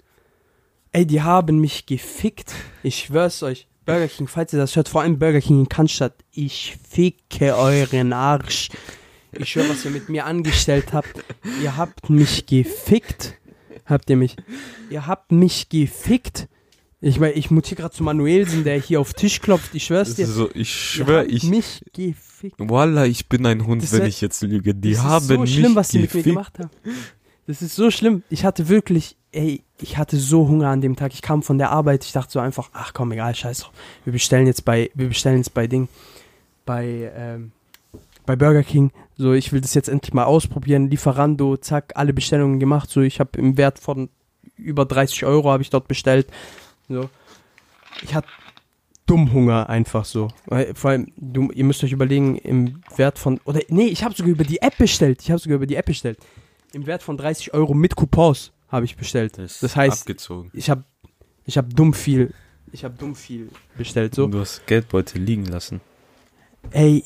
Ey, 0.92 1.06
die 1.06 1.22
haben 1.22 1.60
mich 1.60 1.86
gefickt. 1.86 2.54
Ich 2.82 2.96
schwör's 2.98 3.42
euch. 3.42 3.68
Burger 3.88 4.08
King, 4.08 4.28
falls 4.28 4.52
ihr 4.52 4.58
das 4.58 4.76
hört, 4.76 4.86
vor 4.90 5.00
allem 5.00 5.18
Burger 5.18 5.40
King 5.40 5.60
in 5.60 5.68
Cannstatt, 5.70 6.12
ich 6.30 6.76
ficke 6.90 7.56
euren 7.56 8.12
Arsch. 8.12 8.68
Ich 9.32 9.48
schwör, 9.48 9.66
was 9.70 9.82
ihr 9.86 9.90
mit 9.90 10.10
mir 10.10 10.26
angestellt 10.26 10.92
habt. 10.92 11.24
Ihr 11.62 11.74
habt 11.78 12.10
mich 12.10 12.44
gefickt. 12.44 13.34
Habt 13.86 14.10
ihr 14.10 14.16
mich? 14.16 14.36
Ihr 14.90 15.06
habt 15.06 15.32
mich 15.32 15.70
gefickt. 15.70 16.48
Ich 17.00 17.18
meine, 17.18 17.32
ich 17.32 17.50
mutiere 17.50 17.80
gerade 17.80 17.94
zu 17.94 18.02
Manuelsen, 18.02 18.62
der 18.62 18.78
hier 18.78 19.00
auf 19.00 19.14
Tisch 19.14 19.40
klopft. 19.40 19.74
Ich 19.74 19.84
schwör's 19.86 20.08
Das 20.08 20.16
dir. 20.16 20.26
so, 20.26 20.50
ich 20.52 20.70
schwör, 20.70 21.26
ich, 21.26 21.44
mich 21.44 21.82
gefickt. 21.94 22.56
Wallah, 22.58 23.06
ich 23.06 23.26
bin 23.30 23.46
ein 23.46 23.66
Hund, 23.66 23.82
Das 23.82 23.92
wenn 23.92 24.04
ich 24.04 24.20
jetzt 24.20 24.42
lüge. 24.42 24.74
Die 24.74 24.92
das 24.92 25.02
haben 25.02 25.22
ist 25.22 25.28
so 25.28 25.46
schlimm, 25.46 25.74
was 25.74 25.88
die 25.88 26.00
mit 26.00 26.12
mir 26.12 26.22
gemacht 26.24 26.58
haben. 26.58 26.70
Das 27.46 27.62
ist 27.62 27.74
so 27.74 27.90
schlimm. 27.90 28.22
Ich 28.28 28.44
hatte 28.44 28.68
wirklich, 28.68 29.16
ey, 29.32 29.62
ich 29.80 29.96
hatte 29.96 30.16
so 30.16 30.48
Hunger 30.48 30.68
an 30.68 30.80
dem 30.80 30.96
Tag. 30.96 31.12
Ich 31.14 31.22
kam 31.22 31.42
von 31.42 31.58
der 31.58 31.70
Arbeit. 31.70 32.04
Ich 32.04 32.12
dachte 32.12 32.32
so 32.32 32.40
einfach, 32.40 32.70
ach 32.72 32.92
komm, 32.94 33.12
egal, 33.12 33.34
scheiß 33.34 33.60
drauf. 33.60 33.72
Wir 34.04 34.12
bestellen 34.12 34.46
jetzt 34.46 34.64
bei, 34.64 34.90
wir 34.94 35.08
bestellen 35.08 35.38
jetzt 35.38 35.54
bei 35.54 35.66
Ding, 35.66 35.88
bei, 36.64 37.12
ähm, 37.14 37.52
bei 38.26 38.36
Burger 38.36 38.62
King. 38.62 38.90
So, 39.16 39.32
ich 39.32 39.52
will 39.52 39.60
das 39.60 39.74
jetzt 39.74 39.88
endlich 39.88 40.14
mal 40.14 40.24
ausprobieren. 40.24 40.90
Lieferando, 40.90 41.56
zack, 41.56 41.92
alle 41.94 42.12
Bestellungen 42.12 42.60
gemacht. 42.60 42.90
So, 42.90 43.00
ich 43.00 43.20
habe 43.20 43.38
im 43.38 43.56
Wert 43.56 43.78
von 43.78 44.08
über 44.56 44.84
30 44.84 45.24
Euro 45.24 45.50
habe 45.50 45.62
ich 45.62 45.70
dort 45.70 45.88
bestellt. 45.88 46.28
So, 46.88 47.08
ich 48.02 48.14
hatte 48.14 48.28
dumm 49.06 49.32
Hunger 49.32 49.68
einfach 49.68 50.04
so. 50.04 50.28
Vor 50.74 50.90
allem, 50.90 51.12
du, 51.16 51.50
ihr 51.52 51.64
müsst 51.64 51.82
euch 51.82 51.92
überlegen, 51.92 52.36
im 52.36 52.82
Wert 52.96 53.18
von, 53.18 53.40
oder 53.44 53.60
nee, 53.68 53.86
ich 53.86 54.04
habe 54.04 54.14
sogar 54.14 54.30
über 54.30 54.44
die 54.44 54.60
App 54.60 54.76
bestellt. 54.76 55.22
Ich 55.22 55.30
habe 55.30 55.38
sogar 55.38 55.56
über 55.56 55.66
die 55.66 55.76
App 55.76 55.86
bestellt. 55.86 56.18
Im 56.72 56.86
Wert 56.86 57.02
von 57.02 57.16
30 57.16 57.54
Euro 57.54 57.72
mit 57.72 57.96
Coupons 57.96 58.52
habe 58.68 58.84
ich 58.84 58.96
bestellt. 58.96 59.38
ist 59.38 59.62
Das 59.62 59.76
heißt, 59.76 60.02
abgezogen. 60.02 60.50
ich 60.54 60.70
habe 60.70 60.84
ich 61.44 61.56
hab 61.58 61.74
dumm 61.74 61.94
viel, 61.94 62.34
ich 62.72 62.84
habe 62.84 62.94
dumm 62.98 63.14
viel 63.14 63.50
bestellt. 63.76 64.14
So, 64.14 64.26
du 64.26 64.40
hast 64.40 64.66
Geldbeutel 64.66 65.20
liegen 65.22 65.46
lassen. 65.46 65.80
ey, 66.70 67.04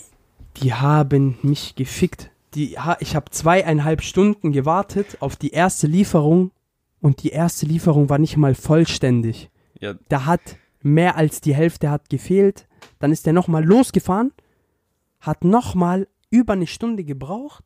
die 0.59 0.75
haben 0.75 1.39
mich 1.43 1.75
gefickt. 1.77 2.31
Die, 2.55 2.77
ich 3.01 3.17
habe 3.17 3.31
zweieinhalb 3.31 4.03
Stunden 4.03 4.53
gewartet 4.53 5.17
auf 5.21 5.37
die 5.37 5.51
erste 5.51 5.87
Lieferung 5.87 6.51
und 7.01 7.23
die 7.23 7.31
erste 7.31 7.65
Lieferung 7.65 8.11
war 8.11 8.19
nicht 8.19 8.37
mal 8.37 8.55
vollständig. 8.55 9.49
Ja, 9.81 9.95
da 10.09 10.27
hat 10.27 10.57
mehr 10.83 11.17
als 11.17 11.41
die 11.41 11.55
Hälfte 11.55 11.91
hat 11.91 12.11
gefehlt. 12.11 12.67
Dann 12.99 13.11
ist 13.11 13.27
er 13.27 13.33
nochmal 13.33 13.65
losgefahren, 13.65 14.33
hat 15.21 15.45
nochmal 15.45 16.09
über 16.29 16.53
eine 16.53 16.67
Stunde 16.67 17.05
gebraucht, 17.05 17.65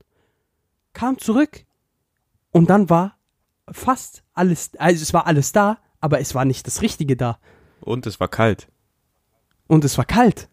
kam 0.93 1.19
zurück 1.19 1.65
und 2.53 2.71
dann 2.71 2.89
war 2.89 3.16
fast 3.71 4.23
alles, 4.35 4.71
also 4.79 5.03
es 5.03 5.13
war 5.15 5.27
alles 5.27 5.53
da, 5.53 5.79
aber 6.01 6.21
es 6.21 6.35
war 6.35 6.45
nicht 6.45 6.67
das 6.67 6.83
Richtige 6.83 7.17
da. 7.17 7.39
und 7.81 8.07
es 8.07 8.21
war 8.21 8.29
kalt. 8.29 8.69
Und 9.67 9.85
es 9.85 9.99
war 9.99 10.05
kalt. 10.05 10.49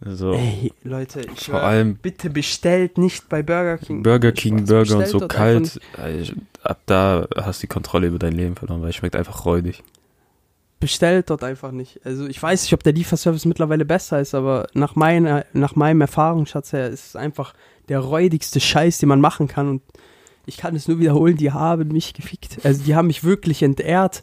Also, 0.00 0.32
Ey, 0.32 0.72
Leute, 0.82 1.20
ich 1.20 1.26
vor 1.26 1.38
schwör, 1.38 1.62
allem 1.62 1.96
bitte 1.96 2.28
bestellt 2.28 2.98
nicht 2.98 3.28
bei 3.30 3.42
Burger 3.42 3.78
King. 3.78 4.02
Burger 4.02 4.28
Ohne 4.28 4.34
King. 4.34 4.64
Burger 4.66 4.98
und 4.98 5.06
so 5.06 5.20
dort 5.20 5.32
kalt. 5.32 5.80
Ab 6.62 6.80
da 6.86 7.26
hast 7.36 7.62
du 7.62 7.66
die 7.66 7.72
Kontrolle 7.72 8.08
über 8.08 8.18
dein 8.18 8.32
Leben 8.34 8.56
verloren, 8.56 8.82
weil 8.82 8.90
es 8.90 8.96
schmeckt 8.96 9.16
einfach 9.16 9.44
räudig. 9.46 9.82
bestellt 10.80 11.30
dort 11.30 11.42
einfach 11.44 11.70
nicht. 11.70 12.00
Also 12.04 12.26
ich 12.26 12.42
weiß 12.42 12.62
nicht, 12.62 12.74
ob 12.74 12.82
der 12.82 12.92
Lieferservice 12.92 13.46
mittlerweile 13.46 13.86
besser 13.86 14.20
ist, 14.20 14.34
aber 14.34 14.66
nach 14.74 14.96
meiner, 14.96 15.46
nach 15.54 15.74
meinem 15.76 16.02
Erfahrungsschatz 16.02 16.72
her 16.74 16.88
ist 16.88 17.06
es 17.08 17.16
einfach 17.16 17.54
der 17.88 18.00
räudigste 18.00 18.60
Scheiß, 18.60 18.98
den 18.98 19.08
man 19.08 19.20
machen 19.20 19.48
kann 19.48 19.68
und 19.68 19.82
ich 20.46 20.56
kann 20.56 20.74
es 20.76 20.88
nur 20.88 20.98
wiederholen, 20.98 21.36
die 21.36 21.52
haben 21.52 21.88
mich 21.88 22.14
gefickt. 22.14 22.64
Also 22.64 22.82
die 22.84 22.94
haben 22.94 23.08
mich 23.08 23.24
wirklich 23.24 23.62
entehrt. 23.62 24.22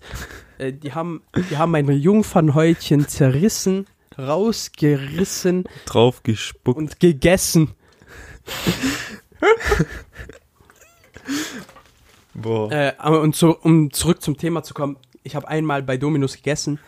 Äh, 0.58 0.74
Die 0.74 0.94
haben, 0.94 1.22
die 1.50 1.58
haben 1.58 1.72
mein 1.72 1.88
Jungfernhäutchen 1.90 3.08
zerrissen, 3.08 3.86
rausgerissen 4.18 5.66
Drauf 5.86 6.24
gespuckt. 6.24 6.78
und 6.78 7.00
gegessen. 7.00 7.72
Boah. 12.34 12.72
Äh, 12.72 12.94
aber 12.98 13.22
und 13.22 13.36
zu, 13.36 13.56
um 13.56 13.92
zurück 13.92 14.22
zum 14.22 14.38
Thema 14.38 14.64
zu 14.64 14.74
kommen, 14.74 14.98
ich 15.24 15.36
habe 15.36 15.48
einmal 15.48 15.84
bei 15.84 15.98
Dominus 15.98 16.36
gegessen 16.36 16.80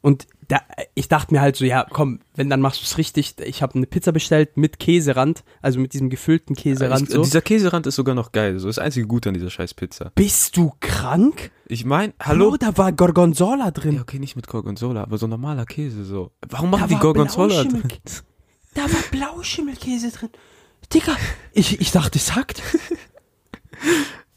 und 0.00 0.26
da, 0.48 0.60
ich 0.94 1.08
dachte 1.08 1.32
mir 1.34 1.40
halt 1.40 1.56
so, 1.56 1.64
ja, 1.64 1.86
komm, 1.88 2.20
wenn, 2.34 2.50
dann 2.50 2.60
machst 2.60 2.80
du 2.80 2.84
es 2.84 2.98
richtig. 2.98 3.34
Ich 3.44 3.62
habe 3.62 3.74
eine 3.74 3.86
Pizza 3.86 4.12
bestellt 4.12 4.56
mit 4.56 4.78
Käserand, 4.78 5.44
also 5.62 5.78
mit 5.80 5.92
diesem 5.92 6.10
gefüllten 6.10 6.54
Käserand. 6.56 7.08
ich, 7.08 7.14
so. 7.14 7.22
Dieser 7.22 7.42
Käserand 7.42 7.86
ist 7.86 7.96
sogar 7.96 8.14
noch 8.14 8.32
geil. 8.32 8.58
So 8.58 8.68
ist 8.68 8.78
das 8.78 8.84
einzige 8.84 9.06
Gute 9.06 9.30
an 9.30 9.34
dieser 9.34 9.50
scheiß 9.50 9.74
Pizza. 9.74 10.12
Bist 10.14 10.56
du 10.56 10.72
krank? 10.80 11.50
Ich 11.66 11.84
mein, 11.84 12.12
hallo? 12.20 12.50
Bro, 12.50 12.56
da 12.58 12.76
war 12.76 12.92
Gorgonzola 12.92 13.70
drin. 13.70 13.96
Ja, 13.96 14.02
okay, 14.02 14.18
nicht 14.18 14.36
mit 14.36 14.46
Gorgonzola, 14.46 15.02
aber 15.02 15.18
so 15.18 15.26
normaler 15.26 15.66
Käse 15.66 16.04
so. 16.04 16.32
Warum 16.48 16.70
Da 16.70 16.78
machen 16.78 16.88
die 16.88 16.94
war 16.94 17.00
Gorgonzola 17.00 17.64
drin? 17.64 17.82
Da 18.74 18.82
war 18.82 19.02
Blauschimmelkäse 19.12 20.10
drin. 20.10 20.30
Digga, 20.92 21.16
ich, 21.52 21.80
ich 21.80 21.92
dachte, 21.92 22.18
es 22.18 22.34
hackt. 22.34 22.60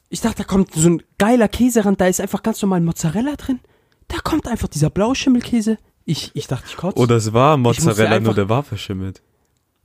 Ich 0.10 0.22
dachte, 0.22 0.38
da 0.38 0.44
kommt 0.44 0.74
so 0.74 0.90
ein 0.90 1.04
geiler 1.18 1.48
Käserand, 1.48 2.00
da 2.00 2.08
ist 2.08 2.22
einfach 2.22 2.44
ganz 2.44 2.62
normal 2.62 2.82
Mozzarella 2.82 3.36
drin. 3.36 3.60
Da 4.08 4.18
kommt 4.24 4.48
einfach 4.48 4.68
dieser 4.68 4.90
Blauschimmelkäse. 4.90 5.78
Ich, 6.10 6.32
ich 6.36 6.48
dachte, 6.48 6.66
ich 6.70 6.78
kotze. 6.78 6.98
Oder 6.98 7.18
es 7.18 7.34
war 7.34 7.58
Mozzarella, 7.58 8.12
einfach- 8.12 8.26
nur 8.28 8.34
der 8.34 8.48
war 8.50 8.64
verschimmelt. 8.64 9.22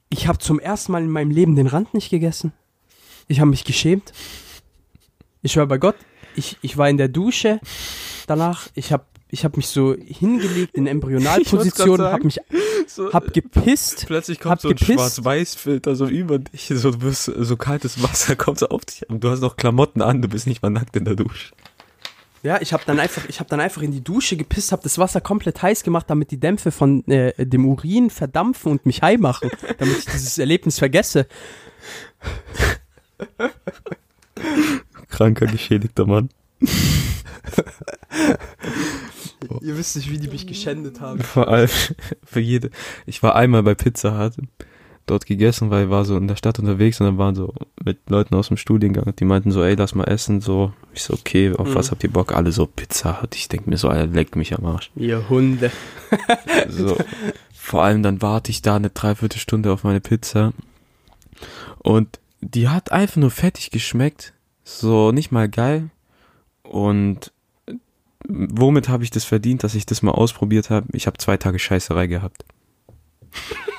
Ich 0.09 0.29
habe 0.29 0.39
zum 0.39 0.61
ersten 0.61 0.93
Mal 0.93 1.03
in 1.03 1.11
meinem 1.11 1.31
Leben 1.33 1.57
den 1.57 1.67
Rand 1.67 1.93
nicht 1.95 2.11
gegessen. 2.11 2.53
Ich 3.29 3.41
habe 3.41 3.51
mich 3.51 3.65
geschämt. 3.65 4.13
Ich 5.43 5.57
war 5.57 5.67
bei 5.67 5.79
Gott. 5.79 5.97
Ich, 6.37 6.59
ich 6.63 6.79
war 6.79 6.89
in 6.89 6.97
der 6.97 7.09
Dusche 7.09 7.61
danach. 8.29 8.69
Ich 8.75 8.93
habe 8.93 9.05
ich 9.31 9.45
hab 9.45 9.57
mich 9.57 9.67
so 9.67 9.97
hingelegt 9.97 10.75
in 10.77 10.87
Embryonalposition, 10.87 12.01
habe 12.03 12.25
mich 12.25 12.39
So, 12.87 13.13
hab 13.13 13.33
gepisst. 13.33 14.05
plötzlich 14.07 14.39
hab 14.41 14.45
kommt 14.45 14.61
so 14.61 14.69
ein. 14.69 14.79
Schwarz-Weiß-Filter 14.79 15.97
so 15.97 16.07
über 16.07 16.39
dich, 16.39 16.71
so, 16.75 16.93
so 17.01 17.57
kaltes 17.57 18.03
Wasser 18.03 18.37
kommt 18.37 18.59
so 18.61 18.69
auf 18.69 18.85
dich 18.85 19.09
und 19.09 19.25
du 19.25 19.31
hast 19.31 19.41
noch 19.41 19.57
Klamotten 19.57 20.03
an, 20.03 20.21
du 20.23 20.29
bist 20.29 20.47
nicht 20.47 20.63
mal 20.63 20.69
nackt 20.71 20.95
in 20.97 21.07
der 21.07 21.17
Dusche. 21.17 21.55
Ja, 22.43 22.61
ich 22.61 22.73
habe 22.73 22.83
dann 22.85 22.99
einfach, 22.99 23.29
ich 23.29 23.39
habe 23.39 23.49
dann 23.49 23.61
einfach 23.61 23.83
in 23.83 23.93
die 23.93 24.03
Dusche 24.03 24.37
gepisst, 24.37 24.73
habe 24.73 24.83
das 24.83 24.99
Wasser 24.99 25.21
komplett 25.21 25.63
heiß 25.63 25.85
gemacht, 25.85 26.07
damit 26.09 26.33
die 26.33 26.41
Dämpfe 26.41 26.73
von 26.73 27.07
äh, 27.07 27.47
dem 27.47 27.67
Urin 27.67 28.11
verdampfen 28.11 28.73
und 28.73 28.85
mich 28.85 29.01
high 29.01 29.21
machen, 29.21 29.49
damit 29.79 29.99
ich 29.99 30.07
dieses 30.07 30.39
Erlebnis 30.39 30.79
vergesse. 30.81 31.29
Kranker, 35.09 35.47
geschädigter 35.47 36.05
Mann. 36.05 36.31
Ihr 39.61 39.77
wisst 39.77 39.97
nicht, 39.97 40.11
wie 40.11 40.19
die 40.19 40.29
mich 40.29 40.47
geschändet 40.47 41.01
haben. 41.01 41.21
Vor 41.21 41.47
allem 41.49 41.69
für 42.25 42.41
jede. 42.41 42.71
Ich 43.07 43.23
war 43.23 43.37
einmal 43.37 43.63
bei 43.63 43.75
Pizza 43.75 44.19
Hut 44.19 44.35
dort 45.13 45.27
gegessen, 45.27 45.71
weil 45.71 45.85
ich 45.85 45.91
war 45.91 46.05
so 46.05 46.17
in 46.17 46.27
der 46.29 46.37
Stadt 46.37 46.59
unterwegs 46.59 47.01
und 47.01 47.07
dann 47.07 47.19
waren 47.19 47.35
so 47.35 47.55
mit 47.85 47.99
Leuten 48.11 48.35
aus 48.35 48.49
dem 48.49 48.57
Studiengang 48.57 49.15
die 49.19 49.25
meinten 49.25 49.51
so, 49.53 49.63
ey, 49.63 49.75
lass 49.75 49.95
mal 49.95 50.05
essen, 50.05 50.41
so. 50.41 50.73
Ich 50.95 51.03
so, 51.03 51.15
okay, 51.15 51.53
auf 51.55 51.69
Mhm. 51.69 51.75
was 51.75 51.91
habt 51.91 52.03
ihr 52.05 52.11
Bock? 52.13 52.33
Alle 52.35 52.53
so 52.53 52.67
Pizza 52.67 53.23
Hut. 53.23 53.35
Ich 53.35 53.49
denk 53.49 53.67
mir 53.67 53.77
so, 53.77 53.89
Alter, 53.89 54.13
leckt 54.13 54.37
mich 54.37 54.57
am 54.59 54.65
Arsch. 54.67 54.91
Ihr 54.97 55.29
Hunde. 55.29 55.71
So. 56.69 56.97
Vor 57.55 57.83
allem 57.85 58.03
dann 58.03 58.21
warte 58.21 58.51
ich 58.51 58.61
da 58.63 58.77
eine 58.77 58.91
Dreiviertelstunde 58.91 59.73
auf 59.73 59.85
meine 59.85 60.01
Pizza 60.01 60.53
und 61.79 62.19
die 62.41 62.69
hat 62.69 62.91
einfach 62.93 63.17
nur 63.17 63.31
fettig 63.31 63.71
geschmeckt, 63.71 64.33
so 64.65 65.13
nicht 65.13 65.31
mal 65.33 65.49
geil 65.49 65.91
und 66.65 67.33
womit 68.29 68.89
habe 68.89 69.05
ich 69.05 69.11
das 69.11 69.25
verdient, 69.25 69.63
dass 69.65 69.75
ich 69.75 69.87
das 69.87 70.03
mal 70.03 70.11
ausprobiert 70.13 70.71
habe? 70.71 70.87
Ich 70.93 71.07
habe 71.07 71.19
zwei 71.19 71.37
Tage 71.37 71.59
Scheißerei 71.59 72.07
gehabt. 72.09 72.45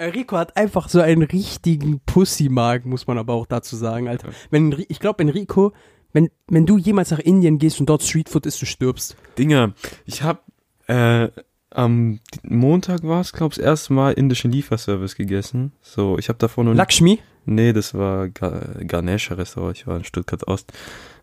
Rico 0.00 0.36
hat 0.36 0.56
einfach 0.56 0.88
so 0.88 1.00
einen 1.00 1.22
richtigen 1.22 2.00
Pussy-Magen, 2.06 2.88
muss 2.88 3.06
man 3.06 3.18
aber 3.18 3.34
auch 3.34 3.46
dazu 3.46 3.76
sagen, 3.76 4.08
Alter. 4.08 4.30
Wenn, 4.50 4.84
ich 4.88 5.00
glaube, 5.00 5.22
Enrico, 5.22 5.72
wenn, 6.12 6.30
wenn 6.48 6.66
du 6.66 6.78
jemals 6.78 7.10
nach 7.10 7.18
Indien 7.18 7.58
gehst 7.58 7.80
und 7.80 7.88
dort 7.88 8.02
Streetfood 8.02 8.46
isst, 8.46 8.60
du 8.62 8.66
stirbst. 8.66 9.16
Dinger, 9.38 9.74
ich 10.06 10.22
habe 10.22 10.40
äh, 10.86 11.28
am 11.70 12.18
Montag 12.42 13.04
war 13.04 13.20
es, 13.20 13.32
glaube 13.32 13.52
ich, 13.52 13.58
das 13.58 13.64
erste 13.64 13.92
Mal 13.92 14.12
indischen 14.12 14.50
Lieferservice 14.50 15.14
gegessen. 15.14 15.72
So, 15.80 16.18
ich 16.18 16.28
habe 16.28 16.38
davor 16.38 16.64
noch 16.64 16.74
Lakshmi? 16.74 17.20
Nee, 17.46 17.72
das 17.72 17.94
war 17.94 18.28
Ga 18.28 18.60
Ganesha 18.80 19.34
Restaurant, 19.34 19.76
ich 19.76 19.86
war 19.86 19.96
in 19.96 20.04
Stuttgart 20.04 20.46
Ost. 20.48 20.72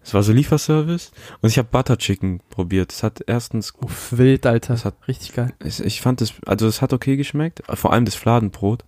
Es 0.03 0.13
war 0.13 0.23
so 0.23 0.31
Lieferservice 0.31 1.11
und 1.41 1.49
ich 1.49 1.57
habe 1.57 1.67
Butter 1.69 1.97
Chicken 1.97 2.41
probiert. 2.49 2.91
Es 2.93 3.03
hat 3.03 3.21
erstens, 3.27 3.73
Uff, 3.81 4.13
wild, 4.17 4.45
Alter. 4.45 4.73
Das 4.73 4.85
hat- 4.85 4.95
richtig 5.07 5.33
geil. 5.33 5.53
ich, 5.63 5.79
ich 5.83 6.01
fand 6.01 6.21
es, 6.21 6.33
also 6.45 6.67
es 6.67 6.81
hat 6.81 6.93
okay 6.93 7.17
geschmeckt, 7.17 7.61
vor 7.73 7.91
allem 7.93 8.05
das 8.05 8.15
Fladenbrot. 8.15 8.85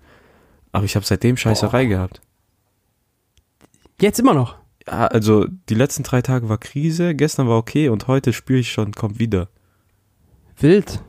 Aber 0.71 0.85
ich 0.85 0.95
habe 0.95 1.05
seitdem 1.05 1.35
Scheißerei 1.35 1.85
gehabt. 1.85 2.21
Jetzt 3.99 4.19
immer 4.19 4.33
noch. 4.33 4.55
Ja, 4.87 5.07
also 5.07 5.45
die 5.67 5.75
letzten 5.75 6.03
drei 6.03 6.21
Tage 6.21 6.47
war 6.47 6.57
Krise, 6.57 7.15
gestern 7.15 7.47
war 7.47 7.57
okay 7.57 7.89
und 7.89 8.07
heute 8.07 8.33
spüre 8.33 8.59
ich 8.59 8.71
schon, 8.71 8.91
kommt 8.93 9.19
wieder. 9.19 9.49
Wild. 10.59 11.01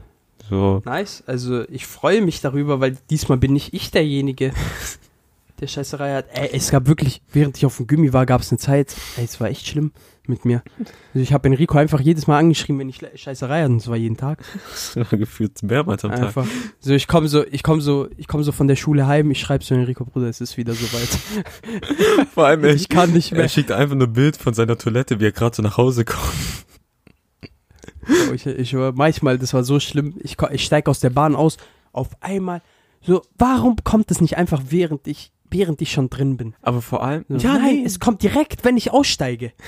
So, 0.49 0.83
Nice. 0.85 1.23
Also 1.27 1.69
ich 1.69 1.87
freue 1.87 2.23
mich 2.23 2.41
darüber, 2.41 2.81
weil 2.81 2.97
diesmal 3.11 3.39
bin 3.39 3.53
nicht 3.53 3.73
ich 3.75 3.91
derjenige, 3.91 4.53
der 5.61 5.67
Scheißerei 5.67 6.15
hat. 6.15 6.27
Ey, 6.33 6.51
es 6.53 6.71
gab 6.71 6.87
wirklich, 6.87 7.23
während 7.33 7.57
ich 7.57 7.67
auf 7.67 7.77
dem 7.77 7.87
Gummi 7.87 8.13
war, 8.13 8.27
gab 8.27 8.41
es 8.41 8.51
eine 8.51 8.59
Zeit, 8.59 8.95
ey, 9.17 9.25
es 9.25 9.41
war 9.41 9.49
echt 9.49 9.67
schlimm 9.67 9.93
mit 10.27 10.45
mir. 10.45 10.63
Also 11.13 11.23
ich 11.23 11.33
habe 11.33 11.49
Enrico 11.49 11.77
einfach 11.77 12.01
jedes 12.01 12.27
Mal 12.27 12.39
angeschrieben, 12.39 12.79
wenn 12.79 12.89
ich 12.89 13.01
Scheißerei 13.15 13.63
hatte 13.63 13.73
und 13.73 13.79
es 13.79 13.89
war 13.89 13.97
jeden 13.97 14.17
Tag. 14.17 14.43
gefühlt 15.11 15.63
mehrmals 15.63 16.05
am 16.05 16.13
Tag. 16.13 16.23
Einfach. 16.23 16.47
So, 16.79 16.93
ich 16.93 17.07
komme 17.09 17.29
so, 17.29 17.45
ich 17.47 17.63
komme 17.63 17.83
so, 17.83 18.09
ich 18.17 18.29
komme 18.29 18.45
so 18.45 18.53
von 18.53 18.69
der 18.69 18.77
Schule 18.77 19.07
heim, 19.07 19.31
ich 19.31 19.41
schreibe 19.41 19.65
so 19.65 19.75
Enrico, 19.75 20.05
Bruder, 20.05 20.29
es 20.29 20.41
ist 20.41 20.57
wieder 20.57 20.73
soweit. 20.73 21.09
Vor 22.35 22.47
allem, 22.47 22.65
er, 22.65 22.75
Ich 22.75 22.89
kann 22.89 23.13
nicht 23.13 23.33
er 23.33 23.39
mehr. 23.39 23.49
schickt 23.49 23.73
einfach 23.73 23.97
nur 23.97 24.07
ein 24.07 24.13
Bild 24.13 24.37
von 24.37 24.55
seiner 24.55 24.79
Toilette, 24.79 25.21
wie 25.21 25.27
er 25.27 25.33
gerade 25.33 25.57
so 25.57 25.63
nach 25.63 25.77
Hause 25.77 26.05
kommt. 26.05 26.21
So, 28.07 28.33
ich, 28.33 28.47
ich 28.47 28.73
manchmal, 28.95 29.39
das 29.39 29.53
war 29.53 29.63
so 29.63 29.79
schlimm. 29.79 30.15
Ich, 30.23 30.37
ich 30.53 30.65
steige 30.65 30.91
aus 30.91 31.01
der 31.01 31.11
Bahn 31.11 31.37
aus, 31.37 31.59
auf 31.93 32.09
einmal. 32.21 32.63
So, 33.03 33.23
warum 33.39 33.77
kommt 33.83 34.11
es 34.11 34.21
nicht 34.21 34.37
einfach, 34.37 34.63
während 34.69 35.07
ich, 35.07 35.33
während 35.51 35.81
ich 35.83 35.93
schon 35.93 36.11
drin 36.11 36.37
bin? 36.37 36.55
Aber 36.63 36.83
vor 36.83 37.03
allem, 37.03 37.25
So, 37.29 37.49
nein, 37.49 37.83
es 37.85 37.99
kommt 38.01 38.23
direkt, 38.23 38.65
wenn 38.65 38.77
ich 38.77 38.91
aussteige. 38.93 39.53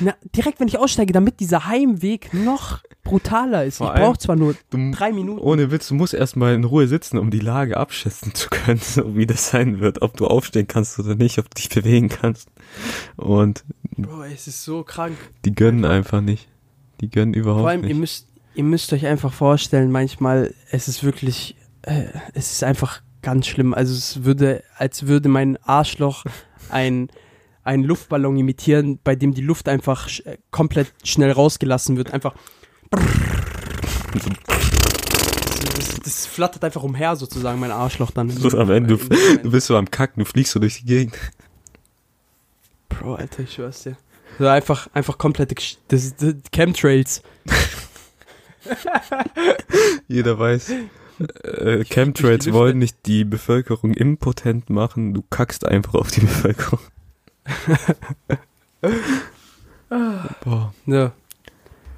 Na, 0.00 0.14
direkt, 0.36 0.60
wenn 0.60 0.68
ich 0.68 0.78
aussteige, 0.78 1.12
damit 1.12 1.40
dieser 1.40 1.66
Heimweg 1.66 2.32
noch 2.32 2.80
brutaler 3.02 3.64
ist. 3.64 3.78
Vor 3.78 3.92
ich 3.92 4.00
brauche 4.00 4.18
zwar 4.18 4.36
nur 4.36 4.54
du, 4.70 4.90
drei 4.92 5.10
Minuten. 5.12 5.40
Ohne 5.40 5.72
Witz, 5.72 5.88
du 5.88 5.94
musst 5.94 6.14
erstmal 6.14 6.54
in 6.54 6.62
Ruhe 6.62 6.86
sitzen, 6.86 7.18
um 7.18 7.30
die 7.30 7.40
Lage 7.40 7.76
abschätzen 7.76 8.34
zu 8.34 8.50
können, 8.50 8.78
so 8.82 9.16
wie 9.16 9.26
das 9.26 9.50
sein 9.50 9.80
wird, 9.80 10.00
ob 10.00 10.16
du 10.16 10.28
aufstehen 10.28 10.68
kannst 10.68 10.98
oder 11.00 11.16
nicht, 11.16 11.38
ob 11.38 11.46
du 11.52 11.54
dich 11.60 11.70
bewegen 11.70 12.08
kannst. 12.08 12.48
Und 13.16 13.64
Bro, 13.96 14.22
es 14.24 14.46
ist 14.46 14.64
so 14.64 14.84
krank. 14.84 15.16
die 15.44 15.54
gönnen 15.54 15.84
einfach 15.84 16.20
nicht. 16.20 16.48
Die 17.00 17.10
gönnen 17.10 17.34
überhaupt 17.34 17.62
Vor 17.62 17.68
allem, 17.70 17.82
ihr 17.82 17.88
nicht. 17.88 17.98
müsst, 17.98 18.28
ihr 18.54 18.64
müsst 18.64 18.92
euch 18.92 19.06
einfach 19.06 19.32
vorstellen, 19.32 19.90
manchmal, 19.90 20.54
es 20.70 20.86
ist 20.86 21.02
wirklich, 21.02 21.56
äh, 21.82 22.04
es 22.32 22.52
ist 22.52 22.62
einfach 22.62 23.02
ganz 23.24 23.48
schlimm. 23.48 23.74
Also 23.74 23.94
es 23.94 24.24
würde, 24.24 24.62
als 24.76 25.06
würde 25.06 25.28
mein 25.28 25.56
Arschloch 25.64 26.24
ein, 26.68 27.08
ein 27.64 27.82
Luftballon 27.82 28.36
imitieren, 28.36 29.00
bei 29.02 29.16
dem 29.16 29.34
die 29.34 29.40
Luft 29.40 29.68
einfach 29.68 30.08
sch 30.08 30.20
äh, 30.20 30.38
komplett 30.52 30.92
schnell 31.02 31.32
rausgelassen 31.32 31.96
wird. 31.96 32.12
Einfach. 32.12 32.34
Das, 35.76 36.00
das, 36.04 36.26
flattert 36.26 36.62
einfach 36.62 36.82
umher 36.82 37.16
sozusagen, 37.16 37.58
mein 37.58 37.72
Arschloch 37.72 38.12
dann. 38.12 38.30
So 38.30 38.56
am 38.58 38.70
Ende, 38.70 38.96
du, 38.96 39.08
du 39.42 39.50
bist 39.50 39.66
so 39.66 39.76
am 39.76 39.90
Kacken, 39.90 40.22
du 40.22 40.30
fliegst 40.30 40.52
so 40.52 40.60
durch 40.60 40.80
die 40.80 40.86
Gegend. 40.86 41.16
Bro, 42.88 43.16
Alter, 43.16 43.42
ich 43.42 43.54
schwör's 43.54 43.82
dir. 43.82 43.96
So 44.38 44.46
einfach, 44.46 44.88
einfach 44.92 45.18
komplette 45.18 45.54
Gesch- 45.54 45.78
das, 45.88 46.14
das, 46.16 46.34
Chemtrails. 46.52 47.22
Jeder 50.08 50.38
weiß, 50.38 50.72
äh, 51.42 51.84
Chemtrails 51.84 52.52
wollen 52.52 52.78
nicht 52.78 53.06
die 53.06 53.24
Bevölkerung 53.24 53.94
impotent 53.94 54.70
machen, 54.70 55.14
du 55.14 55.22
kackst 55.30 55.66
einfach 55.66 55.94
auf 55.94 56.10
die 56.10 56.20
Bevölkerung. 56.22 56.80
Boah. 60.44 60.74
Ja. 60.86 61.12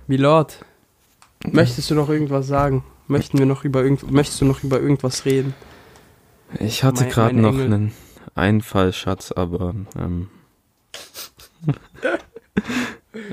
Milord, 0.06 0.64
möchtest 1.50 1.90
du 1.90 1.94
noch 1.94 2.08
irgendwas 2.08 2.46
sagen? 2.46 2.84
Möchten 3.08 3.38
wir 3.38 3.46
noch 3.46 3.64
über 3.64 3.82
irgend 3.82 4.10
möchtest 4.10 4.40
du 4.40 4.44
noch 4.44 4.62
über 4.62 4.80
irgendwas 4.80 5.24
reden? 5.24 5.54
Ich 6.58 6.84
hatte 6.84 7.06
gerade 7.06 7.36
noch 7.36 7.52
Engel. 7.54 7.72
einen 7.72 7.92
Einfall, 8.34 8.92
Schatz, 8.92 9.32
aber 9.32 9.74
ähm, 9.98 10.28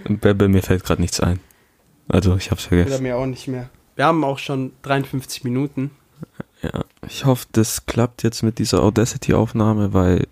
Bebe, 0.22 0.48
mir 0.48 0.62
fällt 0.64 0.84
gerade 0.84 1.02
nichts 1.02 1.20
ein. 1.20 1.40
Also 2.08 2.36
ich 2.36 2.52
hab's 2.52 2.68
Oder 2.68 2.78
vergessen. 2.84 3.04
mir 3.04 3.18
auch 3.18 3.26
nicht 3.26 3.48
mehr. 3.48 3.70
Wir 3.96 4.06
haben 4.06 4.24
auch 4.24 4.40
schon 4.40 4.72
53 4.84 5.44
Minuten. 5.44 5.92
Ja, 6.62 6.84
ich 7.08 7.26
hoffe, 7.26 7.46
das 7.52 7.86
klappt 7.86 8.24
jetzt 8.24 8.42
mit 8.44 8.58
dieser 8.60 8.82
Audacity-Aufnahme, 8.84 9.94
weil 9.94 10.28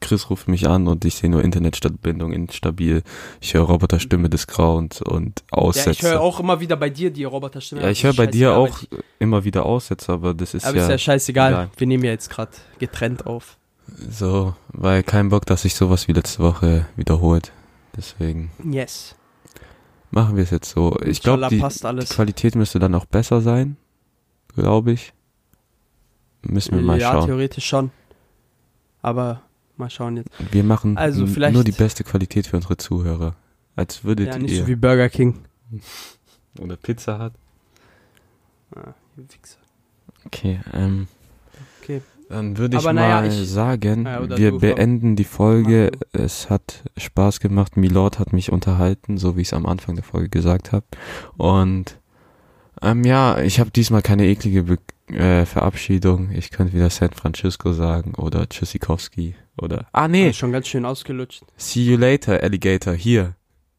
Chris 0.00 0.30
ruft 0.30 0.46
mich 0.48 0.68
an 0.68 0.86
und 0.86 1.04
ich 1.04 1.16
sehe 1.16 1.28
nur 1.28 1.42
Internetverbindung 1.42 2.32
instabil. 2.32 3.02
Ich 3.40 3.54
höre 3.54 3.62
Roboterstimme 3.64 4.30
des 4.30 4.46
Grauens 4.46 5.02
und 5.02 5.40
Ja, 5.50 5.58
Aussätze. 5.58 5.90
ich 5.90 6.02
höre 6.02 6.20
auch 6.20 6.38
immer 6.38 6.60
wieder 6.60 6.76
bei 6.76 6.88
dir 6.88 7.10
die 7.10 7.24
Roboterstimme. 7.24 7.82
Ja, 7.82 7.88
ich 7.90 8.04
höre 8.04 8.14
bei 8.14 8.26
dir 8.28 8.56
auch 8.56 8.78
immer 9.18 9.42
wieder 9.44 9.66
Aussätze, 9.66 10.12
aber 10.12 10.34
das 10.34 10.54
ist 10.54 10.64
aber 10.64 10.76
ja, 10.76 10.84
ist 10.84 10.90
ja 10.90 10.98
scheißegal. 10.98 11.52
egal. 11.52 11.70
Wir 11.76 11.86
nehmen 11.88 12.04
ja 12.04 12.12
jetzt 12.12 12.30
gerade 12.30 12.52
getrennt 12.78 13.26
auf. 13.26 13.58
so, 14.08 14.54
weil 14.68 15.02
kein 15.02 15.28
Bock, 15.30 15.46
dass 15.46 15.62
sich 15.62 15.74
sowas 15.74 16.06
wie 16.06 16.12
letzte 16.12 16.42
Woche 16.42 16.86
wiederholt. 16.96 17.52
Deswegen 17.96 18.50
Yes. 18.64 19.16
Machen 20.12 20.36
wir 20.36 20.44
es 20.44 20.50
jetzt 20.50 20.70
so. 20.70 20.96
Ich 21.04 21.22
glaube, 21.22 21.48
die, 21.48 21.58
passt 21.58 21.84
alles. 21.84 22.08
die 22.08 22.14
Qualität 22.14 22.54
müsste 22.54 22.78
dann 22.78 22.94
auch 22.94 23.06
besser 23.06 23.40
sein, 23.40 23.76
glaube 24.54 24.92
ich. 24.92 25.12
Müssen 26.42 26.76
wir 26.76 26.82
mal 26.82 27.00
ja, 27.00 27.12
schauen. 27.12 27.26
theoretisch 27.26 27.66
schon. 27.66 27.90
Aber 29.00 29.42
mal 29.76 29.90
schauen 29.90 30.16
jetzt. 30.16 30.30
Wir 30.52 30.64
machen 30.64 30.96
Also 30.96 31.26
nur 31.26 31.64
die 31.64 31.72
beste 31.72 32.04
Qualität 32.04 32.46
für 32.46 32.56
unsere 32.56 32.76
Zuhörer. 32.76 33.34
Als 33.74 34.04
würdet 34.04 34.28
Ja, 34.28 34.38
nicht 34.38 34.52
ihr 34.52 34.62
so 34.62 34.66
wie 34.68 34.76
Burger 34.76 35.08
King. 35.08 35.40
oder 36.60 36.76
Pizza 36.76 37.18
hat. 37.18 37.32
Ah, 38.74 38.94
ihr 39.16 39.24
Wichser. 39.24 39.58
Okay, 40.24 40.60
ähm. 40.72 41.08
Dann 42.32 42.56
würde 42.56 42.78
ich 42.78 42.82
naja, 42.84 43.20
mal 43.20 43.26
ich- 43.28 43.46
sagen, 43.50 44.06
Ja, 44.06 44.26
wir 44.38 44.52
du, 44.52 44.58
beenden 44.58 45.16
die 45.16 45.24
Folge. 45.24 45.90
Es 46.12 46.48
hat 46.48 46.82
Spaß 46.96 47.40
gemacht. 47.40 47.76
Milord 47.76 48.18
hat 48.18 48.32
mich 48.32 48.50
unterhalten, 48.50 49.18
so 49.18 49.36
wie 49.36 49.42
ich 49.42 49.48
es 49.48 49.52
am 49.52 49.66
Anfang 49.66 49.96
der 49.96 50.04
Folge 50.04 50.30
gesagt 50.30 50.72
habe. 50.72 50.86
Und 51.36 51.98
ähm, 52.80 53.04
ja, 53.04 53.38
ich 53.38 53.60
habe 53.60 53.70
diesmal 53.70 54.00
keine 54.00 54.26
eklige 54.26 54.62
Be 54.62 54.78
äh, 55.14 55.44
Verabschiedung. 55.44 56.30
Ich 56.30 56.50
könnte 56.50 56.72
wieder 56.72 56.88
San 56.88 57.10
Francisco 57.10 57.74
sagen 57.74 58.14
oder 58.14 58.48
Tschüssikowski 58.48 59.34
oder 59.60 59.86
Ah 59.92 60.08
nee, 60.08 60.30
Ah, 60.30 60.32
Schon 60.32 60.52
ganz 60.52 60.68
schön 60.68 60.86
ausgelutscht. 60.86 61.42
see 61.58 61.84
you 61.84 61.98
later, 61.98 62.42
Alligator. 62.42 62.94
Hier, 62.94 63.34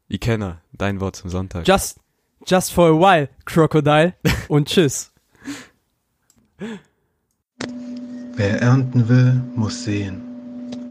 Ikenna, 0.08 0.60
dein 0.72 1.00
Wort 1.00 1.16
zum 1.16 1.28
Sonntag. 1.28 1.66
Just, 1.66 1.98
just 2.46 2.72
for 2.72 2.88
a 2.90 2.92
while, 2.96 3.28
Crocodile. 3.46 4.14
Und 4.46 4.68
tschüss. 4.68 5.10
Wer 8.36 8.60
ernten 8.62 9.08
will, 9.08 9.40
muss 9.54 9.84
sehen. 9.84 10.23